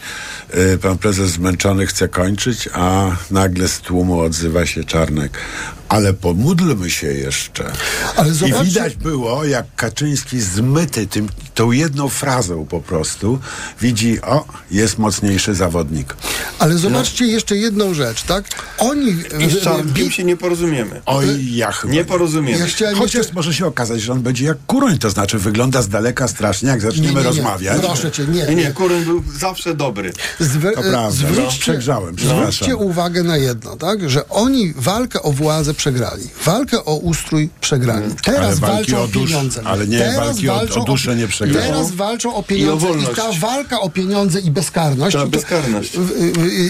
E, 0.52 0.78
Pan 0.78 0.98
prezes 0.98 1.32
zmęczony 1.32 1.88
chce 1.88 2.08
kończyć, 2.08 2.70
a 2.74 3.16
nagle 3.32 3.68
z 3.68 3.80
tłumu 3.80 4.20
odzywa 4.20 4.66
się 4.66 4.84
Czarnek. 4.84 5.38
Ale 5.90 6.14
pomódlmy 6.14 6.90
się 6.90 7.08
jeszcze. 7.08 7.72
Ale 8.16 8.32
I 8.32 8.66
widać 8.66 8.96
było, 8.96 9.46
jak 9.46 9.66
Kaczyński 9.76 10.40
zmyty 10.42 11.08
tym, 11.08 11.30
tą 11.56 11.72
jedną 11.72 12.10
frazą 12.10 12.66
po 12.66 12.82
prostu 12.82 13.40
widzi, 13.82 14.22
o, 14.22 14.46
jest 14.72 14.98
mocniejszy 14.98 15.56
zawodnik. 15.56 16.16
Ale 16.60 16.78
zobaczcie 16.78 17.26
jeszcze 17.26 17.58
jedną 17.58 17.94
rzecz, 17.94 18.24
tak? 18.24 18.46
Oni... 18.78 19.12
I 19.40 19.50
z 19.50 19.62
Czarnkiem 19.64 20.12
się 20.12 20.24
nie 20.24 20.38
porozumiemy. 20.38 21.02
Oj, 21.06 21.56
ja 21.56 21.72
chyba 21.72 21.94
Nie 21.94 22.06
porozumiemy. 22.06 22.68
Ja 22.80 22.96
Chociaż 22.96 23.34
może 23.34 23.54
się 23.54 23.66
okazać, 23.66 24.02
że 24.02 24.14
on 24.14 24.22
będzie 24.22 24.46
jak 24.46 24.58
kuroń, 24.68 24.98
to 24.98 25.10
znaczy 25.10 25.40
wygląda 25.40 25.82
z 25.82 25.90
daleka 25.90 26.28
strasznie, 26.28 26.70
jak 26.70 26.82
zaczniemy 26.82 27.08
Nie, 27.08 27.16
nie, 27.16 27.22
nie. 27.22 27.28
rozmawiać. 27.28 27.57
Proszę 27.82 28.12
cię, 28.12 28.26
nie. 28.26 28.46
Nie, 28.46 28.56
nie, 28.56 28.72
Kuryn 28.72 29.04
był 29.06 29.24
zawsze 29.40 29.76
dobry. 29.76 30.14
Zwe- 30.40 30.72
To 30.76 30.82
prawda, 30.82 31.12
zwróćcie, 31.12 31.42
no, 31.44 31.50
przegrzałem, 31.60 32.16
zwróćcie 32.20 32.76
uwagę 32.76 33.24
na 33.24 33.38
jedno, 33.38 33.76
tak? 33.76 34.10
Że 34.10 34.30
oni 34.30 34.74
walkę 34.76 35.22
o 35.22 35.32
władzę 35.32 35.74
przegrali. 35.74 36.24
Walkę 36.46 36.86
o 36.86 36.96
ustrój 36.96 37.50
przegrali. 37.62 38.16
Teraz 38.24 38.46
Ale 38.46 38.56
walki 38.56 38.92
walczą 38.92 39.04
o 39.04 39.08
dusz- 39.08 39.28
pieniądze. 39.30 39.62
ale 39.66 39.88
nie, 39.88 39.98
Teraz 40.00 40.18
walki 40.26 40.50
o- 40.50 40.56
walczą 40.56 40.82
o 40.82 40.86
duszę 40.86 41.16
nie 41.16 41.28
przegrali. 41.28 41.68
Teraz 41.68 41.92
walczą 41.92 42.36
o 42.36 42.42
I 42.42 42.44
pieniądze. 42.44 42.88
o 42.88 42.90
I, 42.90 42.94
wolność. 42.94 43.16
ta 43.16 43.32
walka 43.48 43.80
o 43.82 43.90
pieniądze 43.90 44.40
i 44.40 44.52
bezkarność. 44.52 45.16
Ta 45.18 45.26
bezkarność. 45.26 45.92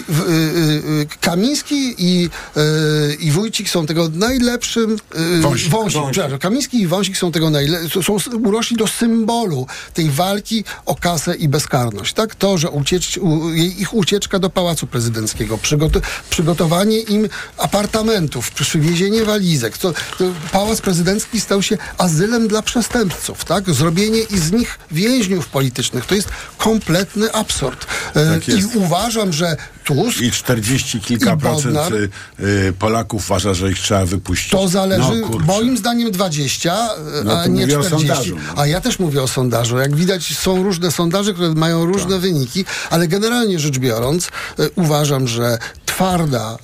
w- 0.08 1.06
Kamiński 1.22 1.96
i, 1.98 2.30
e, 2.58 3.14
i 3.20 3.32
Wójcik 3.32 3.70
są 3.70 3.86
tego 3.86 4.10
najlepszym... 4.14 4.98
e, 5.38 5.42
Wąsik. 5.42 5.70
Wąsik, 5.72 6.02
przepraszam. 6.12 6.40
Kamiński 6.40 6.82
i 6.82 6.88
Wąsik 6.88 7.18
są 7.18 7.32
tego 7.32 7.50
najlepszym... 7.50 8.04
Są, 8.04 8.20
są, 8.20 8.32
urośli 8.46 8.78
do 8.78 8.88
symbolu 8.88 9.68
tej 9.94 10.10
walki 10.10 10.64
o 10.86 10.96
kasę 10.96 11.36
i 11.36 11.48
bezkarność. 11.48 12.14
Tak? 12.14 12.36
To, 12.36 12.58
że 12.58 12.70
uciecz, 12.70 13.18
u, 13.18 13.54
ich 13.54 13.94
ucieczka 13.94 14.40
do 14.40 14.50
Pałacu 14.50 14.88
Prezydenckiego, 14.88 15.58
przygoto, 15.58 16.00
przygotowanie 16.30 17.00
im 17.00 17.30
apartamentów, 17.58 18.52
przywiezienie 18.52 19.26
walizek. 19.26 19.78
To, 19.78 19.94
to 20.18 20.26
Pałac 20.52 20.82
Prezydencki 20.82 21.42
stał 21.42 21.62
się 21.62 21.78
azylem 21.98 22.48
dla 22.48 22.62
przestępców. 22.62 23.46
Tak? 23.46 23.74
Zrobienie 23.74 24.20
i 24.20 24.40
z 24.40 24.52
nich 24.52 24.80
więźniów 24.92 25.48
politycznych. 25.48 26.06
To 26.06 26.16
jest 26.16 26.30
kompletny 26.58 27.34
absurd. 27.34 27.88
E, 28.16 28.34
Tak 28.34 28.48
jest. 28.48 28.76
I 28.76 28.78
uważam, 28.78 29.34
że 29.34 29.58
Tusk 29.88 30.22
I 30.22 30.32
40 30.32 31.00
kilka 31.02 31.34
I 31.34 31.38
procent 31.38 31.74
Bodnar. 31.74 31.94
y, 31.94 32.10
y, 32.40 32.74
Polaków 32.80 33.26
uważa, 33.26 33.54
że 33.54 33.72
ich 33.72 33.80
trzeba 33.80 34.06
wypuścić. 34.06 34.52
To 34.52 34.68
zależy, 34.68 35.22
No, 35.32 35.40
moim 35.46 35.78
zdaniem 35.78 36.12
20, 36.12 36.90
No 37.24 37.40
a 37.40 37.48
nie 37.48 37.62
mówię 37.62 37.80
o 37.80 37.84
40. 37.84 38.08
sondażu, 38.08 38.36
no. 38.56 38.62
A 38.62 38.68
ja 38.68 38.82
też 38.82 39.00
mówię 39.00 39.22
o 39.24 39.28
sondażu. 39.28 39.78
Jak 39.78 39.96
widać, 39.96 40.38
są 40.38 40.64
różne 40.64 40.92
sondaże, 40.92 41.34
które 41.34 41.50
mają 41.54 41.86
różne 41.86 42.12
Tak. 42.12 42.22
wyniki, 42.22 42.66
ale 42.90 43.08
generalnie 43.08 43.60
rzecz 43.60 43.80
biorąc, 43.80 44.28
e, 44.60 44.70
uważam, 44.76 45.28
że 45.28 45.58
twarda 45.86 46.58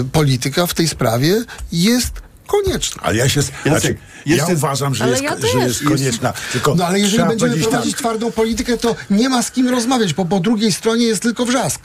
e, 0.00 0.04
polityka 0.12 0.66
w 0.66 0.74
tej 0.74 0.88
sprawie 0.88 1.44
jest 1.72 2.12
konieczna. 2.46 3.02
Ale 3.02 3.16
ja 3.16 3.28
się. 3.28 3.42
Znaczy, 3.66 3.96
ja 4.26 4.46
uważam, 4.46 4.94
że 4.94 5.08
jest, 5.08 5.22
ja 5.22 5.36
że 5.52 5.58
jest 5.58 5.84
konieczna. 5.84 6.32
Tylko 6.52 6.74
No 6.74 6.86
ale 6.86 7.00
jeżeli 7.00 7.24
będziemy 7.24 7.56
prowadzić 7.56 7.92
tak, 7.92 8.00
twardą 8.00 8.32
politykę, 8.32 8.78
to 8.78 8.96
nie 9.10 9.28
ma 9.28 9.42
z 9.42 9.50
kim 9.50 9.68
rozmawiać, 9.68 10.14
bo 10.14 10.24
po 10.24 10.40
drugiej 10.40 10.72
stronie 10.72 11.06
jest 11.06 11.22
tylko 11.22 11.44
wrzask. 11.46 11.80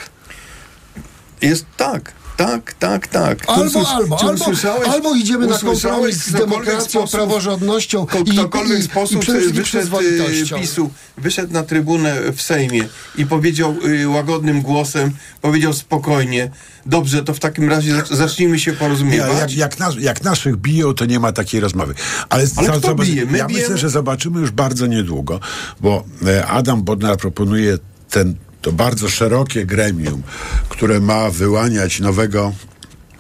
Jest 1.49 1.65
tak. 1.77 2.13
Tak, 2.37 2.73
tak, 2.73 3.07
tak. 3.07 3.37
Albo, 3.47 3.87
albo, 3.89 4.19
albo, 4.21 4.33
usłyszałeś- 4.45 4.87
albo 4.89 5.15
idziemy 5.15 5.47
na 5.47 5.57
kompromis 5.57 6.15
z 6.25 6.31
demokracją, 6.31 7.01
sposób- 7.01 7.11
praworządnością 7.19 8.07
i, 8.25 8.31
ktokolwiek 8.31 8.79
i, 8.79 8.83
sposób 8.83 9.17
i 9.17 9.21
wszystkim 9.21 9.47
wyszedł 9.55 9.63
przyzwoitością. 9.63 10.59
PiSu, 10.59 10.89
wyszedł 11.17 11.53
na 11.53 11.63
trybunę 11.63 12.15
w 12.35 12.41
Sejmie 12.41 12.87
i 13.17 13.25
powiedział 13.25 13.75
y, 13.85 14.07
łagodnym 14.09 14.61
głosem, 14.61 15.11
powiedział 15.41 15.73
spokojnie, 15.73 16.51
dobrze, 16.85 17.23
to 17.23 17.33
w 17.33 17.39
takim 17.39 17.69
razie 17.69 17.93
zac- 17.95 18.15
zacznijmy 18.15 18.59
się 18.59 18.73
porozumiewać. 18.73 19.29
ale 19.29 19.39
jak, 19.39 19.51
jak, 19.55 19.79
nas, 19.79 19.95
jak 19.99 20.23
naszych 20.23 20.57
biją, 20.57 20.93
to 20.93 21.05
nie 21.05 21.19
ma 21.19 21.31
takiej 21.31 21.59
rozmowy. 21.61 21.93
Ale, 22.29 22.47
Ale 22.55 22.79
za- 22.79 22.93
bije? 22.95 23.25
My 23.25 23.37
ja 23.37 23.45
bijemy? 23.45 23.63
myślę, 23.63 23.77
że 23.77 23.89
zobaczymy 23.89 24.39
już 24.41 24.51
bardzo 24.51 24.87
niedługo, 24.87 25.39
bo 25.81 26.03
e, 26.27 26.45
Adam 26.47 26.83
Bodnar 26.83 27.17
proponuje 27.17 27.77
ten, 28.09 28.35
to 28.65 28.71
bardzo 28.71 29.09
szerokie 29.09 29.65
gremium, 29.65 30.23
które 30.69 30.99
ma 30.99 31.29
wyłaniać 31.29 31.99
nowego 31.99 32.53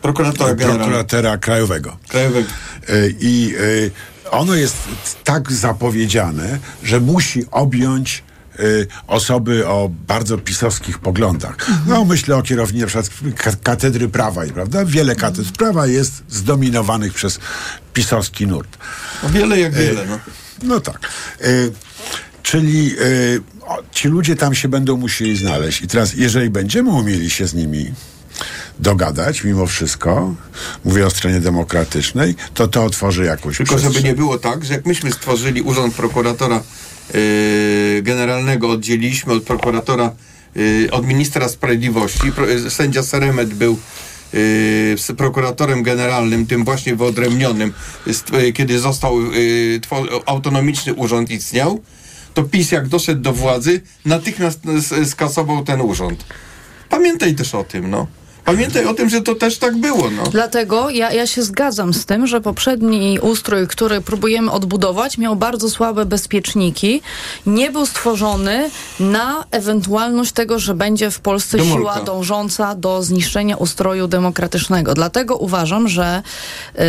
Prokuratora 0.01 0.55
prokuratora 0.55 1.37
krajowego. 1.37 1.97
Krajowego. 2.07 2.49
E, 2.89 2.93
I 3.19 3.55
e, 4.25 4.31
ono 4.31 4.55
jest 4.55 4.77
tak 5.23 5.51
zapowiedziane, 5.51 6.59
że 6.83 6.99
musi 6.99 7.45
objąć 7.51 8.23
e, 8.59 8.61
osoby 9.07 9.67
o 9.67 9.89
bardzo 10.07 10.37
pisowskich 10.37 10.99
poglądach. 10.99 11.57
No 11.87 12.05
myślę 12.05 12.35
o 12.37 12.41
kierownicy 12.41 12.81
na 12.81 12.87
przykład 12.87 13.09
ka- 13.35 13.63
katedry 13.63 14.09
prawa, 14.09 14.41
prawda? 14.53 14.85
Wiele 14.85 15.15
katedr 15.15 15.51
prawa 15.51 15.87
jest 15.87 16.23
zdominowanych 16.29 17.13
przez 17.13 17.39
pisowski 17.93 18.47
nurt. 18.47 18.77
No 19.23 19.29
wiele 19.29 19.59
jak 19.59 19.73
wiele, 19.73 20.05
no. 20.05 20.19
No 20.63 20.79
tak. 20.79 20.99
E, 22.45 22.47
czyli 22.47 22.95
e, 22.99 23.65
o, 23.67 23.77
ci 23.91 24.07
ludzie 24.07 24.35
tam 24.35 24.55
się 24.55 24.67
będą 24.67 24.97
musieli 24.97 25.37
znaleźć. 25.37 25.81
I 25.81 25.87
teraz, 25.87 26.13
jeżeli 26.13 26.49
będziemy 26.49 26.89
umieli 26.89 27.29
się 27.29 27.47
z 27.47 27.53
nimi 27.53 27.91
dogadać, 28.79 29.43
mimo 29.43 29.65
wszystko, 29.65 30.35
mówię 30.85 31.05
o 31.05 31.09
stronie 31.09 31.39
demokratycznej, 31.39 32.35
to 32.53 32.67
to 32.67 32.83
otworzy 32.83 33.25
jakąś 33.25 33.57
Tylko 33.57 33.77
żeby 33.77 33.81
przestrzeń. 33.81 34.11
nie 34.11 34.17
było 34.17 34.37
tak, 34.37 34.65
że 34.65 34.73
jak 34.73 34.85
myśmy 34.85 35.11
stworzyli 35.11 35.61
urząd 35.61 35.95
prokuratora 35.95 36.63
yy, 37.13 38.01
generalnego, 38.01 38.69
oddzieliliśmy 38.69 39.33
od 39.33 39.43
prokuratora, 39.43 40.11
yy, 40.55 40.87
od 40.91 41.07
ministra 41.07 41.49
sprawiedliwości, 41.49 42.31
pro, 42.31 42.45
yy, 42.45 42.69
sędzia 42.71 43.03
Seremet 43.03 43.53
był 43.53 43.79
z 44.97 45.11
prokuratorem 45.17 45.83
generalnym, 45.83 46.45
tym 46.45 46.65
właśnie 46.65 46.95
wyodrębnionym, 46.95 47.73
kiedy 48.53 48.79
został 48.79 49.17
autonomiczny 50.25 50.93
urząd 50.93 51.31
istniał, 51.31 51.81
to 52.35 52.43
PiS 52.43 52.71
jak 52.71 52.87
doszedł 52.87 53.21
do 53.21 53.33
władzy, 53.33 53.81
natychmiast 54.05 54.59
skasował 55.05 55.63
ten 55.63 55.81
urząd. 55.81 56.25
Pamiętaj 56.89 57.35
też 57.35 57.55
o 57.55 57.63
tym, 57.63 57.89
no. 57.89 58.07
Pamiętaj 58.45 58.85
o 58.85 58.93
tym, 58.93 59.09
że 59.09 59.21
to 59.21 59.35
też 59.35 59.57
tak 59.57 59.77
było, 59.77 60.09
no. 60.11 60.23
Dlatego 60.23 60.89
ja, 60.89 61.11
ja 61.11 61.27
się 61.27 61.43
zgadzam 61.43 61.93
z 61.93 62.05
tym, 62.05 62.27
że 62.27 62.41
poprzedni 62.41 63.19
ustrój, 63.19 63.67
który 63.67 64.01
próbujemy 64.01 64.51
odbudować, 64.51 65.17
miał 65.17 65.35
bardzo 65.35 65.69
słabe 65.69 66.05
bezpieczniki. 66.05 67.01
Nie 67.45 67.71
był 67.71 67.85
stworzony 67.85 68.69
na 68.99 69.45
ewentualność 69.51 70.31
tego, 70.31 70.59
że 70.59 70.73
będzie 70.73 71.11
w 71.11 71.19
Polsce 71.19 71.57
Demolka. 71.57 71.79
siła 71.79 72.05
dążąca 72.05 72.75
do 72.75 73.03
zniszczenia 73.03 73.57
ustroju 73.57 74.07
demokratycznego. 74.07 74.93
Dlatego 74.93 75.37
uważam, 75.37 75.87
że 75.87 76.23
y, 76.75 76.81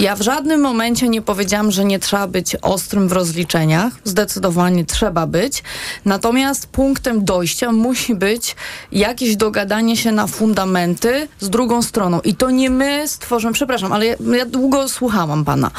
ja 0.00 0.16
w 0.16 0.22
żadnym 0.22 0.60
momencie 0.60 1.08
nie 1.08 1.22
powiedziałam, 1.22 1.70
że 1.70 1.84
nie 1.84 1.98
trzeba 1.98 2.26
być 2.26 2.56
ostrym 2.62 3.08
w 3.08 3.12
rozliczeniach. 3.12 3.92
Zdecydowanie 4.04 4.84
trzeba 4.84 5.26
być. 5.26 5.62
Natomiast 6.04 6.66
punktem 6.66 7.24
dojścia 7.24 7.72
musi 7.72 8.14
być 8.14 8.56
jakieś 8.92 9.36
dogadanie 9.36 9.96
się 9.96 10.12
na 10.12 10.26
fundamenty 10.64 11.28
z 11.40 11.50
drugą 11.50 11.82
stroną. 11.82 12.20
I 12.20 12.34
to 12.34 12.50
nie 12.50 12.70
my 12.70 13.08
stworzymy, 13.08 13.52
przepraszam, 13.52 13.92
ale 13.92 14.06
ja, 14.06 14.16
ja 14.36 14.46
długo 14.46 14.88
słuchałam 14.88 15.44
pana, 15.44 15.70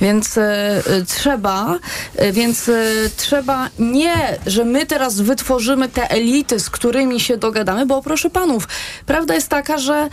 więc 0.00 0.38
e, 0.38 0.82
trzeba, 1.06 1.78
e, 2.16 2.32
więc 2.32 2.70
trzeba 3.16 3.68
nie, 3.78 4.38
że 4.46 4.64
my 4.64 4.86
teraz 4.86 5.20
wytworzymy 5.20 5.88
te 5.88 6.10
elity, 6.10 6.60
z 6.60 6.70
którymi 6.70 7.20
się 7.20 7.36
dogadamy, 7.36 7.86
bo 7.86 8.02
proszę 8.02 8.30
panów, 8.30 8.68
prawda 9.06 9.34
jest 9.34 9.48
taka, 9.48 9.78
że 9.78 10.08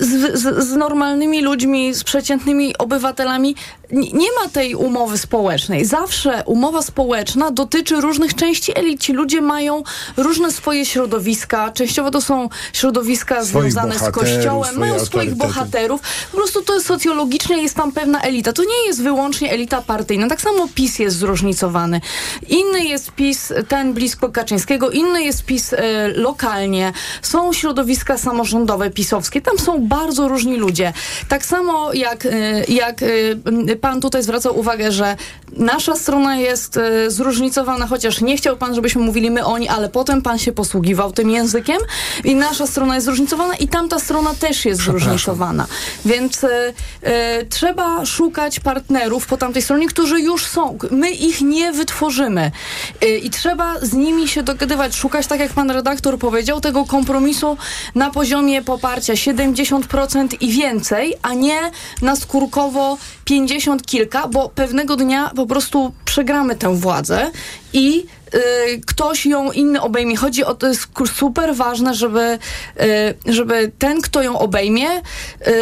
z, 0.00 0.38
z, 0.38 0.64
z 0.64 0.76
normalnymi 0.76 1.42
ludźmi, 1.42 1.94
z 1.94 2.04
przeciętnymi 2.04 2.78
obywatelami 2.78 3.54
nie 3.92 4.28
ma 4.42 4.48
tej 4.52 4.74
umowy 4.74 5.18
społecznej. 5.18 5.84
Zawsze 5.84 6.42
umowa 6.46 6.82
społeczna 6.82 7.50
dotyczy 7.50 8.00
różnych 8.00 8.34
części 8.34 8.78
elit. 8.78 9.00
Ci 9.00 9.12
ludzie 9.12 9.40
mają 9.40 9.82
różne 10.16 10.52
swoje 10.52 10.86
środowiska. 10.86 11.70
Częściowo 11.70 12.10
to 12.10 12.20
są 12.20 12.48
środowiska 12.72 13.44
swoich 13.44 13.57
związane 13.62 13.98
z 13.98 14.10
kościołem, 14.10 14.78
mają 14.78 15.04
swoich 15.04 15.34
bohaterów. 15.34 16.00
Po 16.30 16.36
prostu 16.36 16.62
to 16.62 16.74
jest 16.74 16.86
socjologicznie, 16.86 17.62
jest 17.62 17.74
tam 17.74 17.92
pewna 17.92 18.20
elita. 18.20 18.52
To 18.52 18.62
nie 18.62 18.86
jest 18.86 19.02
wyłącznie 19.02 19.52
elita 19.52 19.82
partyjna. 19.82 20.28
Tak 20.28 20.40
samo 20.40 20.68
PiS 20.74 20.98
jest 20.98 21.16
zróżnicowany. 21.16 22.00
Inny 22.48 22.84
jest 22.84 23.12
PiS, 23.12 23.52
ten 23.68 23.92
blisko 23.94 24.28
Kaczyńskiego, 24.28 24.90
inny 24.90 25.22
jest 25.22 25.44
PiS 25.44 25.72
e, 25.72 26.08
lokalnie. 26.08 26.92
Są 27.22 27.52
środowiska 27.52 28.18
samorządowe 28.18 28.90
pisowskie. 28.90 29.40
Tam 29.40 29.58
są 29.58 29.88
bardzo 29.88 30.28
różni 30.28 30.56
ludzie. 30.56 30.92
Tak 31.28 31.46
samo 31.46 31.92
jak, 31.92 32.26
e, 32.26 32.30
jak 32.68 33.02
m, 33.02 33.66
pan 33.80 34.00
tutaj 34.00 34.22
zwracał 34.22 34.58
uwagę, 34.58 34.92
że 34.92 35.16
nasza 35.52 35.96
strona 35.96 36.36
jest 36.36 36.78
zróżnicowana, 37.08 37.86
chociaż 37.86 38.20
nie 38.20 38.36
chciał 38.36 38.56
pan, 38.56 38.74
żebyśmy 38.74 39.02
mówili 39.02 39.30
my 39.30 39.44
oni, 39.44 39.68
ale 39.68 39.88
potem 39.88 40.22
pan 40.22 40.38
się 40.38 40.52
posługiwał 40.52 41.12
tym 41.12 41.30
językiem 41.30 41.78
i 42.24 42.34
nasza 42.34 42.66
strona 42.66 42.94
jest 42.94 43.04
zróżnicowana 43.04 43.47
i 43.56 43.68
tamta 43.68 43.98
strona 43.98 44.34
też 44.34 44.64
jest 44.64 44.80
zróżnicowana. 44.80 45.66
Więc 46.04 46.44
e, 46.44 46.72
e, 47.02 47.44
trzeba 47.44 48.06
szukać 48.06 48.60
partnerów 48.60 49.26
po 49.26 49.36
tamtej 49.36 49.62
stronie, 49.62 49.88
którzy 49.88 50.20
już 50.20 50.46
są. 50.46 50.78
My 50.90 51.10
ich 51.10 51.40
nie 51.40 51.72
wytworzymy. 51.72 52.50
E, 53.00 53.16
I 53.16 53.30
trzeba 53.30 53.80
z 53.80 53.92
nimi 53.92 54.28
się 54.28 54.42
dogadywać, 54.42 54.96
szukać, 54.96 55.26
tak 55.26 55.40
jak 55.40 55.52
pan 55.52 55.70
redaktor 55.70 56.18
powiedział, 56.18 56.60
tego 56.60 56.84
kompromisu 56.84 57.56
na 57.94 58.10
poziomie 58.10 58.62
poparcia 58.62 59.12
70% 59.14 60.36
i 60.40 60.52
więcej, 60.52 61.14
a 61.22 61.34
nie 61.34 61.70
na 62.02 62.16
skórkowo 62.16 62.98
50 63.24 63.86
kilka, 63.86 64.28
bo 64.28 64.48
pewnego 64.48 64.96
dnia 64.96 65.30
po 65.36 65.46
prostu 65.46 65.92
przegramy 66.04 66.56
tę 66.56 66.76
władzę 66.76 67.30
i 67.72 68.06
ktoś 68.86 69.26
ją 69.26 69.52
inny 69.52 69.80
obejmie. 69.80 70.16
Chodzi 70.16 70.44
o 70.44 70.54
to 70.54 70.68
jest 70.68 70.88
super 71.14 71.54
ważne, 71.54 71.94
żeby, 71.94 72.38
y, 73.26 73.32
żeby 73.32 73.72
ten, 73.78 74.00
kto 74.00 74.22
ją 74.22 74.38
obejmie, 74.38 74.88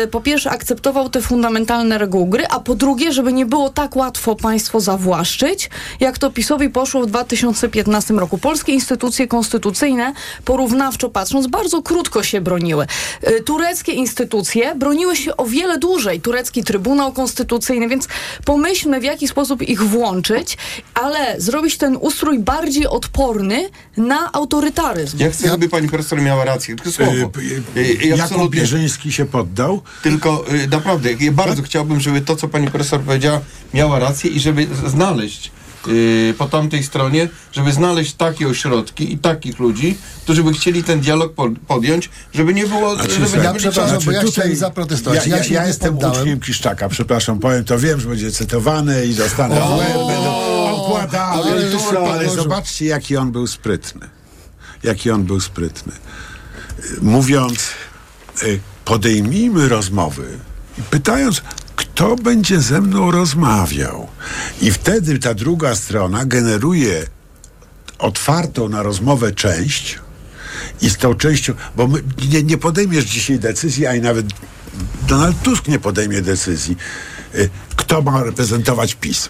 y, 0.03 0.07
po 0.07 0.21
pierwsze 0.21 0.51
akceptował 0.51 1.09
te 1.09 1.21
fundamentalne 1.21 1.99
reguły 1.99 2.27
gry, 2.29 2.47
a 2.51 2.61
po 2.61 2.75
drugie, 2.75 3.12
żeby 3.12 3.33
nie 3.33 3.47
było 3.47 3.71
tak 3.71 3.97
łatwo 3.97 4.37
państwo 4.37 4.81
zawłaszczyć, 4.81 5.71
jak 6.01 6.19
to 6.19 6.31
PiSowi 6.31 6.71
poszło 6.71 7.03
w 7.03 7.07
2015 7.07 8.14
roku. 8.14 8.39
Polskie 8.39 8.73
instytucje 8.73 9.29
konstytucyjne, 9.29 10.12
porównawczo 10.45 11.09
patrząc, 11.09 11.47
bardzo 11.47 11.83
krótko 11.83 12.23
się 12.23 12.41
broniły. 12.41 12.87
Y, 13.29 13.43
tureckie 13.43 13.93
instytucje 13.93 14.75
broniły 14.75 15.17
się 15.17 15.37
o 15.37 15.47
wiele 15.47 15.79
dłużej. 15.79 16.21
Turecki 16.21 16.64
Trybunał 16.64 17.12
Konstytucyjny, 17.12 17.89
więc 17.89 18.09
pomyślmy, 18.45 19.01
w 19.01 19.05
jaki 19.05 19.29
sposób 19.29 19.62
ich 19.62 19.83
włączyć, 19.83 20.59
ale 20.95 21.41
zrobić 21.41 21.77
ten 21.77 21.97
ustrój 22.01 22.39
bardziej 22.57 22.86
odporny 22.86 23.68
na 23.96 24.32
autorytaryzm. 24.32 25.18
Ja 25.18 25.30
chcę, 25.30 25.48
żeby 25.48 25.68
pani 25.68 25.88
profesor 25.88 26.22
miała 26.22 26.44
rację, 26.44 26.76
tylko 26.76 26.90
słowo. 26.90 27.12
Y, 27.12 27.62
Y, 27.76 28.04
y, 28.04 28.07
Jakub. 28.07 28.50
Bierzyński 28.50 29.12
się 29.12 29.24
poddał. 29.26 29.82
Tylko 30.02 30.44
naprawdę, 30.70 31.12
ja 31.12 31.32
bardzo 31.32 31.62
chciałbym, 31.62 32.00
żeby 32.00 32.20
to, 32.20 32.36
co 32.36 32.48
pani 32.48 32.66
profesor 32.70 33.00
powiedziała, 33.00 33.40
miała 33.74 33.98
rację 33.98 34.30
i 34.30 34.40
żeby 34.40 34.66
znaleźć 34.86 35.50
y, 35.89 36.34
po 36.39 36.47
tamtej 36.47 36.82
stronie, 36.82 37.28
żeby 37.53 37.72
znaleźć 37.72 38.14
takie 38.14 38.49
ośrodki 38.49 39.12
i 39.12 39.18
takich 39.18 39.59
ludzi, 39.59 39.97
którzy 40.22 40.43
by 40.45 40.53
chcieli 40.53 40.84
ten 40.84 41.01
dialog 41.01 41.34
po, 41.34 41.51
podjąć, 41.66 42.11
żeby 42.34 42.55
nie 42.55 42.66
było... 42.66 42.95
Znaczy, 42.95 43.11
żeby 43.26 43.43
byli 43.43 43.59
przepraszam, 43.59 43.99
bo 44.05 44.12
ja 44.12 44.22
tutaj- 44.22 44.57
zaprotestować. 44.57 45.26
Ja, 45.26 45.30
Ja 45.30 45.37
ja, 45.37 45.45
się 45.45 45.55
ja 45.55 45.61
nie 45.62 45.68
jestem 45.68 45.95
poddałem. 45.95 46.20
uczniem 46.20 46.41
Kiszczaka, 46.41 46.89
przepraszam, 46.89 47.39
powiem 47.39 47.64
to, 47.64 47.78
wiem, 47.78 48.01
że 48.01 48.09
będzie 48.09 48.32
cytowany 48.32 49.07
i 49.07 49.14
dostanę 49.14 49.55
w 49.61 49.78
łeb, 49.78 49.89
będę 50.07 50.30
okładał, 50.70 51.43
ale 51.43 52.11
ale, 52.12 52.30
zobaczcie, 52.30 52.84
jaki 52.84 53.16
on 53.16 53.32
był 53.32 53.47
sprytny. 53.47 54.09
Jaki 54.82 55.11
on 55.11 55.24
był 55.24 55.41
sprytny. 55.41 55.93
Mówiąc, 57.03 57.68
y, 58.43 58.61
podejmijmy 58.84 59.68
rozmowy, 59.68 60.39
i 60.78 60.82
pytając, 60.82 61.43
kto 61.77 62.16
będzie 62.16 62.61
ze 62.61 62.81
mną 62.81 63.11
rozmawiał. 63.11 64.09
I 64.62 64.70
wtedy 64.70 65.18
ta 65.18 65.35
druga 65.35 65.74
strona 65.74 66.24
generuje 66.24 67.07
otwartą 67.99 68.68
na 68.68 68.83
rozmowę 68.83 69.33
część 69.33 69.99
i 70.81 70.91
z 70.91 70.97
tą 70.97 71.14
częścią, 71.14 71.55
bo 71.77 71.87
my, 71.87 72.03
nie, 72.29 72.43
nie 72.43 72.59
podejmiesz 72.59 73.05
dzisiaj 73.05 73.39
decyzji, 73.39 73.87
a 73.87 73.95
i 73.95 74.01
nawet 74.01 74.27
Donald 75.09 75.43
Tusk 75.43 75.68
nie 75.68 75.79
podejmie 75.79 76.22
decyzji, 76.22 76.77
y, 77.35 77.51
kto 77.77 78.03
ma 78.03 78.22
reprezentować 78.22 78.95
PiS. 78.95 79.29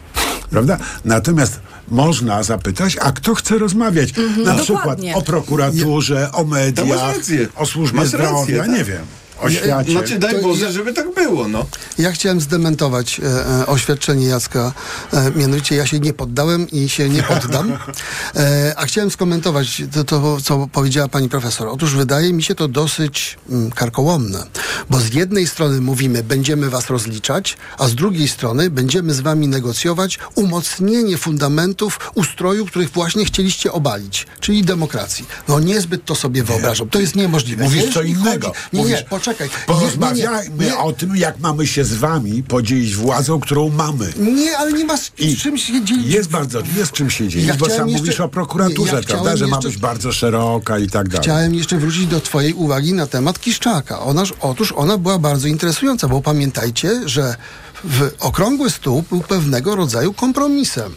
Prawda? 0.50 0.78
Natomiast 1.04 1.60
można 1.88 2.42
zapytać, 2.42 2.96
a 3.00 3.12
kto 3.12 3.34
chce 3.34 3.58
rozmawiać? 3.58 4.08
Mhm, 4.18 4.44
Na 4.44 4.54
dokładnie. 4.54 4.64
przykład 4.64 4.98
o 5.14 5.22
prokuraturze, 5.22 6.32
o 6.32 6.44
mediach, 6.44 7.14
o 7.56 7.66
służbie 7.66 8.06
zdrowia, 8.06 8.30
rację, 8.30 8.58
tak. 8.58 8.68
nie 8.68 8.84
wiem, 8.84 9.06
o 9.40 9.50
świacie. 9.50 9.92
Znaczy 9.92 10.18
daj 10.18 10.42
Boże, 10.42 10.72
żeby 10.72 10.92
tak 10.92 11.14
było, 11.14 11.48
no. 11.48 11.66
Ja 11.98 12.12
chciałem 12.12 12.40
zdementować 12.40 13.20
e, 13.20 13.46
e, 13.60 13.66
oświadczenie 13.66 14.26
Jacka. 14.26 14.72
E, 15.12 15.30
mianowicie 15.30 15.76
ja 15.76 15.86
się 15.86 16.00
nie 16.00 16.12
poddałem 16.12 16.70
i 16.70 16.88
się 16.88 17.08
nie 17.08 17.22
poddam. 17.22 17.78
E, 18.36 18.74
a 18.76 18.86
chciałem 18.86 19.10
skomentować 19.10 19.82
to, 19.92 20.04
to, 20.04 20.40
co 20.40 20.68
powiedziała 20.72 21.08
pani 21.08 21.28
profesor. 21.28 21.68
Otóż 21.68 21.94
wydaje 21.94 22.32
mi 22.32 22.42
się 22.42 22.54
to 22.54 22.68
dosyć 22.68 23.38
mm, 23.50 23.70
karkołomne. 23.70 24.46
Bo 24.90 25.00
z 25.00 25.14
jednej 25.14 25.46
strony 25.46 25.80
mówimy, 25.80 26.22
będziemy 26.22 26.70
was 26.70 26.90
rozliczać, 26.90 27.56
a 27.78 27.88
z 27.88 27.94
drugiej 27.94 28.28
strony 28.28 28.70
będziemy 28.70 29.14
z 29.14 29.20
wami 29.20 29.48
negocjować 29.48 30.18
umocnienie 30.34 31.18
fundamentów 31.18 31.98
ustroju, 32.14 32.66
których 32.66 32.90
właśnie 32.90 33.24
chcieliście 33.24 33.72
obalić, 33.72 34.26
czyli 34.40 34.64
demokracji. 34.64 35.24
No 35.48 35.60
niezbyt 35.60 36.04
to 36.04 36.14
sobie 36.14 36.42
wyobrażam. 36.42 36.88
To 36.88 37.00
jest 37.00 37.16
niemożliwe. 37.16 37.64
Mówisz 37.64 37.94
co 37.94 38.02
innego. 38.02 38.52
Nie, 38.72 38.84
nie, 38.84 39.04
poczekaj. 39.26 39.48
Porozmawiajmy 39.66 40.64
Nie, 40.64 40.70
nie, 40.70 40.78
o 40.78 40.92
tym, 40.92 41.16
jak 41.16 41.40
mamy 41.40 41.66
się 41.66 41.84
z 41.84 41.94
wami 41.94 42.42
podzielić 42.42 42.96
władzą, 42.96 43.40
którą 43.40 43.68
mamy. 43.68 44.12
Nie, 44.16 44.58
ale 44.58 44.72
nie 44.72 44.84
ma 44.84 44.96
z 44.96 45.12
I 45.18 45.36
czym 45.36 45.58
się 45.58 45.84
dzielić. 45.84 46.06
Jest 46.14 46.30
bardzo, 46.30 46.62
jest 46.76 46.92
czym 46.92 47.10
się 47.10 47.28
dzielić, 47.28 47.48
Ja 47.48 47.54
bo 47.54 47.70
sam 47.70 47.88
jeszcze- 47.88 48.02
mówisz 48.02 48.20
o 48.20 48.28
prokuraturze, 48.28 48.96
ja 48.96 49.02
prawda, 49.02 49.36
że 49.36 49.46
ma 49.46 49.60
być 49.60 49.76
bardzo 49.76 50.12
szeroka 50.12 50.78
i 50.78 50.90
tak 50.90 51.08
dalej. 51.08 51.22
Chciałem 51.22 51.54
jeszcze 51.54 51.78
wrócić 51.78 52.06
do 52.06 52.20
Twojej 52.20 52.52
uwagi 52.52 52.92
na 52.92 53.06
temat 53.06 53.40
Kiszczaka. 53.40 54.00
Onaż, 54.00 54.32
otóż 54.40 54.72
ona 54.76 54.98
była 54.98 55.18
bardzo 55.18 55.48
interesująca, 55.48 56.08
bo 56.08 56.20
pamiętajcie, 56.22 57.08
że 57.08 57.36
w 57.84 58.10
okrągły 58.20 58.70
stół 58.70 59.04
był 59.10 59.20
pewnego 59.20 59.76
rodzaju 59.76 60.12
kompromisem. 60.12 60.94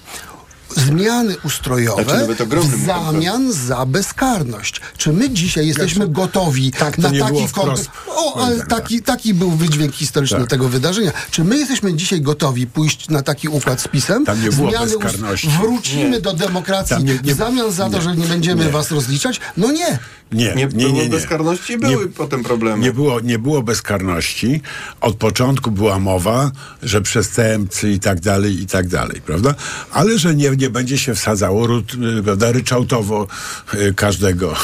Zmiany 0.76 1.36
ustrojowe 1.43 2.03
Znaczy, 2.03 2.43
ogromnym 2.43 2.80
w 2.80 2.86
zamian 2.86 3.53
za 3.53 3.86
bezkarność. 3.86 4.82
Czy 4.97 5.13
my 5.13 5.30
dzisiaj 5.30 5.67
jesteśmy 5.67 6.07
gotowi 6.07 6.72
tak 6.72 6.97
na 6.97 7.09
nie 7.09 7.20
taki 7.20 7.47
wprost? 7.47 7.89
O, 8.07 8.43
ale 8.45 8.65
taki, 8.65 9.01
taki 9.01 9.34
był 9.34 9.51
wydźwięk 9.51 9.93
historyczny 9.95 10.39
Tak. 10.39 10.49
tego 10.49 10.70
wydarzenia. 10.70 11.11
Czy 11.32 11.43
my 11.43 11.57
jesteśmy 11.57 11.93
dzisiaj 11.93 12.22
gotowi 12.22 12.67
pójść 12.67 13.09
na 13.09 13.22
taki 13.24 13.47
układ 13.49 13.82
z 13.82 13.88
PiSem? 13.88 14.26
Tam 14.26 14.43
nie 14.43 14.49
było 14.49 14.70
Zmiany 14.70 14.86
ust- 14.97 15.03
bezkarności. 15.03 15.49
Wrócimy 15.61 16.09
Nie. 16.09 16.22
do 16.22 16.34
demokracji 16.34 17.03
nie- 17.03 17.20
nie- 17.24 17.34
w 17.36 17.38
zamian 17.38 17.72
za 17.72 17.89
to, 17.89 17.97
nie. 17.97 18.01
że 18.03 18.15
nie 18.15 18.26
będziemy 18.28 18.65
Nie. 18.65 18.72
was 18.72 18.91
rozliczać? 18.91 19.39
No 19.57 19.72
nie. 19.72 19.99
Nie, 20.32 20.45
Nie, 20.45 20.55
nie, 20.55 20.67
było 20.67 20.89
nie, 20.93 21.03
nie. 21.03 21.09
bezkarności 21.09 21.74
i 21.74 21.78
były 21.78 22.07
potem 22.09 22.43
problemy. 22.43 22.84
Nie 22.84 22.93
było, 22.93 23.20
nie 23.20 23.39
było 23.39 23.63
bezkarności. 23.63 24.61
Od 25.01 25.15
początku 25.15 25.72
była 25.72 25.99
mowa, 25.99 26.51
że 26.84 27.01
przestępcy 27.01 27.91
i 27.91 27.99
tak 27.99 28.20
dalej, 28.20 28.61
i 28.61 28.65
tak 28.65 28.88
dalej, 28.88 29.22
prawda? 29.22 29.55
Ale 29.91 30.17
że 30.17 30.36
nie, 30.36 30.51
nie 30.60 30.70
będzie 30.70 30.97
się 30.97 31.16
wsadzało 31.16 31.68
y, 31.68 32.51
ryczałtowo 32.51 33.28
y, 33.74 33.93
każdego. 33.93 34.55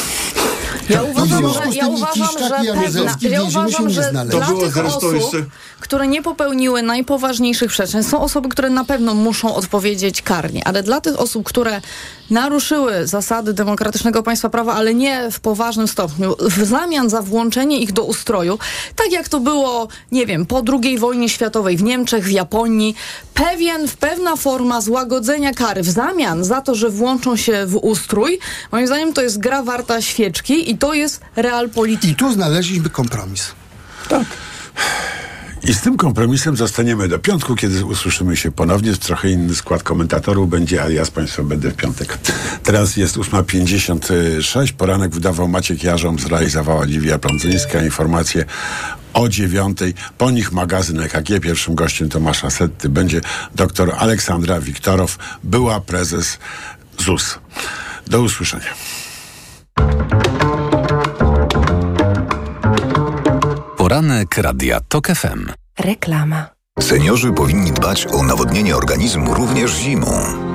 Ja 0.89 1.03
uważam, 1.03 1.49
że, 1.49 1.77
ja 1.77 1.87
uważam, 1.87 2.27
że 2.39 2.49
pewna, 2.73 3.15
ja 3.21 3.43
uważam, 3.43 3.89
że 3.89 4.11
dla 4.11 4.25
było 4.25 4.61
tych 4.61 4.85
osób, 4.85 5.13
jeszcze- 5.13 5.45
które 5.79 6.07
nie 6.07 6.21
popełniły 6.21 6.83
najpoważniejszych 6.83 7.71
przestępstw, 7.71 8.11
są 8.11 8.21
osoby, 8.21 8.49
które 8.49 8.69
na 8.69 8.85
pewno 8.85 9.13
muszą 9.13 9.55
odpowiedzieć 9.55 10.21
karnie, 10.21 10.67
ale 10.67 10.83
dla 10.83 11.01
tych 11.01 11.19
osób, 11.19 11.43
które 11.43 11.81
naruszyły 12.29 13.07
zasady 13.07 13.53
demokratycznego 13.53 14.23
państwa 14.23 14.49
prawa, 14.49 14.73
ale 14.73 14.93
nie 14.93 15.31
w 15.31 15.39
poważnym 15.39 15.87
stopniu, 15.87 16.35
w 16.39 16.65
zamian 16.65 17.09
za 17.09 17.21
włączenie 17.21 17.79
ich 17.79 17.93
do 17.93 18.03
ustroju, 18.03 18.59
tak 18.95 19.11
jak 19.11 19.29
to 19.29 19.39
było, 19.39 19.87
nie 20.11 20.25
wiem, 20.25 20.45
po 20.45 20.63
II 20.83 20.97
wojnie 20.97 21.29
światowej 21.29 21.77
w 21.77 21.83
Niemczech, 21.83 22.25
w 22.25 22.31
Japonii, 22.31 22.95
pewien, 23.33 23.87
pewna 23.99 24.35
forma 24.35 24.81
złagodzenia 24.81 25.53
kary 25.53 25.81
w 25.81 25.89
zamian 25.89 26.43
za 26.43 26.61
to, 26.61 26.75
że 26.75 26.89
włączą 26.89 27.35
się 27.35 27.65
w 27.65 27.75
ustrój, 27.75 28.39
moim 28.71 28.87
zdaniem 28.87 29.13
to 29.13 29.21
jest 29.21 29.39
gra 29.39 29.63
warta 29.63 30.01
świeczki 30.01 30.71
i 30.71 30.74
to 30.77 30.93
jest 30.93 31.21
realpolitik. 31.35 32.11
I 32.11 32.15
tu 32.15 32.33
znaleźliśmy 32.33 32.89
kompromis. 32.89 33.51
I 35.67 35.73
z 35.73 35.81
tym 35.81 35.97
kompromisem 35.97 36.57
zostaniemy 36.57 37.07
do 37.07 37.19
piątku, 37.19 37.55
kiedy 37.55 37.85
usłyszymy 37.85 38.37
się 38.37 38.51
ponownie. 38.51 38.93
Trochę 38.93 39.29
inny 39.29 39.55
skład 39.55 39.83
komentatorów 39.83 40.49
będzie, 40.49 40.83
ale 40.83 40.93
ja 40.93 41.05
z 41.05 41.11
Państwem 41.11 41.47
będę 41.47 41.71
w 41.71 41.75
piątek. 41.75 42.17
Teraz 42.63 42.97
jest 42.97 43.17
8.56. 43.17 44.73
Poranek 44.73 45.13
wydawał 45.13 45.47
Maciek 45.47 45.83
Jarząb, 45.83 46.21
zrealizowała 46.21 46.85
Liwia 46.85 47.19
Plądzyńska. 47.19 47.83
Informacje 47.83 48.45
o 49.13 49.29
dziewiątej. 49.29 49.93
Po 50.17 50.31
nich 50.31 50.51
magazyn 50.51 50.99
EKG. 50.99 51.39
Pierwszym 51.41 51.75
gościem 51.75 52.09
Tomasza 52.09 52.49
Setty 52.49 52.89
będzie 52.89 53.21
dr 53.55 53.95
Aleksandra 53.97 54.61
Wiktorow, 54.61 55.17
była 55.43 55.81
prezes 55.81 56.37
ZUS. 56.97 57.39
Do 58.07 58.21
usłyszenia. 58.21 58.73
Poranek 63.77 64.37
Radia 64.37 64.79
TOK 64.87 65.07
FM. 65.07 65.51
Reklama. 65.79 66.45
Seniorzy 66.79 67.33
powinni 67.33 67.71
dbać 67.71 68.07
o 68.07 68.23
nawodnienie 68.23 68.75
organizmu 68.75 69.33
również 69.33 69.71
zimą. 69.71 70.11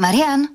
Marian, 0.00 0.48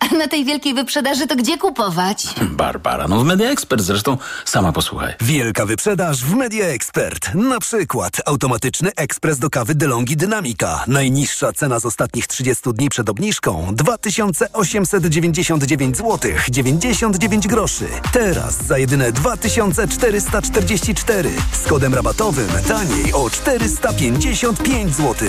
a 0.00 0.14
na 0.14 0.28
tej 0.28 0.44
wielkiej 0.44 0.74
wyprzedaży 0.74 1.26
to 1.26 1.36
gdzie 1.36 1.58
kupować? 1.58 2.26
Barbara, 2.42 3.08
no 3.08 3.20
w 3.20 3.24
Media 3.24 3.50
Expert 3.50 3.82
zresztą, 3.82 4.18
sama 4.44 4.72
posłuchaj. 4.72 5.14
Wielka 5.20 5.66
wyprzedaż 5.66 6.24
w 6.24 6.34
Media 6.34 6.66
Expert. 6.66 7.34
Na 7.34 7.60
przykład 7.60 8.12
automatyczny 8.26 8.90
ekspres 8.96 9.38
do 9.38 9.50
kawy 9.50 9.74
DeLonghi 9.74 10.16
Dynamika. 10.16 10.84
Najniższa 10.86 11.52
cena 11.52 11.80
z 11.80 11.86
ostatnich 11.86 12.26
30 12.26 12.72
dni 12.74 12.88
przed 12.88 13.08
obniżką 13.08 13.66
2899 13.72 15.96
zł 15.96 16.30
99 16.50 17.48
groszy. 17.48 17.86
Teraz 18.12 18.66
za 18.66 18.78
jedyne 18.78 19.12
2444 19.12 21.30
z 21.52 21.66
kodem 21.68 21.94
rabatowym 21.94 22.48
taniej 22.68 23.12
o 23.12 23.30
455 23.30 24.96
zł. 24.96 25.28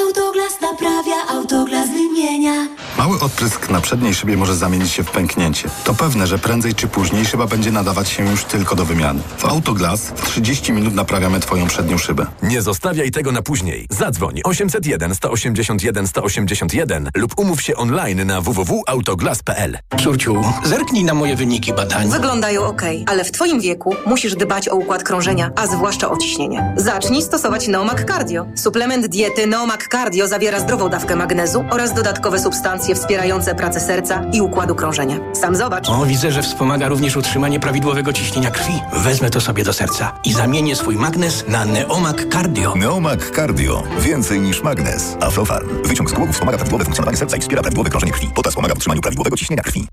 Autoglas 0.00 0.60
naprawia, 0.60 1.26
autoglas 1.28 1.88
wymienia. 1.90 2.68
Mały 2.98 3.20
odprysk 3.20 3.70
na 3.70 3.80
przedniej 3.80 4.14
szybie 4.14 4.36
może 4.36 4.56
zamienić 4.56 4.92
się 4.92 5.04
w 5.04 5.10
pęknięcie. 5.10 5.68
To 5.84 5.94
pewne, 5.94 6.26
że 6.26 6.38
prędzej 6.38 6.74
czy 6.74 6.88
później 6.88 7.26
szyba 7.26 7.46
będzie 7.46 7.72
nadawać 7.72 8.08
się 8.08 8.30
już 8.30 8.44
tylko 8.44 8.76
do 8.76 8.84
wymiany. 8.84 9.20
W 9.38 9.44
Autoglas 9.44 10.00
w 10.16 10.26
30 10.26 10.72
minut 10.72 10.94
naprawiamy 10.94 11.40
Twoją 11.40 11.66
przednią 11.66 11.98
szybę. 11.98 12.26
Nie 12.42 12.62
zostawiaj 12.62 13.10
tego 13.10 13.32
na 13.32 13.42
później. 13.42 13.86
Zadzwoń 13.90 14.40
801 14.44 15.14
181 15.14 16.06
181 16.06 17.10
lub 17.16 17.38
umów 17.38 17.62
się 17.62 17.76
online 17.76 18.26
na 18.26 18.40
www.autoglas.pl. 18.40 19.78
Córciu, 20.04 20.42
zerknij 20.64 21.04
na 21.04 21.14
moje 21.14 21.36
wyniki 21.36 21.72
badań. 21.72 22.08
Wyglądają 22.08 22.62
ok, 22.62 22.82
ale 23.06 23.24
w 23.24 23.32
Twoim 23.32 23.60
wieku 23.60 23.96
musisz 24.06 24.34
dbać 24.34 24.68
o 24.68 24.76
układ 24.76 25.02
krążenia, 25.02 25.50
a 25.56 25.66
zwłaszcza 25.66 26.10
o 26.10 26.16
ciśnienie. 26.16 26.74
Zacznij 26.76 27.22
stosować 27.22 27.68
Neomak 27.68 28.04
Cardio. 28.04 28.46
Suplement 28.54 29.06
diety 29.06 29.46
Neomak 29.46 29.81
Cardio 29.88 30.28
zawiera 30.28 30.60
zdrową 30.60 30.88
dawkę 30.88 31.16
magnezu 31.16 31.64
oraz 31.70 31.94
dodatkowe 31.94 32.38
substancje 32.38 32.94
wspierające 32.94 33.54
pracę 33.54 33.80
serca 33.80 34.24
i 34.32 34.40
układu 34.40 34.74
krążenia. 34.74 35.16
Sam 35.32 35.56
zobacz. 35.56 35.88
O, 35.88 36.06
widzę, 36.06 36.32
że 36.32 36.42
wspomaga 36.42 36.88
również 36.88 37.16
utrzymanie 37.16 37.60
prawidłowego 37.60 38.12
ciśnienia 38.12 38.50
krwi. 38.50 38.72
Wezmę 38.92 39.30
to 39.30 39.40
sobie 39.40 39.64
do 39.64 39.72
serca 39.72 40.12
i 40.24 40.32
zamienię 40.32 40.76
swój 40.76 40.96
magnes 40.96 41.44
na 41.48 41.64
Neomak 41.64 42.32
Cardio. 42.32 42.74
Neomak 42.76 43.30
Cardio. 43.36 43.82
Więcej 44.00 44.40
niż 44.40 44.62
magnes. 44.62 45.16
Aflofarm. 45.20 45.68
Wyciąg 45.84 46.10
z 46.10 46.12
głowy 46.12 46.32
wspomaga 46.32 46.58
prawidłowe 46.58 46.84
funkcjonowanie 46.84 47.16
serca 47.16 47.36
i 47.36 47.40
wspiera 47.40 47.62
prawidłowe 47.62 47.90
krążenie 47.90 48.12
krwi. 48.12 48.30
Potas 48.34 48.54
pomaga 48.54 48.74
w 48.74 48.76
utrzymaniu 48.76 49.00
prawidłowego 49.00 49.36
ciśnienia 49.36 49.62
krwi. 49.62 49.88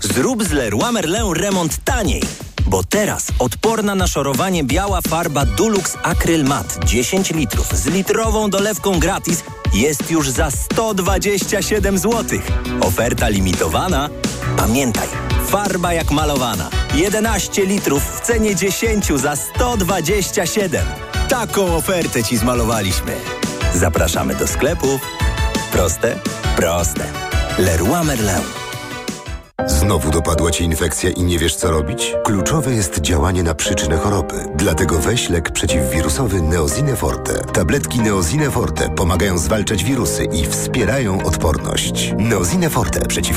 Zrób 0.00 0.44
z 0.44 0.50
Leroy 0.52 0.92
Merlin 0.92 1.32
remont 1.34 1.84
taniej. 1.84 2.22
Bo 2.70 2.82
teraz 2.82 3.26
odporna 3.38 3.94
na 3.94 4.06
szorowanie 4.06 4.64
biała 4.64 5.00
farba 5.00 5.46
Dulux 5.46 5.96
Acryl 6.02 6.44
Matte 6.44 6.86
10 6.86 7.30
litrów 7.30 7.68
z 7.72 7.86
litrową 7.86 8.50
dolewką 8.50 8.98
gratis 8.98 9.44
jest 9.74 10.10
już 10.10 10.30
za 10.30 10.50
127 10.50 11.98
zł. 11.98 12.38
Oferta 12.80 13.28
limitowana. 13.28 14.08
Pamiętaj, 14.56 15.08
farba 15.46 15.92
jak 15.92 16.10
malowana. 16.10 16.70
11 16.94 17.66
litrów 17.66 18.02
w 18.02 18.20
cenie 18.20 18.56
10 18.56 19.06
za 19.06 19.36
127. 19.36 20.86
Taką 21.28 21.76
ofertę 21.76 22.24
Ci 22.24 22.36
zmalowaliśmy. 22.36 23.16
Zapraszamy 23.74 24.34
do 24.34 24.46
sklepów. 24.46 25.00
Proste? 25.72 26.18
Proste. 26.56 27.04
Leroy 27.58 28.04
Merlin. 28.04 28.59
Znowu 29.66 30.10
dopadła 30.10 30.50
Cię 30.50 30.64
infekcja 30.64 31.10
i 31.10 31.22
nie 31.22 31.38
wiesz 31.38 31.56
co 31.56 31.70
robić? 31.70 32.14
Kluczowe 32.24 32.74
jest 32.74 33.00
działanie 33.00 33.42
na 33.42 33.54
przyczynę 33.54 33.96
choroby. 33.96 34.34
Dlatego 34.54 34.98
weź 34.98 35.28
lek 35.28 35.50
przeciwwirusowy 35.50 36.42
Neozine 36.42 36.96
Forte. 36.96 37.32
Tabletki 37.52 38.00
Neozine 38.00 38.50
Forte 38.50 38.90
pomagają 38.90 39.38
zwalczać 39.38 39.84
wirusy 39.84 40.24
i 40.24 40.46
wspierają 40.46 41.24
odporność. 41.24 42.14
Neozine 42.18 42.70
Forte 42.70 43.00
przeciwko 43.00 43.30